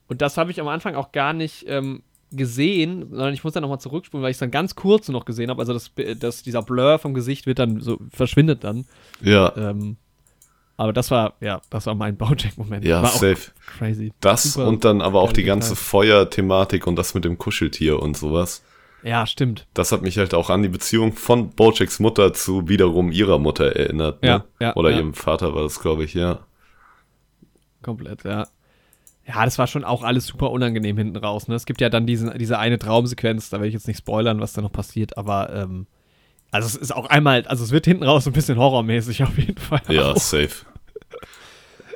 [0.10, 3.62] Und das habe ich am Anfang auch gar nicht ähm, gesehen, sondern ich muss dann
[3.62, 5.62] nochmal zurückspulen, weil ich es dann ganz kurz noch gesehen habe.
[5.62, 8.86] Also das, das, dieser Blur vom Gesicht wird dann so, verschwindet dann.
[9.22, 9.56] Ja.
[9.56, 9.96] Ähm,
[10.78, 12.86] aber das war, ja, das war mein Bojack-Moment.
[12.86, 13.52] Ja, war safe.
[13.78, 14.14] Crazy.
[14.22, 15.76] Das Super und dann aber auch die ganze.
[15.76, 18.64] Feuerthematik und das mit dem Kuscheltier und sowas.
[19.04, 19.68] Ja, stimmt.
[19.74, 23.76] Das hat mich halt auch an die Beziehung von Bojacks Mutter zu wiederum ihrer Mutter
[23.76, 24.22] erinnert.
[24.22, 24.28] Ne?
[24.28, 24.98] Ja, ja, Oder ja.
[24.98, 26.40] ihrem Vater war das, glaube ich, ja.
[27.82, 28.48] Komplett, ja.
[29.28, 31.48] Ja, das war schon auch alles super unangenehm hinten raus.
[31.48, 31.56] Ne?
[31.56, 34.54] Es gibt ja dann diesen, diese eine Traumsequenz, da will ich jetzt nicht spoilern, was
[34.54, 35.88] da noch passiert, aber ähm,
[36.52, 39.58] also es ist auch einmal, also es wird hinten raus ein bisschen horrormäßig auf jeden
[39.58, 39.82] Fall.
[39.90, 40.18] Ja, auch.
[40.18, 40.66] safe.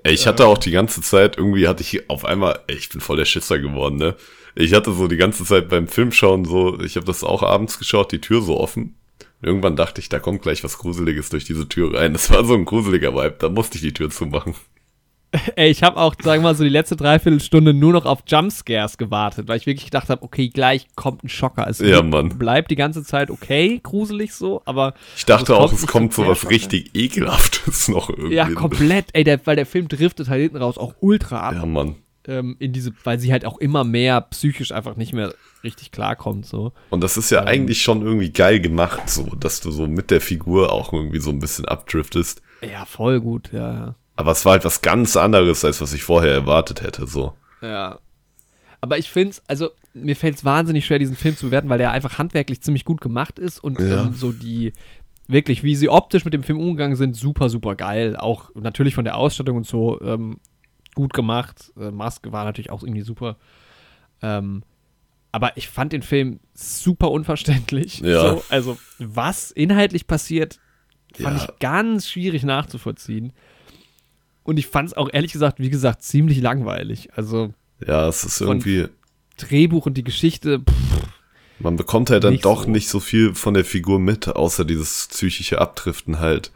[0.03, 3.01] Ey, ich hatte auch die ganze Zeit, irgendwie hatte ich auf einmal, ey, ich bin
[3.01, 4.15] voll der Schisser geworden, ne?
[4.55, 8.11] Ich hatte so die ganze Zeit beim Filmschauen so, ich habe das auch abends geschaut,
[8.11, 8.95] die Tür so offen.
[9.41, 12.13] Und irgendwann dachte ich, da kommt gleich was Gruseliges durch diese Tür rein.
[12.13, 14.55] Das war so ein gruseliger Vibe, da musste ich die Tür zumachen.
[15.55, 18.97] Ey, ich habe auch, sagen wir mal, so die letzte Dreiviertelstunde nur noch auf Jumpscares
[18.97, 21.67] gewartet, weil ich wirklich gedacht habe, okay, gleich kommt ein Schocker.
[21.69, 22.37] Es Ja, Mann.
[22.37, 26.27] bleibt die ganze Zeit okay, gruselig so, aber Ich dachte Also auch, es kommt so
[26.27, 28.35] was richtig ekelhaftes noch irgendwie.
[28.35, 29.05] Ja, komplett.
[29.13, 31.53] Ey, der, weil der Film driftet halt hinten raus auch ultra ab.
[31.55, 31.95] Ja, Mann.
[32.27, 36.45] ähm, in diese, weil sie halt auch immer mehr psychisch einfach nicht mehr richtig klarkommt,
[36.45, 36.73] so.
[36.89, 40.19] Und das ist ja eigentlich schon irgendwie geil gemacht, so, dass du so mit der
[40.19, 42.41] Figur auch irgendwie so ein bisschen abdriftest.
[42.69, 43.95] Ja, voll gut, ja, ja.
[44.21, 47.33] Aber es war halt was ganz anderes, als was ich vorher erwartet hätte, so.
[47.61, 47.99] Ja.
[48.79, 51.77] Aber ich finde es, also mir fällt es wahnsinnig schwer, diesen Film zu bewerten, weil
[51.79, 54.03] der einfach handwerklich ziemlich gut gemacht ist und Ja.
[54.03, 54.73] ähm, so die,
[55.27, 58.15] wirklich, wie sie optisch mit dem Film umgegangen sind, super, super geil.
[58.15, 60.37] Auch natürlich von der Ausstattung und so ähm,
[60.95, 61.71] gut gemacht.
[61.79, 63.37] Äh, Maske war natürlich auch irgendwie super.
[64.21, 64.63] Ähm,
[65.31, 67.99] aber ich fand den Film super unverständlich.
[68.01, 68.21] Ja.
[68.21, 70.59] So, also, was inhaltlich passiert,
[71.15, 71.43] fand Ja.
[71.45, 73.31] ich ganz schwierig nachzuvollziehen.
[74.43, 77.09] Und ich fand es auch ehrlich gesagt, wie gesagt, ziemlich langweilig.
[77.15, 77.53] Also,
[77.85, 78.87] Ja, es ist irgendwie,
[79.37, 81.07] Drehbuch und die Geschichte, pff,
[81.59, 82.69] man bekommt halt dann Nicht doch so.
[82.69, 86.51] nicht so viel von der Figur mit, außer dieses psychische Abdriften halt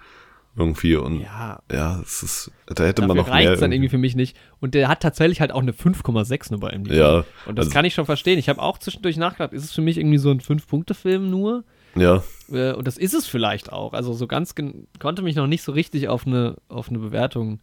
[0.58, 3.44] irgendwie und ja, ja, es ist, da hätte man dafür noch mehr.
[3.52, 4.38] dann irgendwie- irgendwie für mich nicht.
[4.62, 6.96] Und der hat tatsächlich halt auch eine 5,6 nur bei MDB.
[6.98, 8.40] Ja, Und das also- kann ich schon verstehen.
[8.40, 11.64] Ich habe auch zwischendurch nachgedacht, ist es für mich irgendwie so ein Fünf-Punkte-Film nur?
[11.96, 13.94] ja, Äh, und das ist es vielleicht auch.
[13.94, 14.54] Also so ganz
[15.00, 17.60] konnte mich noch nicht so richtig auf eine, auf eine Bewertung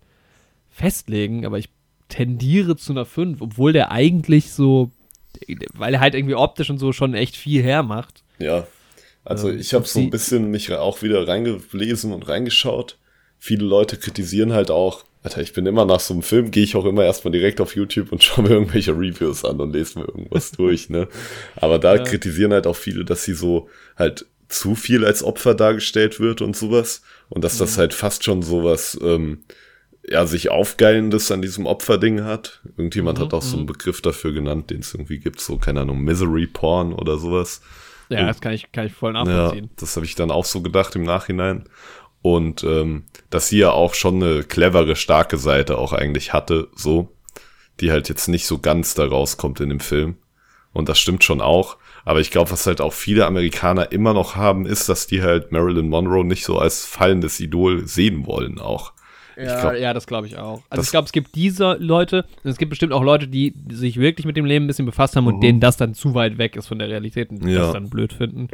[0.72, 1.68] festlegen, aber ich
[2.08, 4.90] tendiere zu einer 5, obwohl der eigentlich so,
[5.74, 8.22] weil er halt irgendwie optisch und so schon echt viel hermacht.
[8.38, 8.66] ja.
[9.24, 12.98] Also Ähm, ich habe so ein bisschen mich auch wieder reingelesen und reingeschaut.
[13.38, 16.74] Viele Leute kritisieren halt auch, Alter, ich bin immer nach so einem Film, gehe ich
[16.74, 20.06] auch immer erstmal direkt auf YouTube und schaue mir irgendwelche Reviews an und lese mir
[20.06, 21.06] irgendwas durch, ne?
[21.54, 22.02] Aber da Ja.
[22.02, 26.56] kritisieren halt auch viele, dass sie so halt zu viel als Opfer dargestellt wird und
[26.56, 27.02] sowas.
[27.28, 27.58] Und dass Mhm.
[27.60, 29.44] das halt fast schon sowas, ähm,
[30.08, 32.60] ja, sich Aufgeilendes an diesem Opferding hat.
[32.76, 35.82] Irgendjemand Mhm, hat auch so einen Begriff dafür genannt, den es irgendwie gibt, so, keine
[35.82, 37.60] Ahnung, Misery Porn oder sowas.
[38.08, 39.70] Ja, das kann ich, kann ich voll Ja, nachvollziehen.
[39.76, 41.68] das habe ich dann auch so gedacht im Nachhinein.
[42.20, 47.16] Und ähm, dass sie ja auch schon eine clevere, starke Seite auch eigentlich hatte, so,
[47.80, 50.16] die halt jetzt nicht so ganz da rauskommt in dem Film.
[50.72, 51.78] Und das stimmt schon auch.
[52.04, 55.52] Aber ich glaube, was halt auch viele Amerikaner immer noch haben, ist, dass die halt
[55.52, 58.92] Marilyn Monroe nicht so als fallendes Idol sehen wollen auch.
[59.36, 60.62] Ja, glaub- ja, das glaube ich auch.
[60.70, 63.98] Also ich glaube, es gibt diese Leute, und es gibt bestimmt auch Leute, die sich
[63.98, 65.40] wirklich mit dem Leben ein bisschen befasst haben und Mhm.
[65.40, 67.60] denen das dann zu weit weg ist von der Realität und die Ja.
[67.60, 68.48] das dann blöd finden.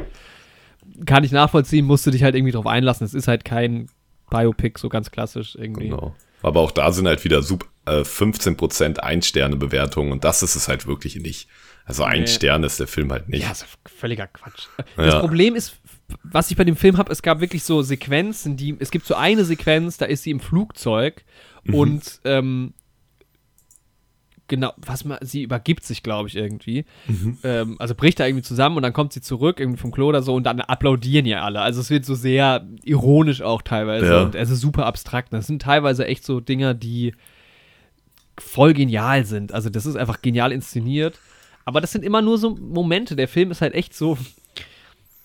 [1.05, 3.05] Kann ich nachvollziehen, musst du dich halt irgendwie drauf einlassen.
[3.05, 3.87] Es ist halt kein
[4.29, 5.89] Biopic, so ganz klassisch irgendwie.
[5.89, 6.15] Genau.
[6.41, 10.87] Aber auch da sind halt wieder sub, äh, 15% Ein-Sterne-Bewertungen und das ist es halt
[10.87, 11.47] wirklich nicht.
[11.85, 12.27] Also ein Nee.
[12.27, 13.43] Stern ist der Film halt nicht.
[13.43, 14.67] Ja, ist völliger Quatsch.
[14.95, 15.19] Das Ja.
[15.19, 15.75] Problem ist,
[16.23, 19.15] was ich bei dem Film habe, es gab wirklich so Sequenzen, die, es gibt so
[19.15, 21.23] eine Sequenz, da ist sie im Flugzeug
[21.65, 21.73] Mhm.
[21.75, 22.73] und ähm,
[24.47, 26.85] genau, was man, sie übergibt sich, glaube ich, irgendwie.
[27.07, 27.37] Mhm.
[27.43, 30.21] Ähm, also bricht da irgendwie zusammen und dann kommt sie zurück, irgendwie vom Klo oder
[30.23, 31.61] so und dann applaudieren ja alle.
[31.61, 34.21] Also es wird so sehr ironisch auch teilweise Ja.
[34.23, 35.33] und es ist super abstrakt.
[35.33, 37.13] Das sind teilweise echt so Dinger, die
[38.39, 39.51] voll genial sind.
[39.51, 41.19] Also das ist einfach genial inszeniert.
[41.65, 43.15] Aber das sind immer nur so Momente.
[43.15, 44.17] Der Film ist halt echt so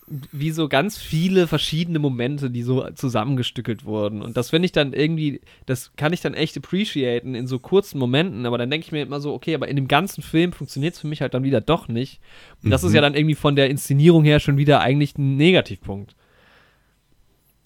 [0.07, 4.21] wie so ganz viele verschiedene Momente, die so zusammengestückelt wurden.
[4.21, 7.99] Und das finde ich dann irgendwie, das kann ich dann echt appreciaten in so kurzen
[7.99, 10.95] Momenten, aber dann denke ich mir immer so, okay, aber in dem ganzen Film funktioniert
[10.95, 12.21] es für mich halt dann wieder doch nicht.
[12.63, 16.15] Und das ist ja dann irgendwie von der Inszenierung her schon wieder eigentlich ein Negativpunkt.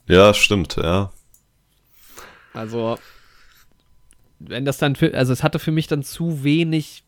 [0.06, 1.12] Ja, stimmt, ja.
[2.55, 2.98] Also,
[4.39, 7.02] wenn das dann, für, also es hatte für mich dann zu wenig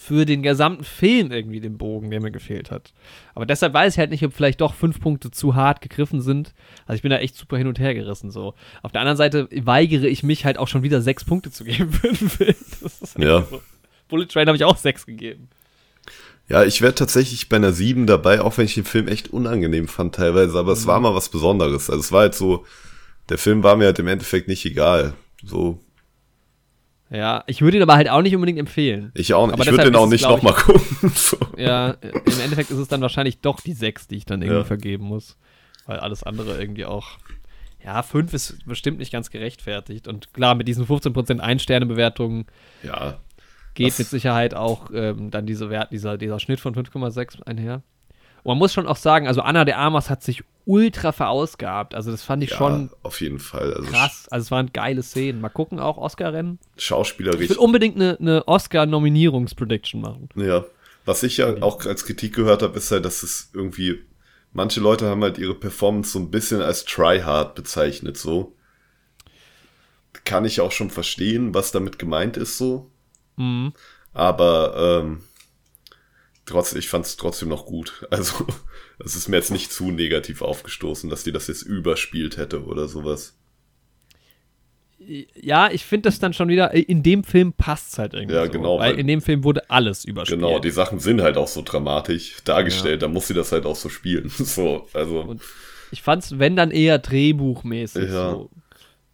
[0.00, 2.94] für den gesamten Film irgendwie den Bogen, der mir gefehlt hat.
[3.34, 6.54] Aber deshalb weiß ich halt nicht, ob vielleicht doch fünf Punkte zu hart gegriffen sind.
[6.86, 8.54] Also ich bin da echt super hin und her gerissen so.
[8.82, 11.92] Auf der anderen Seite weigere ich mich halt auch schon wieder sechs Punkte zu geben
[11.92, 12.54] für den Film.
[12.80, 13.42] Halt ja.
[13.42, 13.60] So.
[14.08, 15.50] Bullet Train habe ich auch sechs gegeben.
[16.48, 19.86] Ja, ich wäre tatsächlich bei einer sieben dabei, auch wenn ich den Film echt unangenehm
[19.86, 20.78] fand teilweise, aber mhm.
[20.78, 21.90] es war mal was Besonderes.
[21.90, 22.64] Also es war halt so,
[23.28, 25.12] der Film war mir halt im Endeffekt nicht egal.
[25.44, 25.78] So,
[27.10, 29.10] ja, ich würde ihn aber halt auch nicht unbedingt empfehlen.
[29.14, 29.54] Ich auch nicht.
[29.54, 31.10] Aber ich würde ihn auch nicht nochmal gucken.
[31.14, 31.36] so.
[31.56, 34.64] Ja, im Endeffekt ist es dann wahrscheinlich doch die 6, die ich dann irgendwie ja.
[34.64, 35.36] vergeben muss.
[35.86, 37.18] Weil alles andere irgendwie auch.
[37.84, 40.06] Ja, 5 ist bestimmt nicht ganz gerechtfertigt.
[40.06, 42.46] Und klar, mit diesen 15% Ein-Sterne-Bewertungen
[42.84, 43.18] ja,
[43.74, 47.82] geht mit Sicherheit auch ähm, dann diese Wert, dieser, dieser Schnitt von 5,6 einher.
[48.42, 51.96] Und man muss schon auch sagen, also Anna de Armas hat sich ultra verausgabt.
[51.96, 53.74] Also das fand ich ja, schon auf jeden Fall.
[53.74, 54.28] Also krass.
[54.30, 55.40] Also es waren geile Szenen.
[55.40, 56.60] Mal gucken auch Oscar-Rennen.
[56.76, 57.40] Schauspielerisch.
[57.42, 60.28] Ich will unbedingt eine, eine Oscar-Nominierungsprediction machen.
[60.36, 60.64] Ja.
[61.04, 63.98] Was ich ja auch als Kritik gehört habe, ist halt, dass es irgendwie
[64.52, 68.16] manche Leute haben halt ihre Performance so ein bisschen als tryhard bezeichnet.
[68.16, 68.54] So
[70.24, 72.58] kann ich auch schon verstehen, was damit gemeint ist.
[72.58, 72.90] So.
[73.36, 73.72] Mhm.
[74.12, 75.22] Aber ähm,
[76.50, 78.06] trotzdem, ich fand es trotzdem noch gut.
[78.10, 78.46] Also,
[79.04, 82.88] es ist mir jetzt nicht zu negativ aufgestoßen, dass die das jetzt überspielt hätte oder
[82.88, 83.36] sowas.
[84.98, 88.34] Ja, ich finde das dann schon wieder, in dem Film passt es halt irgendwie.
[88.34, 88.78] Ja, so, genau.
[88.78, 90.40] Weil, in dem Film wurde alles überspielt.
[90.40, 93.08] Genau, die Sachen sind halt auch so dramatisch dargestellt, ja.
[93.08, 94.28] da muss sie das halt auch so spielen.
[94.28, 95.22] so, also.
[95.22, 95.42] Und
[95.90, 98.10] ich fand's, wenn dann eher drehbuchmäßig.
[98.10, 98.32] Ja.
[98.32, 98.50] So.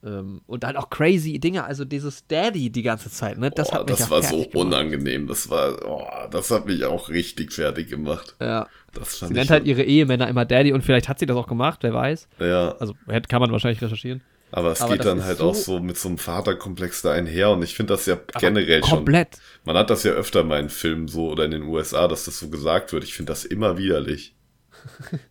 [0.07, 3.51] Ähm, und dann auch crazy Dinge, also dieses Daddy die ganze Zeit, ne?
[3.51, 4.55] Das, oh, hat mich das war so gemacht.
[4.55, 5.27] unangenehm.
[5.27, 8.37] Das war, oh, das hat mich auch richtig fertig gemacht.
[8.41, 8.69] Ja.
[8.95, 11.49] Das fand sie nennt halt ihre Ehemänner immer Daddy und vielleicht hat sie das auch
[11.49, 12.29] gemacht, wer weiß.
[12.39, 12.77] Ja.
[12.79, 12.95] Also
[13.29, 14.23] kann man wahrscheinlich recherchieren.
[14.53, 17.51] Aber es Aber geht dann halt so auch so mit so einem Vaterkomplex da einher
[17.51, 19.35] und ich finde das ja generell komplett.
[19.35, 19.43] schon.
[19.65, 22.39] Man hat das ja öfter mal in Filmen so oder in den USA, dass das
[22.39, 23.03] so gesagt wird.
[23.03, 24.37] Ich finde das immer widerlich.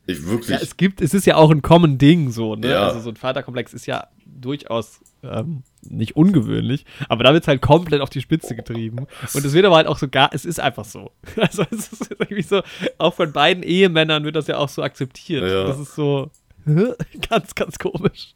[0.05, 0.49] Ich wirklich.
[0.49, 2.71] ja, es gibt, es ist ja auch ein common Ding so, ne?
[2.71, 2.87] Ja.
[2.89, 7.61] Also so ein Vaterkomplex ist ja durchaus ähm, nicht ungewöhnlich, aber da wird es halt
[7.61, 9.07] komplett auf die Spitze getrieben.
[9.33, 11.11] Und es wird aber halt auch so gar, es ist einfach so.
[11.37, 12.61] Also es ist irgendwie so,
[12.97, 15.43] auch von beiden Ehemännern wird das ja auch so akzeptiert.
[15.43, 15.65] Ja.
[15.65, 16.31] Das ist so
[17.29, 18.33] ganz, ganz komisch.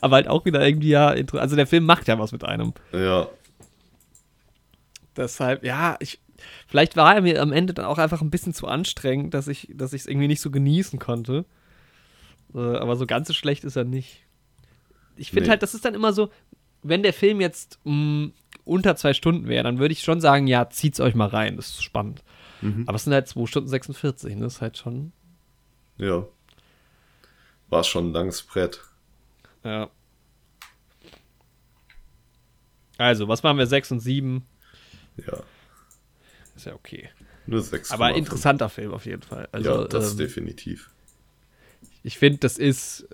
[0.00, 2.72] Aber halt auch wieder irgendwie ja, also der Film macht ja was mit einem.
[2.92, 3.28] Ja.
[5.16, 6.20] Deshalb, ja, ich,
[6.66, 9.68] vielleicht war er mir am Ende dann auch einfach ein bisschen zu anstrengend, dass ich,
[9.70, 11.44] es irgendwie nicht so genießen konnte.
[12.54, 14.27] Äh, aber so ganz so schlecht ist er nicht
[15.18, 15.50] ich finde nee.
[15.50, 16.30] halt, das ist dann immer so,
[16.82, 18.32] wenn der Film jetzt mh, mm,
[18.64, 21.70] unter zwei Stunden wäre, dann würde ich schon sagen, ja, zieht's euch mal rein, das
[21.70, 22.22] ist spannend.
[22.60, 22.84] Mhm.
[22.86, 24.42] Aber es sind halt 2 Stunden 46, ne?
[24.42, 25.12] Das ist halt schon.
[25.96, 26.26] Ja.
[27.68, 28.80] War schon ein langes Brett.
[29.64, 29.90] Ja.
[32.96, 33.66] Also, was machen wir?
[33.66, 34.44] 6 und 7?
[35.18, 35.42] Ja.
[36.56, 37.10] Ist ja okay.
[37.46, 37.92] Nur 6.
[37.92, 39.48] Aber interessanter Film auf jeden Fall.
[39.52, 40.90] Also, ja, das ähm, definitiv.
[42.02, 43.08] Ich finde, das ist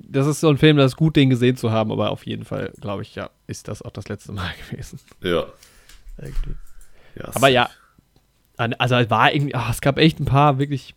[0.00, 2.44] das ist so ein Film, das ist gut, den gesehen zu haben, aber auf jeden
[2.44, 5.00] Fall, glaube ich, ja, ist das auch das letzte Mal gewesen.
[5.22, 5.46] Ja.
[6.18, 6.56] Irgendwie.
[7.16, 7.68] Ja, aber ja,
[8.56, 10.94] also es war irgendwie, ach, es gab echt ein paar wirklich,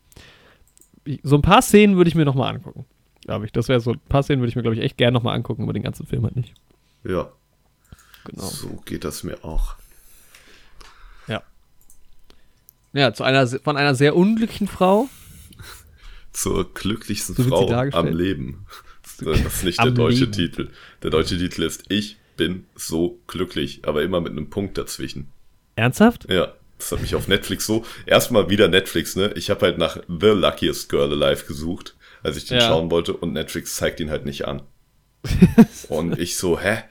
[1.24, 2.86] so ein paar Szenen würde ich mir nochmal angucken,
[3.22, 3.52] glaube ich.
[3.52, 5.64] Das wäre so, ein paar Szenen würde ich mir, glaube ich, echt gerne nochmal angucken,
[5.64, 6.54] aber den ganzen Film halt nicht.
[7.04, 7.32] Ja.
[8.26, 8.44] Genau.
[8.44, 9.76] So geht das mir auch.
[11.28, 11.42] Ja.
[12.94, 15.08] Ja, zu einer, von einer sehr unglücklichen Frau.
[16.34, 18.66] Zur glücklichsten so Frau am Leben.
[19.22, 20.32] Das ist nicht der deutsche Leben.
[20.32, 20.70] Titel.
[21.04, 25.32] Der deutsche Titel ist Ich bin so glücklich, aber immer mit einem Punkt dazwischen.
[25.76, 26.28] Ernsthaft?
[26.30, 26.54] Ja.
[26.78, 27.86] Das hat mich auf Netflix so.
[28.08, 29.32] Erstmal wieder Netflix, ne?
[29.36, 32.68] Ich habe halt nach The Luckiest Girl Alive gesucht, als ich den ja.
[32.68, 34.64] schauen wollte, und Netflix zeigt ihn halt nicht an.
[35.90, 36.84] und ich so, hä?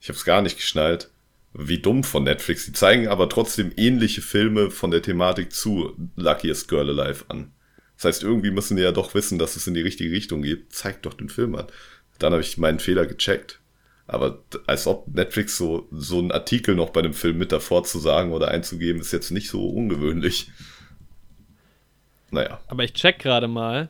[0.00, 1.10] Ich hab's gar nicht geschnallt.
[1.54, 2.66] Wie dumm von Netflix.
[2.66, 7.52] Die zeigen aber trotzdem ähnliche Filme von der Thematik zu Luckiest Girl Alive an.
[8.02, 10.72] Das heißt, irgendwie müssen die ja doch wissen, dass es in die richtige Richtung geht.
[10.72, 11.68] Zeigt doch den Film an.
[12.18, 13.60] Dann habe ich meinen Fehler gecheckt.
[14.08, 18.00] Aber als ob Netflix so, so einen Artikel noch bei einem Film mit davor zu
[18.00, 20.50] sagen oder einzugeben, ist jetzt nicht so ungewöhnlich.
[22.32, 22.60] Naja.
[22.66, 23.88] Aber ich check gerade mal.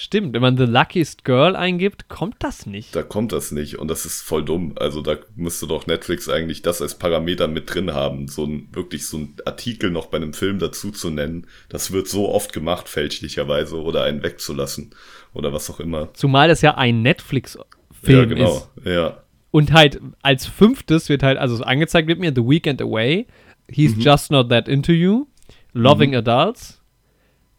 [0.00, 2.94] Stimmt, wenn man The Luckiest Girl eingibt, kommt das nicht.
[2.94, 4.74] Da kommt das nicht und das ist voll dumm.
[4.76, 9.08] Also da müsste doch Netflix eigentlich das als Parameter mit drin haben, so ein wirklich
[9.08, 11.48] so ein Artikel noch bei einem Film dazu zu nennen.
[11.68, 14.94] Das wird so oft gemacht fälschlicherweise oder einen wegzulassen
[15.34, 16.14] oder was auch immer.
[16.14, 18.56] Zumal das ja ein Netflix-Film ja, genau.
[18.56, 18.86] ist.
[18.86, 19.24] Ja.
[19.50, 23.26] Und halt als fünftes wird halt also angezeigt wird mir The Weekend Away,
[23.68, 24.02] He's mhm.
[24.02, 25.26] Just Not That Into You,
[25.72, 26.18] Loving mhm.
[26.18, 26.80] Adults.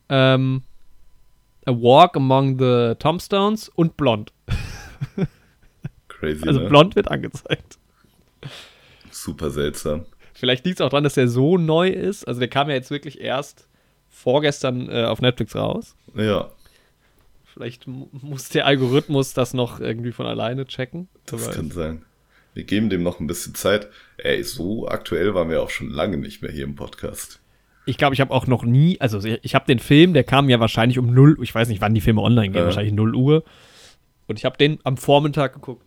[0.08, 0.64] Ähm,
[1.70, 4.32] A Walk Among the Tombstones und Blond.
[6.08, 6.68] Crazy, Also ne?
[6.70, 7.78] blond wird angezeigt.
[9.12, 10.06] Super seltsam.
[10.34, 12.28] Vielleicht liegt es auch daran, dass der so neu ist.
[12.28, 13.68] Also der kam ja jetzt wirklich erst
[14.10, 15.96] vorgestern äh, auf Netflix raus.
[16.16, 16.50] Ja,
[17.46, 21.10] Vielleicht mu- muss der Algorithmus das noch irgendwie von alleine checken.
[21.26, 21.56] das weiß.
[21.56, 22.06] kann sein.
[22.54, 23.90] Wir geben dem noch ein bisschen Zeit.
[24.18, 27.40] Ey, so aktuell waren wir auch schon lange nicht mehr hier im Podcast.
[27.90, 30.60] Ich glaube, ich habe auch noch nie, also ich habe den Film, der kam ja
[30.60, 32.66] wahrscheinlich um 0, ich weiß nicht, wann die Filme online gehen, Ja.
[32.66, 33.44] wahrscheinlich 0 Uhr.
[34.28, 35.86] Und ich habe den am Vormittag geguckt.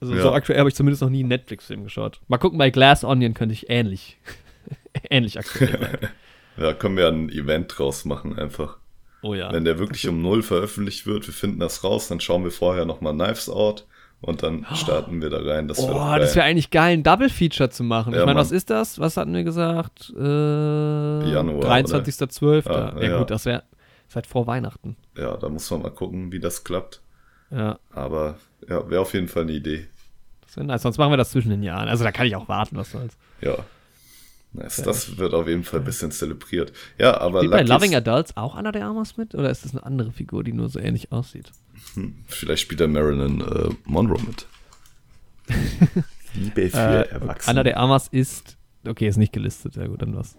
[0.00, 0.22] Also Ja.
[0.22, 2.20] so aktuell habe ich zumindest noch nie einen Netflix-Film geschaut.
[2.28, 4.18] Mal gucken, bei Glass Onion könnte ich ähnlich,
[5.10, 6.08] ähnlich aktuell sein.
[6.56, 8.76] Ja, können wir ein Event draus machen einfach.
[9.22, 9.50] Oh ja.
[9.52, 12.84] Wenn der wirklich um null veröffentlicht wird, wir finden das raus, dann schauen wir vorher
[12.84, 13.86] nochmal Knives Out
[14.22, 15.66] und dann starten wir da rein.
[15.68, 18.12] Das wäre Oh, das wäre eigentlich geil, ein Double-Feature zu machen.
[18.12, 18.98] Ja, ich meine, was ist das?
[18.98, 20.12] Was hatten wir gesagt?
[20.16, 20.20] Äh,
[21.30, 22.68] Januar, 23.12.
[22.68, 23.18] Ah, ja, ja.
[23.18, 23.62] gut, das wäre
[24.08, 24.96] seit vor Weihnachten.
[25.16, 27.00] ja, da muss man mal gucken, wie das klappt.
[27.50, 28.36] Ja, Aber
[28.68, 29.86] ja, wäre auf jeden Fall eine Idee.
[30.46, 30.82] das wäre nice.
[30.82, 31.88] Sonst machen wir das zwischen den Jahren.
[31.88, 33.16] Also da kann ich auch warten, was soll's.
[33.40, 33.54] Ja.
[34.52, 34.82] Nice.
[34.82, 36.72] Das wird auf jeden Fall ein bisschen zelebriert.
[36.98, 39.34] Ja, aber Spielt bei Loving Adults auch Anna de Armas mit?
[39.34, 41.52] Oder ist das eine andere Figur, die nur so ähnlich aussieht?
[42.26, 44.46] vielleicht spielt der Marilyn äh, Monroe mit.
[46.34, 47.50] Liebe für Äh, Erwachsene.
[47.50, 48.56] Anna de Armas ist.
[48.86, 49.76] Okay, ist nicht gelistet.
[49.76, 50.36] Ja, gut, dann was.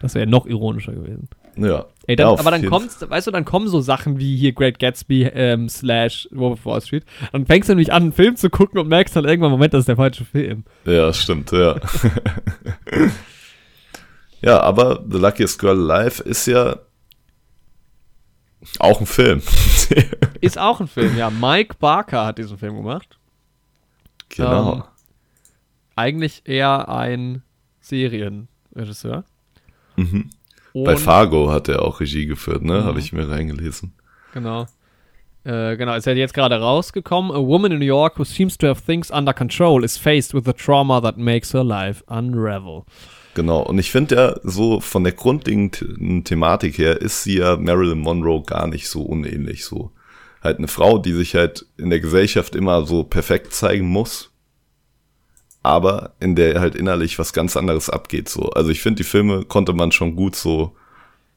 [0.00, 1.28] Das wäre noch ironischer gewesen.
[1.56, 1.86] ja.
[2.06, 4.78] Ey, dann, ja, aber dann kommst, weißt du, dann kommen so Sachen wie hier Great
[4.78, 7.04] Gatsby ähm, slash Wolf of Wall Street.
[7.32, 9.80] Dann fängst du nämlich an, einen Film zu gucken und merkst dann irgendwann, Moment, das
[9.80, 10.64] ist der falsche Film.
[10.84, 11.76] Ja, stimmt, ja.
[14.44, 16.76] ja, aber The Luckiest Girl Alive ist ja
[18.78, 19.42] auch ein Film.
[20.40, 21.30] Ist auch ein Film, ja.
[21.30, 23.18] Mike Barker hat diesen Film gemacht.
[24.28, 24.74] genau.
[24.74, 24.82] Ähm,
[25.96, 27.42] Eigentlich eher ein
[27.80, 29.24] Serienregisseur.
[29.96, 30.30] mhm.
[30.74, 32.80] Bei Fargo hat er auch Regie geführt, ne?
[32.80, 32.84] Mhm.
[32.84, 33.92] Habe ich mir reingelesen.
[34.32, 34.66] Genau.
[35.44, 37.30] Äh, genau, ist ja jetzt gerade rausgekommen.
[37.30, 40.44] A woman in New York who seems to have things under control is faced with
[40.46, 42.86] the trauma that makes her life unravel.
[43.34, 47.98] Genau, und ich finde ja, so von der grundlegenden Thematik her ist sie ja Marilyn
[47.98, 49.64] Monroe gar nicht so unähnlich.
[49.64, 49.90] So
[50.42, 54.30] halt eine Frau, die sich halt in der Gesellschaft immer so perfekt zeigen muss,
[55.64, 58.28] aber in der halt innerlich was ganz anderes abgeht.
[58.28, 60.76] So, also ich finde, die Filme konnte man schon gut so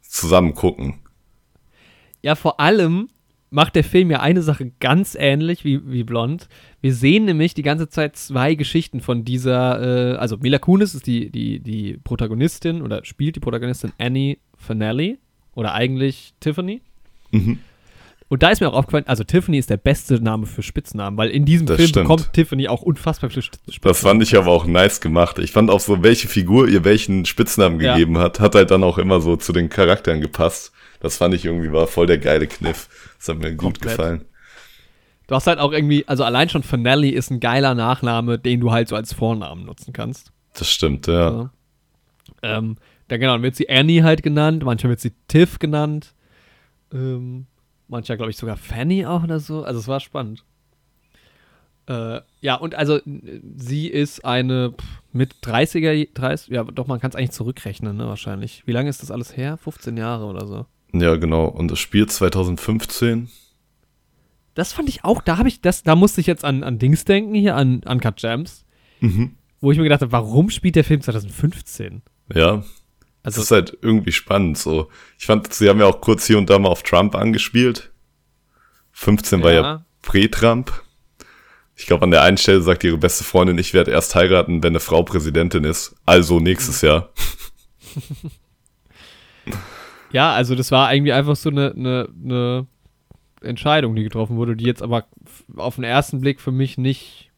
[0.02, 1.00] zusammen gucken.
[2.22, 3.10] Ja, vor allem
[3.50, 6.50] macht der Film ja eine Sache ganz ähnlich wie, wie Blond.
[6.82, 11.08] Wir sehen nämlich die ganze Zeit zwei Geschichten von dieser, äh, also Mila Kunis ist
[11.08, 15.18] die, die, die Protagonistin oder spielt die Protagonistin Annie Fanelli
[15.56, 16.82] oder eigentlich Tiffany.
[17.32, 17.60] Mhm.
[18.30, 21.30] Und da ist mir auch aufgefallen, also Tiffany ist der beste Name für Spitznamen, weil
[21.30, 22.04] in diesem Das Film stimmt.
[22.04, 23.80] bekommt Tiffany auch unfassbar viele Spitznamen.
[23.84, 25.40] Das fand ich aber auch nice gemacht.
[25.40, 27.94] Ich fand auch so, welche Figur ihr welchen Spitznamen Ja.
[27.94, 30.74] gegeben hat, hat halt dann auch immer so zu den Charakteren gepasst.
[31.00, 32.90] Das fand ich irgendwie war voll der geile Kniff.
[33.18, 33.98] Das hat mir gut Komplett.
[33.98, 34.26] gefallen.
[35.28, 38.72] Du hast halt auch irgendwie, also allein schon Fanelli ist ein geiler Nachname, den du
[38.72, 40.32] halt so als Vornamen nutzen kannst.
[40.54, 41.30] Das stimmt, ja.
[41.32, 41.52] Ja.
[42.42, 42.78] Ähm,
[43.10, 46.14] dann genau, dann wird sie Annie halt genannt, manchmal wird sie Tiff genannt.
[46.94, 47.46] Ähm,
[47.88, 49.64] manchmal, glaube ich, sogar Fanny auch oder so.
[49.64, 50.44] Also es war spannend.
[51.88, 53.00] Äh, ja, und also
[53.58, 58.08] sie ist eine pff, mit 30er, 30, ja doch, man kann es eigentlich zurückrechnen, ne,
[58.08, 58.64] wahrscheinlich.
[58.66, 59.58] Wie lange ist das alles her?
[59.58, 60.66] 15 Jahre oder so.
[60.94, 61.46] Ja, genau.
[61.46, 63.30] Und das Spiel 2015.
[64.54, 67.06] Das fand ich auch, da habe ich, das, da musste ich jetzt an, an Dings
[67.06, 68.66] denken, hier an Uncut Gems,
[69.00, 69.36] Mhm.
[69.62, 72.02] wo ich mir gedacht habe, warum spielt der Film 2015?
[72.34, 72.64] Ja.
[73.24, 74.58] Das Also, ist halt irgendwie spannend.
[74.58, 74.90] So,
[75.20, 77.92] ich fand, sie haben ja auch kurz hier und da mal auf Trump angespielt.
[78.94, 79.86] 15 war ja Ja.
[80.02, 80.72] Prä-Trump.
[81.76, 84.72] Ich glaube, an der einen Stelle sagt ihre beste Freundin, ich werde erst heiraten, wenn
[84.72, 85.96] eine Frau Präsidentin ist.
[86.08, 87.10] Also nächstes Jahr.
[90.12, 92.68] Ja, also das war irgendwie einfach so eine, eine, eine
[93.42, 95.06] Entscheidung, die getroffen wurde, die jetzt aber
[95.56, 97.32] auf den ersten Blick für mich nicht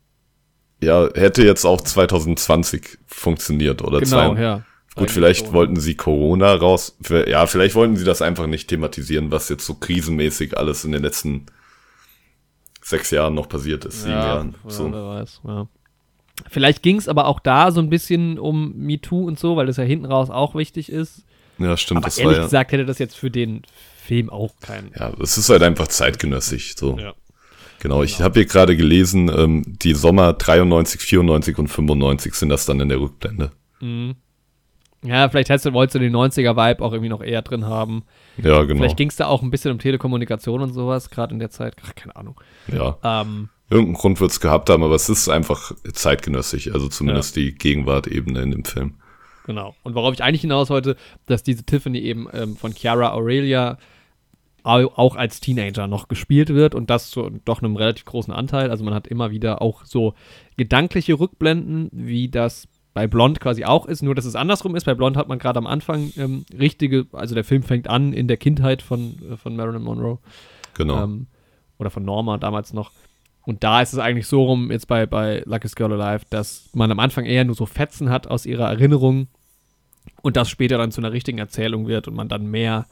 [0.81, 4.41] Ja, hätte jetzt auch 2020 funktioniert oder genau, zwei.
[4.41, 4.63] ja.
[4.95, 6.97] Gut, vielleicht wollten sie Corona raus.
[7.27, 11.03] Ja, vielleicht wollten sie das einfach nicht thematisieren, was jetzt so krisenmäßig alles in den
[11.03, 11.45] letzten
[12.81, 14.55] sechs Jahren noch passiert ist, sieben ja, Jahren.
[14.63, 14.91] Ja, So.
[14.91, 15.67] wer weiß, ja.
[16.49, 19.77] Vielleicht ging es aber auch da so ein bisschen um MeToo und so, weil das
[19.77, 21.25] ja hinten raus auch wichtig ist.
[21.60, 22.44] Ja, stimmt, Aber ehrlich ja.
[22.44, 23.64] gesagt hätte das jetzt für den
[24.03, 24.91] Film auch keinen.
[24.98, 26.76] Ja, es ist halt einfach zeitgenössisch.
[26.76, 26.98] So.
[26.98, 27.14] Ja.
[27.80, 32.65] Genau, ich habe hier gerade gelesen, ähm, die Sommer 93, 94 und 95 sind das
[32.65, 33.52] dann in der Rückblende.
[33.80, 34.15] Mhm.
[35.03, 38.03] Ja, vielleicht hättest du, wolltest du den 90er-Vibe auch irgendwie noch eher drin haben.
[38.36, 38.80] Ja, genau.
[38.80, 41.76] Vielleicht ging es da auch ein bisschen um Telekommunikation und sowas, gerade in der Zeit.
[41.86, 42.40] Ach, keine Ahnung.
[42.68, 47.38] Ja, Ähm, irgendeinen Grund wird es gehabt haben, aber es ist einfach zeitgenössisch, also zumindest
[47.38, 48.95] die Gegenwartebene in dem Film.
[49.45, 49.76] Genau.
[49.84, 50.95] Und worauf ich eigentlich hinaus wollte,
[51.26, 53.78] dass diese Tiffany eben ähm, von Chiara Aurelia
[54.64, 58.70] auch als Teenager noch gespielt wird und das zu doch einem relativ großen Anteil.
[58.70, 60.14] Also man hat immer wieder auch so
[60.57, 64.86] gedankliche Rückblenden, wie das bei Blond quasi auch ist, nur dass es andersrum ist.
[64.86, 68.28] Bei Blond hat man gerade am Anfang ähm, richtige, also der Film fängt an in
[68.28, 70.20] der Kindheit von, äh, von Marilyn Monroe.
[70.74, 71.03] Genau.
[71.03, 71.28] Ähm,
[71.78, 72.91] oder von Norma damals noch.
[73.45, 76.91] Und da ist es eigentlich so rum, jetzt bei, bei Lucky's Girl Alive, dass man
[76.91, 79.28] am Anfang eher nur so Fetzen hat aus ihrer Erinnerung
[80.22, 82.86] und das später dann zu einer richtigen Erzählung wird und man dann mehr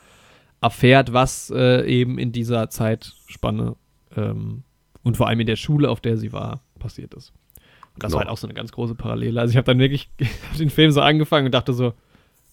[0.61, 3.75] erfährt, was äh, eben in dieser Zeitspanne
[4.15, 4.63] ähm,
[5.03, 7.33] und vor allem in der Schule, auf der sie war, passiert ist.
[7.93, 8.13] Und das genau.
[8.13, 9.39] war halt auch so eine ganz große Parallele.
[9.39, 10.09] Also ich habe dann wirklich
[10.59, 11.93] den Film so angefangen und dachte so,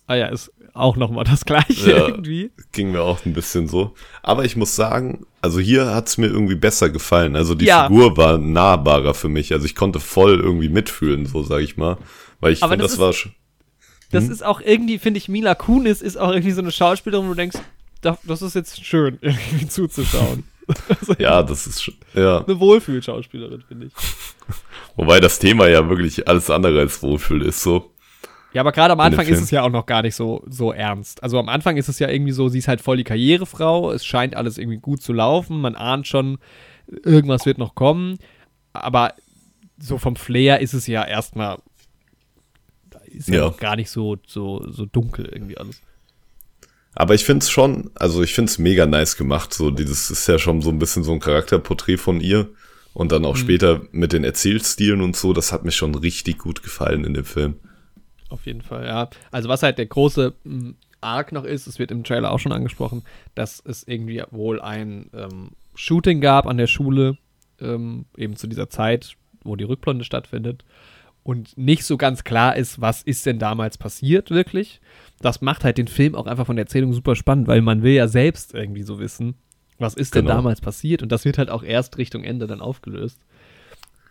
[0.07, 2.51] ah ja, ist auch nochmal das gleiche ja, irgendwie.
[2.73, 3.95] Ging mir auch ein bisschen so.
[4.23, 7.37] Aber ich muss sagen, also hier hat es mir irgendwie besser gefallen.
[7.37, 7.87] Also die ja.
[7.87, 9.53] Figur war nahbarer für mich.
[9.53, 11.97] Also ich konnte voll irgendwie mitfühlen, so sage ich mal.
[12.41, 13.33] Weil ich finde, das, das war schon.
[14.11, 14.33] Das hm?
[14.33, 17.37] ist auch irgendwie, finde ich, Mila Kunis ist auch irgendwie so eine Schauspielerin, wo du
[17.37, 17.59] denkst,
[18.03, 20.45] das ist jetzt schön, irgendwie zuzuschauen.
[20.89, 22.45] Also ja, das ist ja.
[22.45, 23.93] eine Wohlfühlschauspielerin, finde ich.
[24.97, 27.94] Wobei das Thema ja wirklich alles andere als Wohlfühl ist, so.
[28.55, 31.23] Ja, aber gerade am Anfang ist es ja auch noch gar nicht so, so ernst.
[31.23, 34.07] Also am Anfang ist es ja irgendwie so, sie ist halt voll die Karrierefrau, es
[34.07, 36.39] scheint alles irgendwie gut zu laufen, man ahnt schon,
[36.87, 38.19] irgendwas wird noch kommen.
[38.73, 39.15] Aber
[39.79, 41.59] so vom Flair ist es ja erstmal,
[43.07, 43.51] ist ja, ja.
[43.51, 45.81] gar nicht so, so, so dunkel irgendwie alles.
[46.95, 49.53] Aber ich finde es schon, also ich finde es mega nice gemacht.
[49.53, 52.49] So, dieses ist ja schon so ein bisschen so ein Charakterporträt von ihr.
[52.93, 53.41] Und dann auch mhm.
[53.41, 57.25] später mit den Erzählstilen und so, das hat mir schon richtig gut gefallen in dem
[57.25, 57.57] Film.
[58.35, 59.09] Auf jeden Fall, ja.
[59.31, 62.53] Also was halt der große hm, Arc noch ist, es wird im Trailer auch schon
[62.53, 63.03] angesprochen,
[63.35, 67.19] dass es irgendwie wohl ein ähm, Shooting gab an der Schule,
[67.61, 70.65] ähm, eben zu dieser Zeit, wo die Rückblende stattfindet.
[71.23, 74.81] Und nicht so ganz klar ist, was ist denn damals passiert wirklich
[75.25, 77.93] das macht halt den Film auch einfach von der Erzählung super spannend, weil man will
[77.93, 79.35] ja selbst irgendwie so wissen,
[79.79, 80.37] was ist denn genau.
[80.37, 83.21] damals passiert und das wird halt auch erst Richtung Ende dann aufgelöst.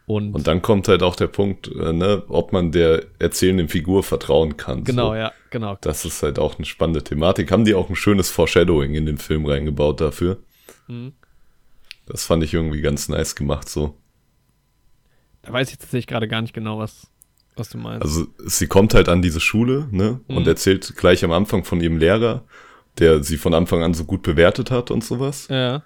[0.06, 4.04] Und, und dann kommt halt auch der Punkt, äh, ne, ob man der erzählenden Figur
[4.04, 4.84] vertrauen kann.
[4.84, 5.16] Genau, so.
[5.16, 5.78] ja, genau.
[5.80, 7.52] Das ist halt auch eine spannende Thematik.
[7.52, 10.40] Haben die auch ein schönes Foreshadowing in den Film reingebaut dafür.
[10.88, 11.14] Mhm.
[12.06, 13.98] Das fand ich irgendwie ganz nice gemacht so.
[15.42, 17.08] Da weiß ich tatsächlich gerade gar nicht genau, was,
[17.56, 18.04] was du meinst.
[18.04, 20.20] Also sie kommt halt an diese Schule, ne?
[20.28, 20.38] Mhm.
[20.38, 22.44] Und erzählt gleich am Anfang von ihrem Lehrer,
[23.00, 25.48] der sie von Anfang an so gut bewertet hat und sowas.
[25.50, 25.84] Ja.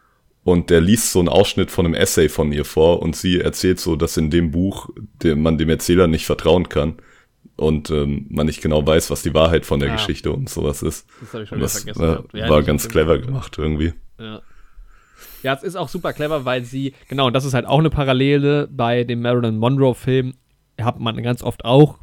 [0.47, 3.81] Und der liest so einen Ausschnitt von einem Essay von ihr vor und sie erzählt
[3.81, 4.89] so, dass in dem Buch
[5.21, 6.99] dem, man dem Erzähler nicht vertrauen kann
[7.57, 9.95] und ähm, man nicht genau weiß, was die Wahrheit von der ja.
[9.95, 11.05] Geschichte und sowas ist.
[11.19, 12.27] Das habe ich schon das, vergessen.
[12.33, 13.91] Äh, ja, war ganz clever gemacht irgendwie.
[14.17, 14.41] Ja.
[15.43, 17.89] Ja, es ist auch super clever, weil sie, genau, und das ist halt auch eine
[17.89, 20.35] Parallele bei dem Marilyn Monroe-Film,
[20.79, 21.99] hat man ganz oft auch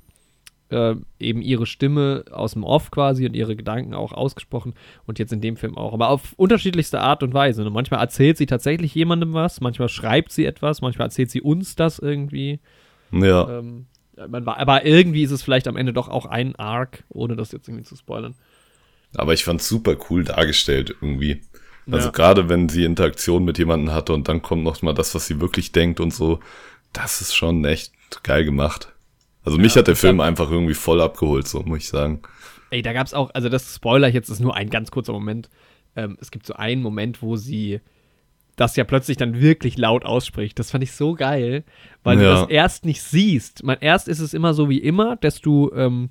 [0.71, 4.75] äh, eben ihre Stimme aus dem Off quasi und ihre Gedanken auch ausgesprochen
[5.07, 5.93] und jetzt in dem Film auch.
[5.93, 7.63] Aber auf unterschiedlichste Art und Weise.
[7.63, 7.71] Ne?
[7.71, 11.99] Manchmal erzählt sie tatsächlich jemandem was, manchmal schreibt sie etwas, manchmal erzählt sie uns das
[11.99, 12.61] irgendwie.
[13.13, 13.59] Ja.
[13.59, 13.87] Ähm,
[14.17, 17.85] aber irgendwie ist es vielleicht am Ende doch auch ein Arc, ohne das jetzt irgendwie
[17.85, 18.35] zu spoilern.
[19.17, 21.43] Aber ich fand es super cool dargestellt irgendwie.
[21.91, 22.13] Also ja.
[22.13, 25.41] gerade wenn sie Interaktion mit jemandem hatte und dann kommt noch mal das, was sie
[25.41, 26.41] wirklich denkt und so,
[26.93, 27.93] das ist schon echt
[28.23, 28.94] geil gemacht.
[29.45, 32.21] Also mich ja, hat der Film hab, einfach irgendwie voll abgeholt, so muss ich sagen.
[32.71, 35.51] Ey, da gab's auch, also das Spoiler jetzt ist nur ein ganz kurzer Moment.
[35.97, 37.81] Ähm, es gibt so einen Moment, wo sie
[38.57, 40.59] das ja plötzlich dann wirklich laut ausspricht.
[40.59, 41.65] Das fand ich so geil,
[42.03, 42.23] weil ja.
[42.23, 43.65] du das erst nicht siehst.
[43.65, 46.11] Man, erst ist es immer so wie immer, dass du ähm,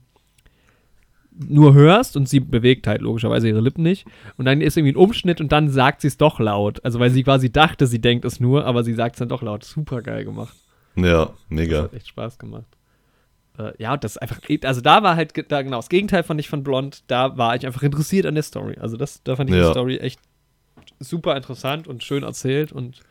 [1.31, 4.05] nur hörst und sie bewegt halt logischerweise ihre Lippen nicht.
[4.37, 6.83] Und dann ist irgendwie ein Umschnitt und dann sagt sie es doch laut.
[6.83, 9.41] Also weil sie quasi dachte, sie denkt es nur, aber sie sagt es dann doch
[9.41, 9.63] laut.
[9.63, 10.55] Super geil gemacht.
[10.95, 11.83] Ja, mega.
[11.83, 12.67] Das hat echt Spaß gemacht.
[13.57, 16.39] Äh, ja, und das ist einfach, also da war halt, da genau, das Gegenteil fand
[16.39, 18.77] ich von Blond, da war ich einfach interessiert an der Story.
[18.79, 19.65] Also das, da fand ich ja.
[19.65, 20.19] die Story echt
[20.99, 23.01] super interessant und schön erzählt und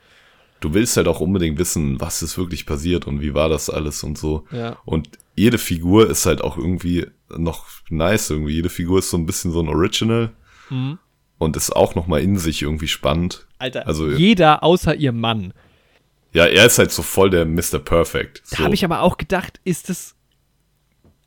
[0.60, 4.02] du willst halt auch unbedingt wissen, was ist wirklich passiert und wie war das alles
[4.02, 4.44] und so.
[4.50, 4.76] Ja.
[4.84, 7.06] Und jede Figur ist halt auch irgendwie
[7.36, 8.54] noch nice irgendwie.
[8.54, 10.30] Jede Figur ist so ein bisschen so ein Original
[10.70, 10.98] mhm.
[11.38, 13.46] und ist auch noch mal in sich irgendwie spannend.
[13.58, 15.52] Alter, also jeder außer ihr Mann
[16.32, 17.78] ja, er ist halt so voll der Mr.
[17.78, 18.42] Perfect.
[18.44, 18.56] So.
[18.56, 20.14] Da habe ich aber auch gedacht, ist es.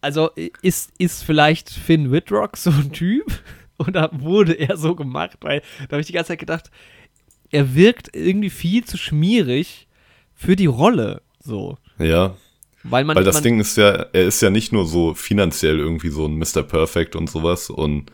[0.05, 0.29] Also,
[0.61, 3.25] ist, ist vielleicht Finn Whitrock so ein Typ?
[3.79, 5.39] Oder wurde er so gemacht?
[5.41, 6.69] Weil da habe ich die ganze Zeit gedacht,
[7.49, 9.87] er wirkt irgendwie viel zu schmierig
[10.35, 11.23] für die Rolle.
[11.39, 11.79] So.
[11.97, 12.35] Ja.
[12.83, 15.79] Weil, man, Weil das man, Ding ist ja, er ist ja nicht nur so finanziell
[15.79, 16.61] irgendwie so ein Mr.
[16.61, 18.11] Perfect und sowas und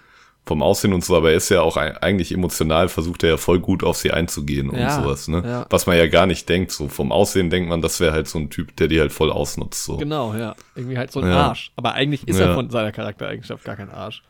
[0.51, 3.61] vom Aussehen und so, aber er ist ja auch eigentlich emotional, versucht er ja voll
[3.61, 5.41] gut auf sie einzugehen und ja, sowas, ne?
[5.45, 5.65] Ja.
[5.69, 8.37] Was man ja gar nicht denkt, so vom Aussehen denkt man, das wäre halt so
[8.37, 9.95] ein Typ, der die halt voll ausnutzt, so.
[9.95, 10.53] Genau, ja.
[10.75, 11.47] Irgendwie halt so ein ja.
[11.47, 11.71] Arsch.
[11.77, 14.23] Aber eigentlich ist er von seiner Charaktereigenschaft gar kein Arsch.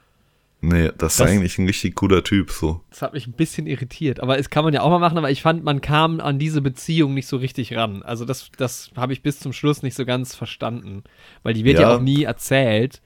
[0.64, 2.82] Nee, das, das ist eigentlich ein richtig cooler Typ, so.
[2.92, 4.20] Das hat mich ein bisschen irritiert.
[4.20, 6.62] Aber es kann man ja auch mal machen, aber ich fand, man kam an diese
[6.62, 8.04] Beziehung nicht so richtig ran.
[8.04, 11.04] Also das, das habe ich bis zum Schluss nicht so ganz verstanden.
[11.42, 13.02] Weil die wird ja, ja auch nie erzählt.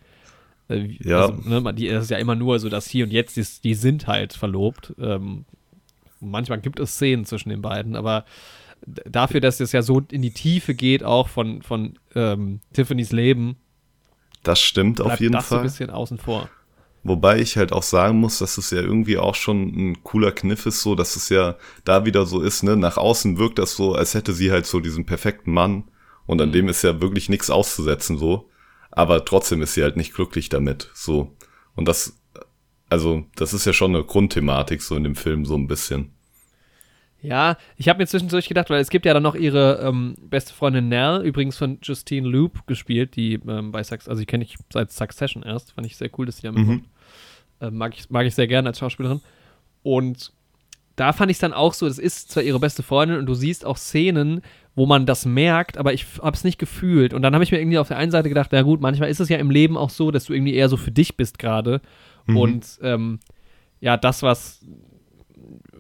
[0.70, 1.28] Äh, ja.
[1.28, 3.76] Also, ne, die, das ist ja immer nur so, dass hier und jetzt, die, die
[3.76, 4.94] sind halt verlobt.
[5.00, 5.46] Ähm,
[6.20, 8.26] manchmal gibt es Szenen zwischen den beiden, aber
[8.86, 13.58] dafür, dass es ja so in die Tiefe geht, auch von, von ähm, Tiffany's Leben.
[14.44, 15.64] Das stimmt auf jeden das Fall.
[15.64, 16.50] Das ein bisschen außen vor.
[17.04, 20.66] Wobei ich halt auch sagen muss, dass es ja irgendwie auch schon ein cooler Kniff
[20.66, 22.76] ist, so dass es ja da wieder so ist, ne?
[22.76, 25.84] Nach außen wirkt das so, als hätte sie halt so diesen perfekten Mann
[26.26, 26.54] und an mhm.
[26.54, 28.50] dem ist ja wirklich nichts auszusetzen, so.
[28.96, 31.36] Aber trotzdem ist sie halt nicht glücklich damit, so.
[31.76, 32.18] Und das,
[32.90, 36.14] also, das ist ja schon eine Grundthematik so in dem Film, so ein bisschen.
[37.22, 40.54] Ja, ich habe mir zwischendurch gedacht, weil es gibt ja dann noch ihre ähm, beste
[40.54, 44.56] Freundin Nell, übrigens von Justine Loop gespielt, die ähm, bei Succession, also die kenne ich
[44.72, 46.82] seit Succession erst, fand ich sehr cool, dass sie da mitmacht.
[46.82, 47.68] Mhm.
[47.68, 49.22] Äh, mag, ich, mag ich sehr gerne als Schauspielerin.
[49.82, 50.32] Und
[50.96, 53.34] da fand ich es dann auch so, das ist zwar ihre beste Freundin und du
[53.34, 54.42] siehst auch Szenen,
[54.76, 57.14] wo man das merkt, aber ich habe es nicht gefühlt.
[57.14, 59.22] Und dann habe ich mir irgendwie auf der einen Seite gedacht, na gut, manchmal ist
[59.22, 61.81] es ja im Leben auch so, dass du irgendwie eher so für dich bist gerade.
[62.26, 62.38] Mhm.
[62.38, 63.19] Und ähm,
[63.80, 64.65] ja, das, was,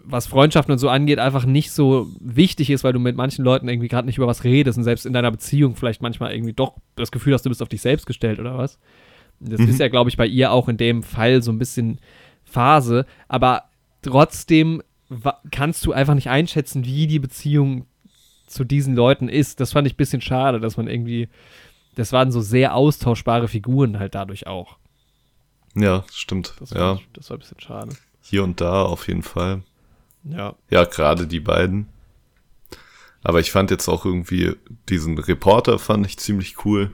[0.05, 3.67] was Freundschaften und so angeht, einfach nicht so wichtig ist, weil du mit manchen Leuten
[3.67, 6.75] irgendwie gerade nicht über was redest und selbst in deiner Beziehung vielleicht manchmal irgendwie doch
[6.95, 8.79] das Gefühl hast, du bist auf dich selbst gestellt oder was.
[9.41, 9.69] Das mhm.
[9.69, 11.99] ist ja, glaube ich, bei ihr auch in dem Fall so ein bisschen
[12.45, 13.63] Phase, aber
[14.01, 14.81] trotzdem
[15.51, 17.85] kannst du einfach nicht einschätzen, wie die Beziehung
[18.55, 19.59] zu diesen Leuten ist.
[19.59, 21.29] Das fand ich ein bisschen schade, dass man irgendwie,
[21.95, 24.77] das waren so sehr austauschbare Figuren halt dadurch auch.
[25.75, 26.55] Ja, stimmt.
[26.59, 26.95] Das, ja.
[26.95, 27.95] Ich, das war ein bisschen schade.
[28.21, 29.61] Hier und da auf jeden Fall.
[30.23, 30.55] Ja.
[30.69, 31.87] Ja, gerade die beiden.
[33.21, 34.55] Aber ich fand jetzt auch irgendwie
[34.89, 36.91] diesen Reporter fand ich ziemlich cool.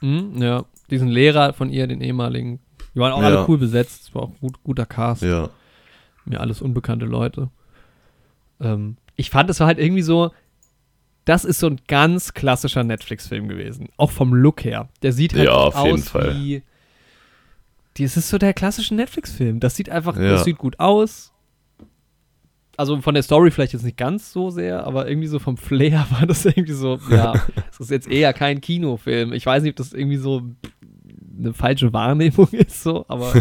[0.00, 2.60] Mhm, ja diesen Lehrer von ihr, den ehemaligen.
[2.94, 3.26] Die waren auch ja.
[3.26, 4.08] alle cool besetzt.
[4.08, 5.22] Es war auch gut, guter Cast.
[5.22, 5.50] Ja.
[6.24, 7.50] Mir alles unbekannte Leute.
[8.60, 10.32] Ähm, ich fand, es war halt irgendwie so,
[11.26, 13.90] das ist so ein ganz klassischer Netflix-Film gewesen.
[13.98, 14.88] Auch vom Look her.
[15.02, 16.36] Der sieht halt ja, auf aus jeden Fall.
[16.36, 16.62] wie.
[17.98, 19.60] Das ist so der klassische Netflix-Film.
[19.60, 20.30] Das sieht einfach, ja.
[20.30, 21.32] das sieht gut aus
[22.76, 26.06] also von der Story vielleicht jetzt nicht ganz so sehr, aber irgendwie so vom Flair
[26.10, 27.34] war das irgendwie so, ja,
[27.70, 29.32] es ist jetzt eher kein Kinofilm.
[29.32, 30.42] Ich weiß nicht, ob das irgendwie so
[31.38, 33.32] eine falsche Wahrnehmung ist, so, aber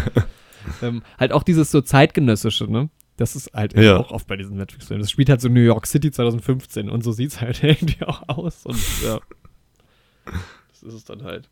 [0.81, 2.89] ähm, halt auch dieses so zeitgenössische, ne?
[3.17, 3.97] Das ist halt ja.
[3.97, 5.01] auch oft bei diesen Netflix-Filmen.
[5.01, 8.27] Das spielt halt so New York City 2015 und so sieht es halt irgendwie auch
[8.27, 9.19] aus und ja.
[10.71, 11.49] Das ist es dann halt.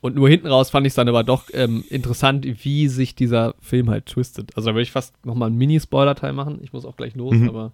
[0.00, 3.54] Und nur hinten raus fand ich es dann aber doch ähm, interessant, wie sich dieser
[3.60, 4.56] Film halt twistet.
[4.56, 6.60] Also da würde ich fast nochmal einen Mini-Spoiler-Teil machen.
[6.62, 7.48] Ich muss auch gleich los, mhm.
[7.48, 7.72] aber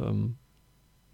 [0.00, 0.34] ähm,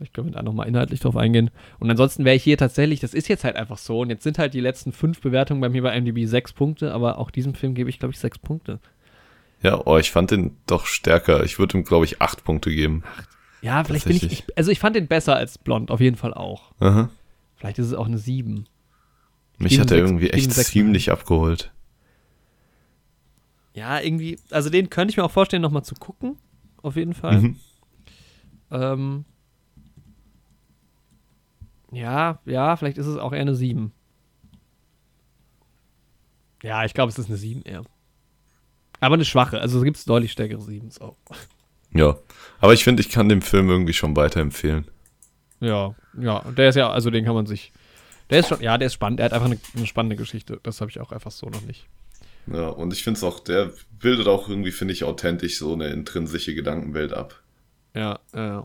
[0.01, 1.51] ich glaube, da nochmal inhaltlich drauf eingehen.
[1.79, 4.01] Und ansonsten wäre ich hier tatsächlich, das ist jetzt halt einfach so.
[4.01, 7.19] Und jetzt sind halt die letzten fünf Bewertungen bei mir bei MDB sechs Punkte, aber
[7.19, 8.81] auch diesem Film gebe ich, glaube ich, sechs Punkte.
[9.63, 11.43] Ja, oh, ich fand den doch stärker.
[11.45, 13.03] Ich würde ihm, glaube ich, acht Punkte geben.
[13.63, 16.35] Ja, vielleicht bin ich, ich, Also ich fand den besser als Blond, auf jeden Fall
[16.35, 16.73] auch.
[16.81, 17.09] Aha.
[17.57, 18.67] Vielleicht ist es auch eine sieben.
[19.59, 21.73] Mich hat er irgendwie echt ziemlich abgeholt.
[23.73, 26.37] Ja, irgendwie, also den könnte ich mir auch vorstellen, nochmal zu gucken.
[26.83, 27.41] Auf jeden Fall.
[27.41, 27.57] Mhm.
[28.71, 29.25] Ähm,
[31.91, 33.93] ja, ja, vielleicht ist es auch eher eine 7.
[36.63, 37.85] Ja, ich glaube, es ist eine 7 eher.
[39.05, 39.61] Aber eine schwache.
[39.61, 41.17] Also es gibt deutlich stärkere 7 auch.
[41.93, 42.17] Ja,
[42.61, 44.87] aber ich finde, ich kann den Film irgendwie schon weiterempfehlen.
[45.61, 47.73] Ja, ja, der ist ja, also den kann man sich
[48.31, 49.19] der ist schon, ja, der ist spannend.
[49.19, 50.59] Der hat einfach eine, eine spannende Geschichte.
[50.63, 51.87] Das habe ich auch einfach so noch nicht.
[52.47, 55.89] Ja, und ich finde es auch, der bildet auch irgendwie, finde ich, authentisch so eine
[55.89, 57.41] intrinsische Gedankenwelt ab.
[57.95, 58.61] Ja, äh,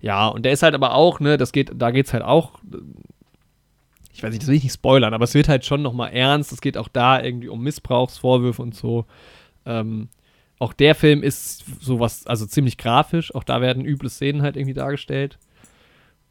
[0.00, 2.60] ja, und der ist halt aber auch, ne, das geht, da geht's halt auch,
[4.12, 6.52] ich weiß nicht, das will ich nicht spoilern, aber es wird halt schon nochmal ernst.
[6.52, 9.06] Es geht auch da irgendwie um Missbrauchsvorwürfe und so.
[9.68, 10.08] Ähm,
[10.58, 13.32] auch der Film ist sowas, also ziemlich grafisch.
[13.34, 15.38] Auch da werden üble Szenen halt irgendwie dargestellt.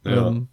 [0.04, 0.28] Ja.
[0.28, 0.48] Ähm,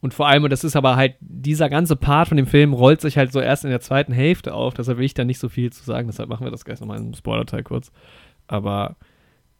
[0.00, 3.00] und vor allem, und das ist aber halt, dieser ganze Part von dem Film rollt
[3.00, 4.74] sich halt so erst in der zweiten Hälfte auf.
[4.74, 6.08] Deshalb will ich da nicht so viel zu sagen.
[6.08, 7.92] Deshalb machen wir das gleich nochmal im Spoiler-Teil kurz.
[8.46, 8.96] Aber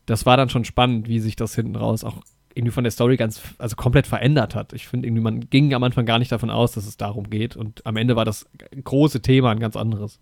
[0.06, 2.20] das war dann schon spannend, wie sich das hinten raus auch
[2.54, 4.72] irgendwie von der Story ganz, also komplett verändert hat.
[4.72, 7.54] Ich finde irgendwie, man ging am Anfang gar nicht davon aus, dass es darum geht.
[7.54, 8.46] Und am Ende war das
[8.82, 10.20] große Thema ein ganz anderes.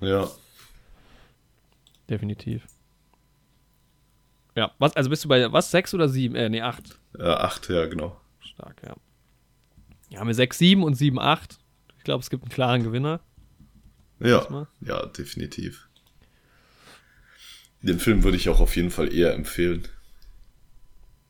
[0.00, 0.28] Ja.
[2.10, 2.66] Definitiv.
[4.56, 6.34] Ja, was, also bist du bei, was, sechs oder sieben?
[6.34, 6.98] Äh, nee, acht.
[7.16, 8.20] Äh, acht, ja, genau.
[8.40, 8.96] Stark, ja.
[10.10, 11.58] Ja, haben wir 6-7 und 7-8.
[11.98, 13.20] Ich glaube, es gibt einen klaren Gewinner.
[14.18, 15.88] Ja, ja, definitiv.
[17.80, 19.86] Den Film würde ich auch auf jeden Fall eher empfehlen.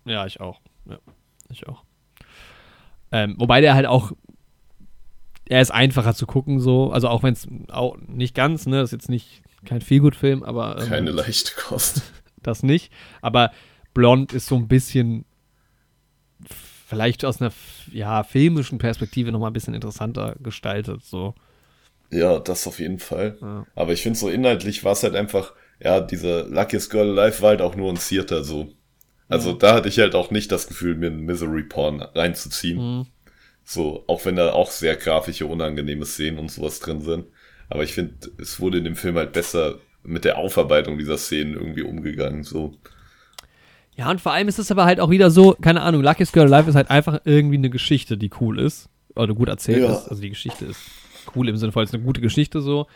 [0.06, 0.60] Ja, ich auch.
[0.86, 0.98] Ja,
[1.50, 1.84] ich auch.
[3.12, 4.12] Ähm, wobei der halt auch.
[5.44, 6.90] er ist einfacher zu gucken, so.
[6.90, 10.80] Also auch wenn es auch nicht ganz, ne, das ist jetzt nicht kein Feelgood-Film, aber.
[10.80, 12.02] Ähm, Keine leichte Kost.
[12.42, 12.90] Das nicht.
[13.20, 13.52] Aber
[13.92, 15.26] Blond ist so ein bisschen
[16.86, 17.52] vielleicht aus einer
[17.92, 21.04] ja, filmischen Perspektive nochmal ein bisschen interessanter gestaltet.
[21.04, 21.34] So.
[22.10, 23.36] Ja, das auf jeden Fall.
[23.42, 23.66] Ja.
[23.74, 27.50] Aber ich finde so inhaltlich war es halt einfach, ja, dieser Luckiest Girl Alive war
[27.50, 28.72] halt auch nur ein Theater so.
[29.28, 29.56] Also ja.
[29.56, 32.78] da hatte ich halt auch nicht das Gefühl, mir einen Misery Porn reinzuziehen.
[32.78, 33.06] Mhm.
[33.62, 37.26] So, auch wenn da auch sehr grafische, unangenehme Szenen und sowas drin sind.
[37.70, 41.54] Aber ich finde, es wurde in dem Film halt besser mit der Aufarbeitung dieser Szenen
[41.54, 42.74] irgendwie umgegangen, so.
[43.96, 46.52] Ja, und vor allem ist es aber halt auch wieder so, keine Ahnung, Luckiest Girl
[46.52, 48.88] Alive ist halt einfach irgendwie eine Geschichte, die cool ist.
[49.14, 49.92] Oder gut erzählt ja.
[49.92, 50.08] ist.
[50.08, 50.80] Also die Geschichte ist
[51.34, 52.86] cool im Sinne von, es ist eine gute Geschichte so.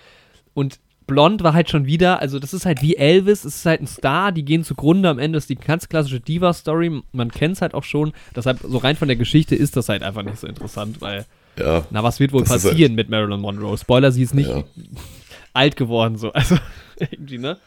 [0.54, 3.82] Und Blond war halt schon wieder, also das ist halt wie Elvis, es ist halt
[3.82, 7.62] ein Star, die gehen zugrunde, am Ende ist die ganz klassische Diva-Story, man kennt es
[7.62, 10.46] halt auch schon, deshalb so rein von der Geschichte ist das halt einfach nicht so
[10.46, 11.26] interessant, weil,
[11.58, 13.76] ja, na, was wird wohl passieren halt, mit Marilyn Monroe?
[13.78, 14.64] Spoiler, sie ist nicht ja.
[15.52, 16.56] alt geworden, so, also
[16.96, 17.58] irgendwie, ne?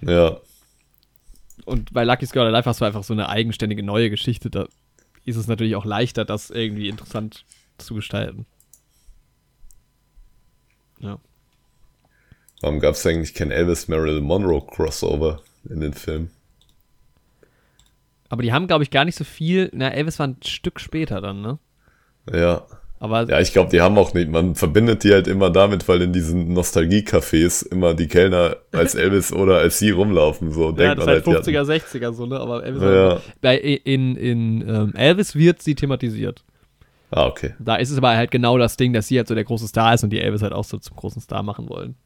[0.00, 0.38] Ja.
[1.64, 4.66] Und bei Lucky's Girl Alive hast du einfach so eine eigenständige neue Geschichte, da
[5.24, 7.44] ist es natürlich auch leichter, das irgendwie interessant
[7.78, 8.46] zu gestalten.
[11.00, 11.18] Ja.
[12.60, 16.30] Warum gab es eigentlich kein Elvis Marilyn Monroe Crossover in den Filmen?
[18.28, 19.70] Aber die haben, glaube ich, gar nicht so viel.
[19.72, 21.58] Na, Elvis war ein Stück später dann, ne?
[22.32, 22.66] Ja.
[23.04, 24.30] Aber ja, ich glaube, die haben auch nicht.
[24.30, 29.30] Man verbindet die halt immer damit, weil in diesen Nostalgie-Cafés immer die Kellner als Elvis
[29.30, 30.52] oder als sie rumlaufen.
[30.52, 31.26] So ja, denkt das man halt.
[31.26, 32.40] 50er, 60er so, ne?
[32.40, 33.20] Aber Elvis ja.
[33.42, 36.44] bei, in, in ähm, Elvis wird sie thematisiert.
[37.10, 37.52] Ah, okay.
[37.58, 39.92] Da ist es aber halt genau das Ding, dass sie halt so der große Star
[39.92, 41.96] ist und die Elvis halt auch so zum großen Star machen wollen.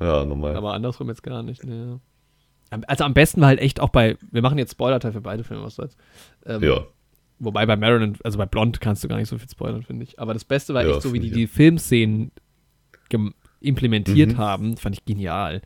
[0.00, 0.56] Ja, normal.
[0.56, 1.62] Aber andersrum jetzt gar nicht.
[1.62, 2.00] Ne.
[2.86, 5.62] Also am besten war halt echt auch bei, wir machen jetzt Spoiler-Teil für beide Filme,
[5.62, 5.94] was soll's.
[6.46, 6.86] Ähm, ja.
[7.42, 10.20] Wobei bei Marilyn, also bei Blond kannst du gar nicht so viel spoilern, finde ich.
[10.20, 12.30] Aber das Beste war ja, echt so, wie die die Filmszenen
[13.60, 14.38] implementiert mhm.
[14.38, 15.60] haben, fand ich genial.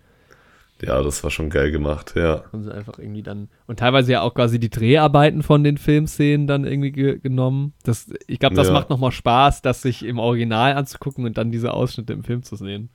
[0.82, 2.44] Ja, das war schon geil gemacht, ja.
[2.50, 6.46] Haben sie einfach irgendwie dann und teilweise ja auch quasi die Dreharbeiten von den Filmszenen
[6.46, 7.74] dann irgendwie ge genommen.
[7.82, 8.72] Das, ich glaube, das ja.
[8.72, 12.56] macht nochmal Spaß, das sich im Original anzugucken und dann diese Ausschnitte im Film zu
[12.56, 12.88] sehen.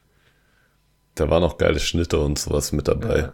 [1.15, 3.17] Da waren auch geile Schnitte und sowas mit dabei.
[3.19, 3.33] Ja.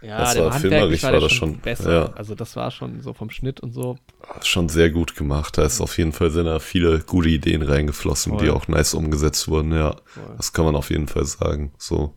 [0.00, 1.92] Ja, das war filmerisch war, war das schon besser.
[1.92, 2.12] Ja.
[2.14, 3.96] Also das war schon so vom Schnitt und so.
[4.42, 5.58] Schon sehr gut gemacht.
[5.58, 8.44] Da ist auf jeden Fall sind da viele gute Ideen reingeflossen, Voll.
[8.44, 9.72] die auch nice umgesetzt wurden.
[9.72, 10.34] Ja, Voll.
[10.36, 11.72] das kann man auf jeden Fall sagen.
[11.78, 12.14] So.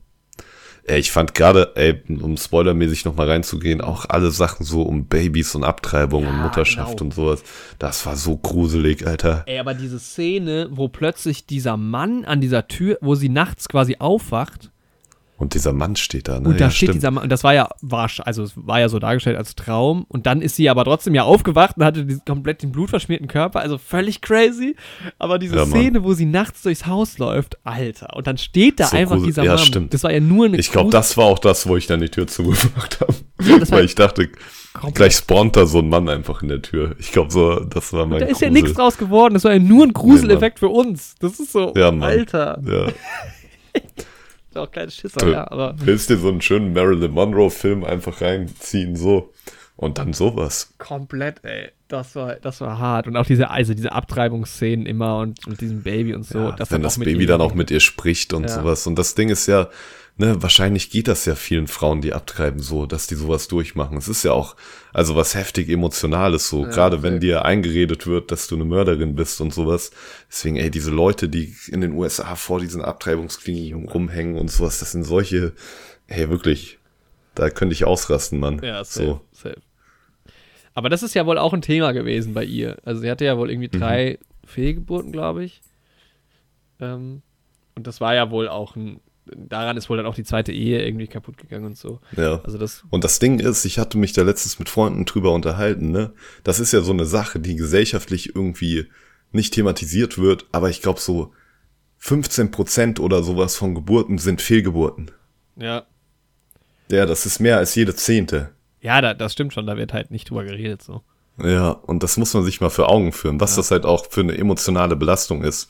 [0.83, 5.53] Ey, ich fand gerade, ey, um spoilermäßig nochmal reinzugehen, auch alle Sachen so um Babys
[5.53, 7.03] und Abtreibung ja, und Mutterschaft genau.
[7.03, 7.43] und sowas.
[7.77, 9.43] Das war so gruselig, Alter.
[9.45, 13.97] Ey, aber diese Szene, wo plötzlich dieser Mann an dieser Tür, wo sie nachts quasi
[13.99, 14.70] aufwacht
[15.41, 16.49] und dieser Mann steht da, ne?
[16.49, 16.95] Und da ja, steht stimmt.
[16.97, 20.05] dieser Mann, und das war ja, war, also es war ja so dargestellt als Traum.
[20.07, 23.59] Und dann ist sie aber trotzdem ja aufgewacht und hatte diesen, komplett den blutverschmierten Körper,
[23.59, 24.75] also völlig crazy.
[25.17, 28.85] Aber diese ja, Szene, wo sie nachts durchs Haus läuft, Alter, und dann steht da
[28.85, 29.29] so einfach grusel.
[29.29, 29.65] dieser ja, Mann.
[29.65, 29.93] Stimmt.
[29.95, 32.09] Das war ja nur eine Ich glaube, das war auch das, wo ich dann die
[32.09, 33.15] Tür zugemacht habe.
[33.41, 34.29] Ja, Weil ich dachte,
[34.73, 34.95] komplett.
[34.95, 36.95] gleich spawnt da so ein Mann einfach in der Tür.
[36.99, 38.47] Ich glaube, so, das war mein Da ist Grusel.
[38.49, 39.33] ja nichts draus geworden.
[39.33, 41.15] Das war ja nur ein Gruseleffekt für uns.
[41.19, 41.89] Das ist so, ja.
[41.89, 42.61] Alter.
[42.63, 42.87] Ja.
[44.57, 45.75] auch kleine Schisser, ja, aber.
[45.77, 49.33] Willst dir so einen schönen Marilyn Monroe-Film einfach reinziehen, so.
[49.77, 50.73] Und dann sowas.
[50.77, 51.69] Komplett, ey.
[51.87, 53.07] Das war, das war hart.
[53.07, 56.37] Und auch diese, also diese Abtreibungsszenen immer und mit diesem Baby und so.
[56.37, 58.49] Ja, das wenn das Baby dann auch mit ihr spricht und ja.
[58.49, 58.85] sowas.
[58.85, 59.69] Und das Ding ist ja,
[60.21, 63.97] ne, wahrscheinlich geht das ja vielen Frauen, die abtreiben, so, dass die sowas durchmachen.
[63.97, 64.55] Es ist ja auch,
[64.93, 69.15] also was heftig Emotionales so, ja, gerade wenn dir eingeredet wird, dass du eine Mörderin
[69.15, 69.91] bist und sowas.
[70.29, 74.91] Deswegen, ey, diese Leute, die in den USA vor diesen Abtreibungskliniken rumhängen und sowas, das
[74.91, 75.53] sind solche,
[76.07, 76.77] ey, wirklich,
[77.33, 78.61] da könnte ich ausrasten, Mann.
[78.63, 79.21] Ja, safe, so.
[79.31, 79.61] safe.
[80.75, 82.77] Aber das ist ja wohl auch ein Thema gewesen bei ihr.
[82.85, 83.79] Also sie hatte ja wohl irgendwie mhm.
[83.79, 84.47] drei mhm.
[84.47, 85.61] Fehlgeburten, glaube ich.
[86.79, 87.23] Ähm,
[87.75, 90.83] und das war ja wohl auch ein daran ist wohl dann auch die zweite Ehe
[90.85, 91.99] irgendwie kaputt gegangen und so.
[92.17, 92.41] Ja.
[92.43, 95.91] Also das und das Ding ist, ich hatte mich da letztens mit Freunden drüber unterhalten,
[95.91, 96.13] ne?
[96.43, 98.87] Das ist ja so eine Sache, die gesellschaftlich irgendwie
[99.31, 101.33] nicht thematisiert wird, aber ich glaube so
[101.97, 105.11] 15 Prozent oder sowas von Geburten sind Fehlgeburten.
[105.55, 105.85] Ja.
[106.89, 108.49] Ja, das ist mehr als jede Zehnte.
[108.81, 111.03] Ja, da, das stimmt schon, da wird halt nicht drüber geredet so.
[111.37, 113.57] Ja, und das muss man sich mal für Augen führen, was ja.
[113.57, 115.69] das halt auch für eine emotionale Belastung ist.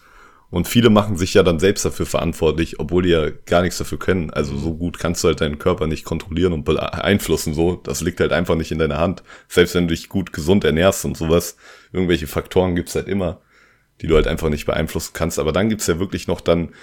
[0.52, 3.98] Und viele machen sich ja dann selbst dafür verantwortlich, obwohl die ja gar nichts dafür
[3.98, 4.32] können.
[4.32, 7.54] Also so gut kannst du halt deinen Körper nicht kontrollieren und beeinflussen.
[7.54, 9.24] So, das liegt halt einfach nicht in deiner Hand.
[9.48, 11.56] Selbst wenn du dich gut gesund ernährst und sowas,
[11.94, 13.40] irgendwelche Faktoren gibt's halt immer,
[14.02, 15.40] die du halt einfach nicht beeinflussen kannst.
[15.40, 16.74] Aber dann gibt's ja wirklich noch dann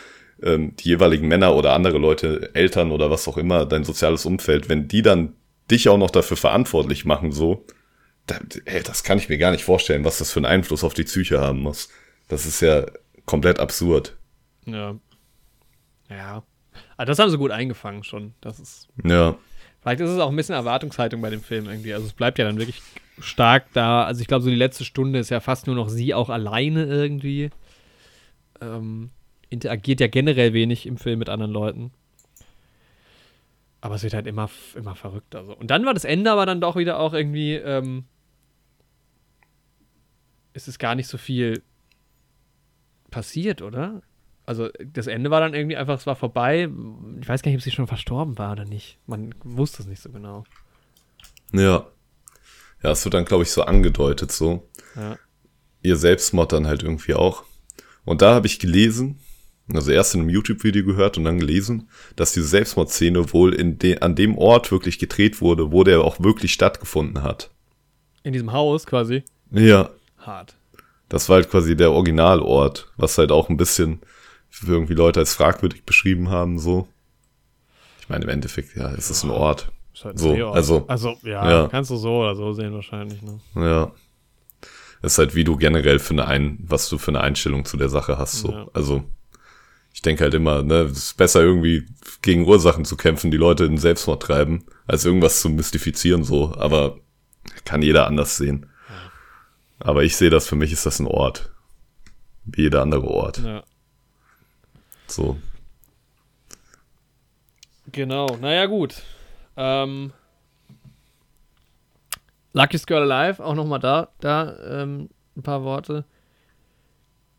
[0.42, 4.70] ähm, die jeweiligen Männer oder andere Leute, Eltern oder was auch immer, dein soziales Umfeld,
[4.70, 5.34] wenn die dann
[5.70, 7.66] dich auch noch dafür verantwortlich machen, so,
[8.26, 10.94] da, ey, das kann ich mir gar nicht vorstellen, was das für einen Einfluss auf
[10.94, 11.90] die Psyche haben muss.
[12.28, 12.86] Das ist ja
[13.28, 14.16] komplett absurd.
[14.64, 14.96] Ja.
[16.08, 16.42] Ja.
[16.96, 18.34] Aber das haben sie gut eingefangen schon.
[18.40, 18.88] Das ist.
[19.04, 19.36] Ja.
[19.80, 21.92] Vielleicht ist es auch ein bisschen Erwartungshaltung bei dem Film irgendwie.
[21.94, 22.82] Also es bleibt ja dann wirklich
[23.20, 24.04] stark da.
[24.04, 26.86] Also ich glaube, so die letzte Stunde ist ja fast nur noch sie auch alleine
[26.86, 27.50] irgendwie.
[28.60, 29.10] Ähm,
[29.50, 31.92] interagiert ja generell wenig im Film mit anderen Leuten.
[33.80, 35.44] Aber es wird halt immer, immer verrückter.
[35.44, 35.54] So.
[35.54, 38.06] Und dann war das Ende aber dann doch wieder auch irgendwie, ähm,
[40.54, 41.62] ist es gar nicht so viel
[43.18, 44.00] passiert, oder?
[44.46, 46.68] Also das Ende war dann irgendwie einfach, es war vorbei.
[47.20, 49.00] Ich weiß gar nicht, ob sie schon verstorben war oder nicht.
[49.08, 50.44] Man wusste es nicht so genau.
[51.52, 51.88] Ja.
[52.80, 54.68] Ja, es wird dann, glaube ich, so angedeutet so.
[54.94, 55.18] Ja.
[55.82, 57.42] Ihr Selbstmord dann halt irgendwie auch.
[58.04, 59.18] Und da habe ich gelesen,
[59.74, 63.98] also erst in einem YouTube-Video gehört und dann gelesen, dass diese Selbstmordszene wohl in de
[63.98, 67.50] an dem Ort wirklich gedreht wurde, wo der auch wirklich stattgefunden hat.
[68.22, 69.24] In diesem Haus quasi?
[69.50, 69.90] Ja.
[70.18, 70.57] Hart.
[71.08, 74.00] Das war halt quasi der Originalort, was halt auch ein bisschen
[74.50, 76.88] für irgendwie Leute als fragwürdig beschrieben haben, so.
[78.00, 79.70] Ich meine, im Endeffekt, ja, es ist ein Ort.
[79.94, 81.68] Ist halt ein So, also- also ja, ja.
[81.68, 83.20] kannst du so oder so sehen wahrscheinlich.
[83.22, 83.40] Ne?
[83.56, 83.92] Ja.
[85.02, 87.76] Es ist halt, wie du generell für eine ein, was du für eine Einstellung zu
[87.76, 88.50] der Sache hast, so.
[88.50, 88.66] Ja.
[88.72, 89.04] Also,
[89.94, 91.86] ich denke halt immer, ne, es ist besser irgendwie
[92.22, 96.54] gegen Ursachen zu kämpfen, die Leute in Selbstmord treiben, als irgendwas zu mystifizieren, so.
[96.56, 96.98] Aber
[97.64, 98.66] kann jeder anders sehen.
[99.80, 101.50] Aber ich sehe das, für mich ist das ein Ort.
[102.44, 103.38] Wie jeder andere Ort.
[103.38, 103.62] Ja.
[105.06, 105.38] So.
[107.92, 109.02] Genau, naja, gut.
[109.56, 110.12] Ähm,
[112.52, 116.04] Luckiest Girl Alive, auch nochmal da, da ähm, ein paar Worte.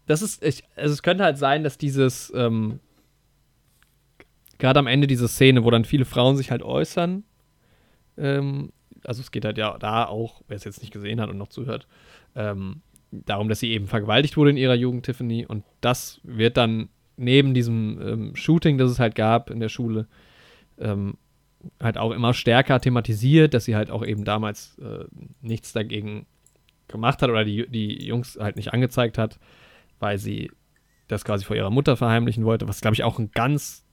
[0.06, 2.80] Das ist, ich, also es könnte halt sein, dass dieses, ähm,
[4.58, 7.24] gerade am Ende diese Szene, wo dann viele Frauen sich halt äußern,
[8.18, 8.72] ähm,
[9.04, 11.50] also es geht halt ja da auch, wer es jetzt nicht gesehen hat und noch
[11.50, 11.88] zuhört,
[12.36, 12.82] ähm,
[13.12, 17.54] darum, dass sie eben vergewaltigt wurde in ihrer Jugend, Tiffany, und das wird dann neben
[17.54, 20.08] diesem ähm, Shooting, das es halt gab in der Schule,
[20.78, 21.16] ähm,
[21.82, 25.06] halt auch immer stärker thematisiert, dass sie halt auch eben damals äh,
[25.42, 26.26] nichts dagegen
[26.88, 29.40] gemacht hat oder die, die Jungs halt nicht angezeigt hat,
[30.00, 30.52] weil sie
[31.08, 33.84] das quasi vor ihrer Mutter verheimlichen wollte, was glaube ich auch ein ganz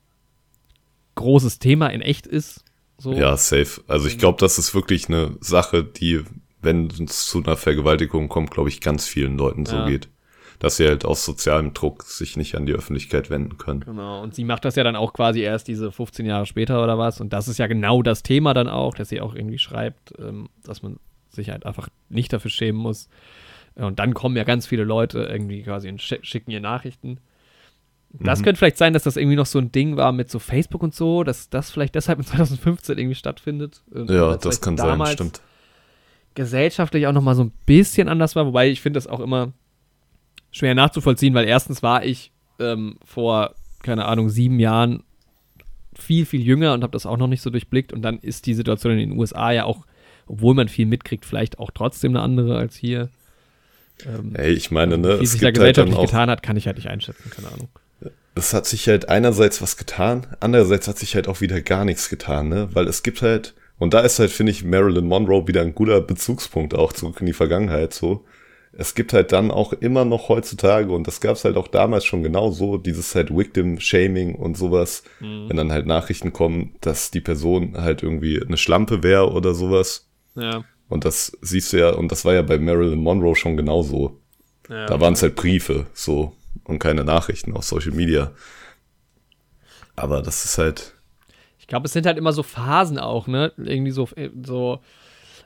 [1.15, 2.63] großes Thema in echt ist.
[2.97, 3.11] So.
[3.11, 3.81] Ja, safe.
[3.87, 6.23] Also ich glaube, das ist wirklich eine Sache, die,
[6.61, 9.85] wenn es zu einer Vergewaltigung kommt, glaube ich, ganz vielen Leuten so Ja.
[9.87, 10.09] geht.
[10.59, 13.81] Dass sie halt aus sozialem Druck sich nicht an die Öffentlichkeit wenden können.
[13.81, 16.97] Genau, und sie macht das ja dann auch quasi erst diese 15 Jahre später oder
[16.97, 17.21] was.
[17.21, 20.49] Und das ist ja genau das Thema dann auch, dass sie auch irgendwie schreibt, ähm,
[20.63, 20.97] dass man
[21.29, 23.07] sich halt einfach nicht dafür schämen muss.
[23.75, 27.19] Und dann kommen ja ganz viele Leute irgendwie quasi und schi- schicken ihr Nachrichten.
[28.13, 28.45] Das Mhm.
[28.45, 30.95] könnte vielleicht sein, dass das irgendwie noch so ein Ding war mit so Facebook und
[30.95, 33.83] so, dass das vielleicht deshalb in 2015 irgendwie stattfindet.
[33.91, 35.41] Und Ja, das kann sein, stimmt.
[36.37, 39.53] Gesellschaftlich auch noch mal so ein bisschen anders war, wobei ich finde das auch immer
[40.51, 45.01] schwer nachzuvollziehen, weil erstens war ich ähm, vor, keine Ahnung, sieben Jahren
[45.95, 48.53] viel, viel jünger und habe das auch noch nicht so durchblickt und dann ist die
[48.53, 49.87] Situation in den USA ja auch,
[50.27, 53.09] obwohl man viel mitkriegt, vielleicht auch trotzdem eine andere als hier.
[54.05, 56.55] Ähm, Ey, ich meine, ne, wie es sich da halt gesellschaftlich auch, getan hat, kann
[56.55, 57.69] ich halt nicht einschätzen, keine Ahnung.
[58.35, 62.09] es hat sich halt einerseits was getan, andererseits hat sich halt auch wieder gar nichts
[62.09, 65.61] getan, ne, weil es gibt halt, und da ist halt, finde ich, Marilyn Monroe wieder
[65.61, 68.25] ein guter Bezugspunkt auch zurück in die Vergangenheit, so.
[68.79, 72.05] Es gibt halt dann auch immer noch heutzutage, und das gab es halt auch damals
[72.05, 75.49] schon genau so, dieses halt Victim-Shaming und sowas, Mhm.
[75.49, 80.07] wenn dann halt Nachrichten kommen, dass die Person halt irgendwie eine Schlampe wäre oder sowas.
[80.35, 80.63] Ja.
[80.89, 84.19] Und das siehst du ja, und das war ja bei Marilyn Monroe schon genauso.
[84.69, 84.85] ja.
[84.85, 86.33] Da waren es halt Briefe, so,
[86.65, 88.31] und keine Nachrichten auf Social Media.
[89.95, 90.93] Aber das ist halt,
[91.67, 93.51] Ich glaube, es sind halt immer so Phasen auch, ne?
[93.57, 94.07] Irgendwie so,
[94.45, 94.79] so,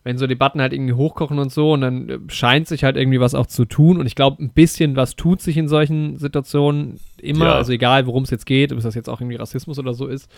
[0.03, 3.19] wenn so Debatten halt irgendwie hochkochen und so und dann äh, scheint sich halt irgendwie
[3.19, 3.99] was auch zu tun.
[3.99, 7.45] Und ich glaube, ein bisschen was tut sich in solchen Situationen immer.
[7.45, 7.56] Ja.
[7.56, 10.30] Also egal, worum es jetzt geht, ob das jetzt auch irgendwie Rassismus oder so ist.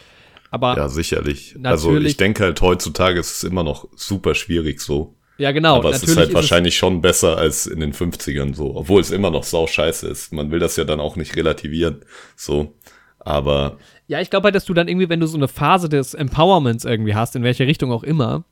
[0.51, 1.57] Aber ja, ja, sicherlich.
[1.64, 5.15] Also ich denke halt, heutzutage ist es immer noch super schwierig so.
[5.51, 5.76] genau.
[5.76, 8.73] Aber es ist halt wahrscheinlich schon besser als in den 50ern so.
[8.77, 10.31] Obwohl es immer noch sau scheiße ist.
[10.31, 12.05] Man will das ja dann auch nicht relativieren.
[12.38, 12.73] So.
[13.19, 13.77] Aber
[14.07, 16.85] Ja, ich glaube halt, dass du dann irgendwie, wenn du so eine Phase des Empowerments
[16.85, 18.43] irgendwie hast, in welche Richtung auch immer,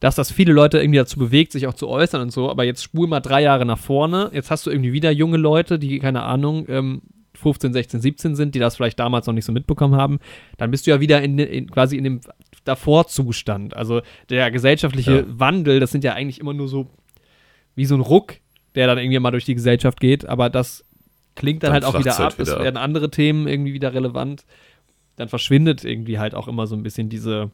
[0.00, 2.50] dass das viele Leute irgendwie dazu bewegt, sich auch zu äußern und so.
[2.50, 4.30] Aber jetzt spul mal drei Jahre nach vorne.
[4.32, 7.02] Jetzt hast du irgendwie wieder junge Leute, die, keine Ahnung, ähm,
[7.34, 10.18] 15, 16, 17 sind, die das vielleicht damals noch nicht so mitbekommen haben.
[10.56, 12.20] Dann bist du ja wieder in, in quasi in dem
[12.64, 13.76] Davorzustand.
[13.76, 15.24] Also der gesellschaftliche Ja.
[15.28, 16.88] Wandel, das sind ja eigentlich immer nur so
[17.74, 18.34] wie so ein Ruck,
[18.74, 20.28] der dann irgendwie mal durch die Gesellschaft geht.
[20.28, 20.84] Aber das
[21.36, 22.38] klingt dann, Dann halt auch wieder halt ab.
[22.38, 22.64] Es wieder ab.
[22.64, 24.44] werden andere Themen irgendwie wieder relevant
[25.18, 27.50] dann verschwindet irgendwie halt auch immer so ein bisschen diese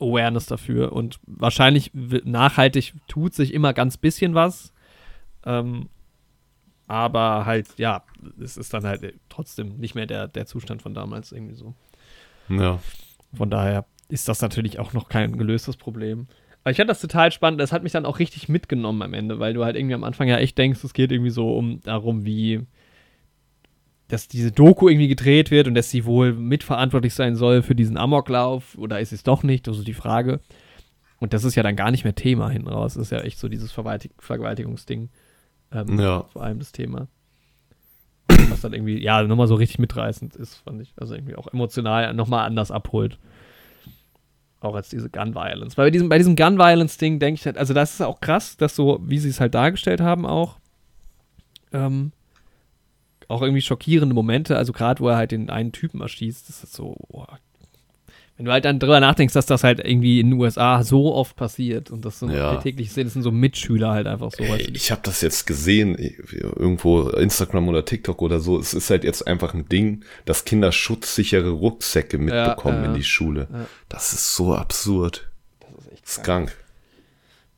[0.00, 0.92] Awareness dafür.
[0.92, 4.72] Und wahrscheinlich nachhaltig tut sich immer ganz bisschen was.
[5.44, 5.88] Ähm,
[6.86, 8.04] Aber halt, ja,
[8.40, 11.74] es ist dann halt trotzdem nicht mehr der, der Zustand von damals irgendwie so.
[12.48, 12.78] Ja.
[13.34, 16.28] Von daher ist das natürlich auch noch kein gelöstes Problem.
[16.62, 17.60] Aber ich fand das total spannend.
[17.60, 20.28] Das hat mich dann auch richtig mitgenommen am Ende, weil du halt irgendwie am Anfang
[20.28, 22.66] ja echt denkst, es geht irgendwie so um darum, wie
[24.08, 27.96] dass diese Doku irgendwie gedreht wird und dass sie wohl mitverantwortlich sein soll für diesen
[27.96, 29.66] Amoklauf oder ist es doch nicht?
[29.66, 30.40] Das ist die Frage.
[31.18, 32.94] Und das ist ja dann gar nicht mehr Thema hinten raus.
[32.94, 35.08] Das ist ja echt so dieses Vergewaltig Vergewaltigungsding.
[35.72, 36.24] Ähm, Ja.
[36.32, 37.08] Vor allem das Thema.
[38.50, 40.92] Was dann irgendwie, ja, nochmal so richtig mitreißend ist, fand ich.
[40.96, 43.18] Also irgendwie auch emotional nochmal anders abholt.
[44.60, 45.76] Auch als diese Gun Violence.
[45.76, 48.56] Weil bei diesem, bei diesem Gun Violence-Ding denke ich halt, also das ist auch krass,
[48.56, 50.58] dass so, wie sie es halt dargestellt haben, auch,
[51.72, 52.12] ähm,
[53.28, 56.74] auch irgendwie schockierende Momente, also gerade wo er halt den einen Typen erschießt, das ist
[56.74, 57.38] so, boah.
[58.36, 61.36] wenn du halt dann drüber nachdenkst, dass das halt irgendwie in den USA so oft
[61.36, 62.50] passiert und das so Ja.
[62.50, 64.44] alltäglich sehen, das sind so Mitschüler halt einfach so.
[64.44, 68.58] Ey, ich habe das jetzt gesehen, irgendwo Instagram oder TikTok oder so.
[68.58, 72.88] Es ist halt jetzt einfach ein Ding, dass Kinder schutzsichere Rucksäcke mitbekommen ja.
[72.90, 73.48] in die Schule.
[73.50, 73.66] Ja.
[73.88, 75.30] Das ist so absurd.
[75.60, 76.24] das ist echt krank.
[76.24, 76.56] krank.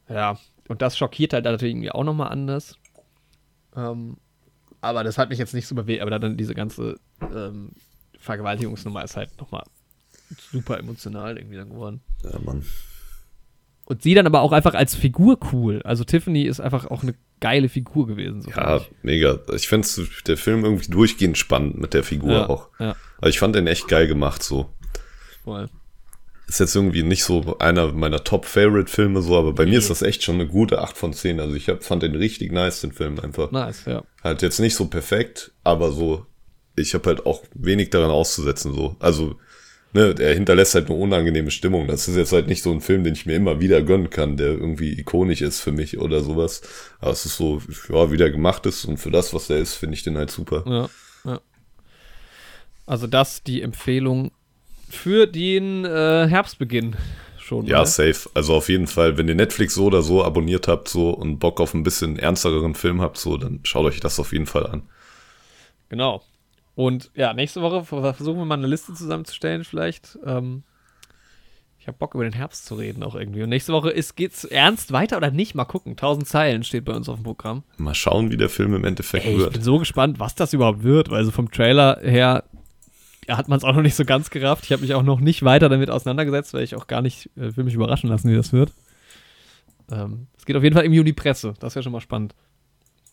[0.08, 0.38] Ja,
[0.68, 2.76] und das schockiert halt natürlich irgendwie auch nochmal anders.
[3.76, 4.16] Ähm,
[4.80, 6.96] aber das hat mich jetzt nicht so bewegt, aber dann diese ganze
[7.34, 7.70] ähm,
[8.18, 9.64] Vergewaltigungsnummer ist halt nochmal
[10.52, 12.00] super emotional irgendwie dann geworden.
[12.24, 12.64] Ja, Mann.
[13.84, 15.80] Und sie dann aber auch einfach als Figur cool.
[15.82, 18.42] Also Tiffany ist einfach auch eine geile Figur gewesen.
[18.42, 19.38] So Ja, fand mega.
[19.54, 22.68] Ich find's der Film irgendwie durchgehend spannend mit der Figur Ja, auch.
[22.78, 22.94] ja.
[23.18, 24.68] Also ich fand den echt geil gemacht so.
[24.92, 25.42] ich.
[25.44, 25.68] Voll.
[26.48, 29.72] Ist jetzt irgendwie nicht so einer meiner Top-Favorite-Filme so, aber bei Nee.
[29.72, 31.40] mir ist das echt schon eine gute 8 von 10.
[31.40, 33.50] Also ich hab, fand den richtig nice, den Film einfach.
[33.50, 34.02] Nice, ja.
[34.24, 36.24] Halt jetzt nicht so perfekt, aber so,
[36.74, 38.96] ich habe halt auch wenig daran auszusetzen so.
[38.98, 39.36] Also,
[39.92, 41.86] ne, er hinterlässt halt eine unangenehme Stimmung.
[41.86, 44.38] Das ist jetzt halt nicht so ein Film, den ich mir immer wieder gönnen kann,
[44.38, 46.62] der irgendwie ikonisch ist für mich oder sowas.
[47.00, 47.60] Aber es ist so,
[47.90, 50.30] ja, wie der gemacht ist und für das, was er ist, finde ich den halt
[50.30, 50.64] super.
[50.66, 51.40] Ja, ja.
[52.86, 54.30] Also das die Empfehlung
[54.90, 56.96] für den äh, Herbstbeginn
[57.38, 57.66] schon.
[57.66, 57.86] Ja, mal.
[57.86, 58.28] safe.
[58.34, 61.60] Also auf jeden Fall, wenn ihr Netflix so oder so abonniert habt so und Bock
[61.60, 64.82] auf ein bisschen ernsteren Film habt, so, dann schaut euch das auf jeden Fall an.
[65.88, 66.22] Genau.
[66.74, 70.18] Und ja, nächste Woche ver- versuchen wir mal eine Liste zusammenzustellen, vielleicht.
[70.24, 70.62] Ähm,
[71.80, 73.42] ich habe Bock, über den Herbst zu reden auch irgendwie.
[73.42, 75.54] Und nächste Woche ist, geht's ernst weiter oder nicht?
[75.54, 75.92] Mal gucken.
[75.92, 77.62] 1000 Zeilen steht bei uns auf dem Programm.
[77.78, 79.52] Mal schauen, wie der Film im Endeffekt Ey, ich wird.
[79.54, 82.44] bin so gespannt, was das überhaupt wird, weil so vom Trailer her
[83.36, 84.64] hat man es auch noch nicht so ganz gerafft.
[84.64, 87.56] Ich habe mich auch noch nicht weiter damit auseinandergesetzt, weil ich auch gar nicht äh,
[87.56, 88.72] will mich überraschen lassen, wie das wird.
[89.90, 91.54] Ähm, es geht auf jeden Fall um die Presse.
[91.60, 92.34] Das wäre schon mal spannend.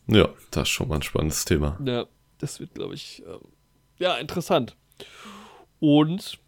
[0.07, 1.77] Ja, das ist schon mal ein spannendes Thema.
[1.83, 2.05] Ja,
[2.37, 3.39] das wird, glaube ich, ähm,
[3.97, 4.75] ja, interessant.
[5.79, 6.39] Und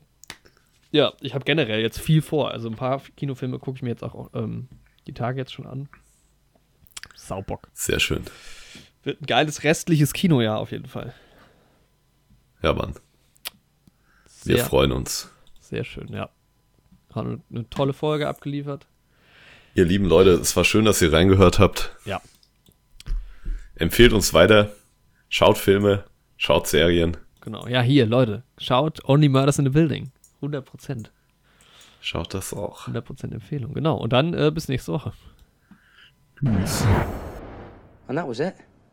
[0.91, 2.52] ja, ich habe generell jetzt viel vor.
[2.52, 4.68] Also ein paar Kinofilme gucke ich mir jetzt auch ähm,
[5.06, 5.89] die Tage jetzt schon an.
[7.15, 7.69] Saubock.
[7.73, 8.23] Sehr schön.
[9.03, 11.14] Wird ein geiles restliches Kinojahr auf jeden Fall.
[12.61, 12.95] Ja, Mann.
[14.47, 15.29] Wir Sehr, freuen uns.
[15.59, 16.29] sehr schön, ja.
[17.13, 18.87] Haben eine, eine tolle Folge abgeliefert.
[19.75, 21.95] Ihr lieben Leute, es war schön, dass ihr reingehört habt.
[22.05, 22.21] Ja.
[23.75, 24.71] Empfehlt uns weiter.
[25.29, 26.05] Schaut Filme,
[26.37, 27.65] schaut Serien, Genau.
[27.67, 30.11] Ja, hier, Leute, schaut Only Murders in the Building.
[30.41, 31.11] 100 Prozent.
[32.01, 32.81] schaut das auch.
[32.81, 33.73] 100 Prozent Empfehlung.
[33.73, 33.95] Genau.
[33.97, 35.13] Und dann äh, bis nächste Woche.
[36.39, 36.83] Tschüss.
[38.07, 38.53] And that was it.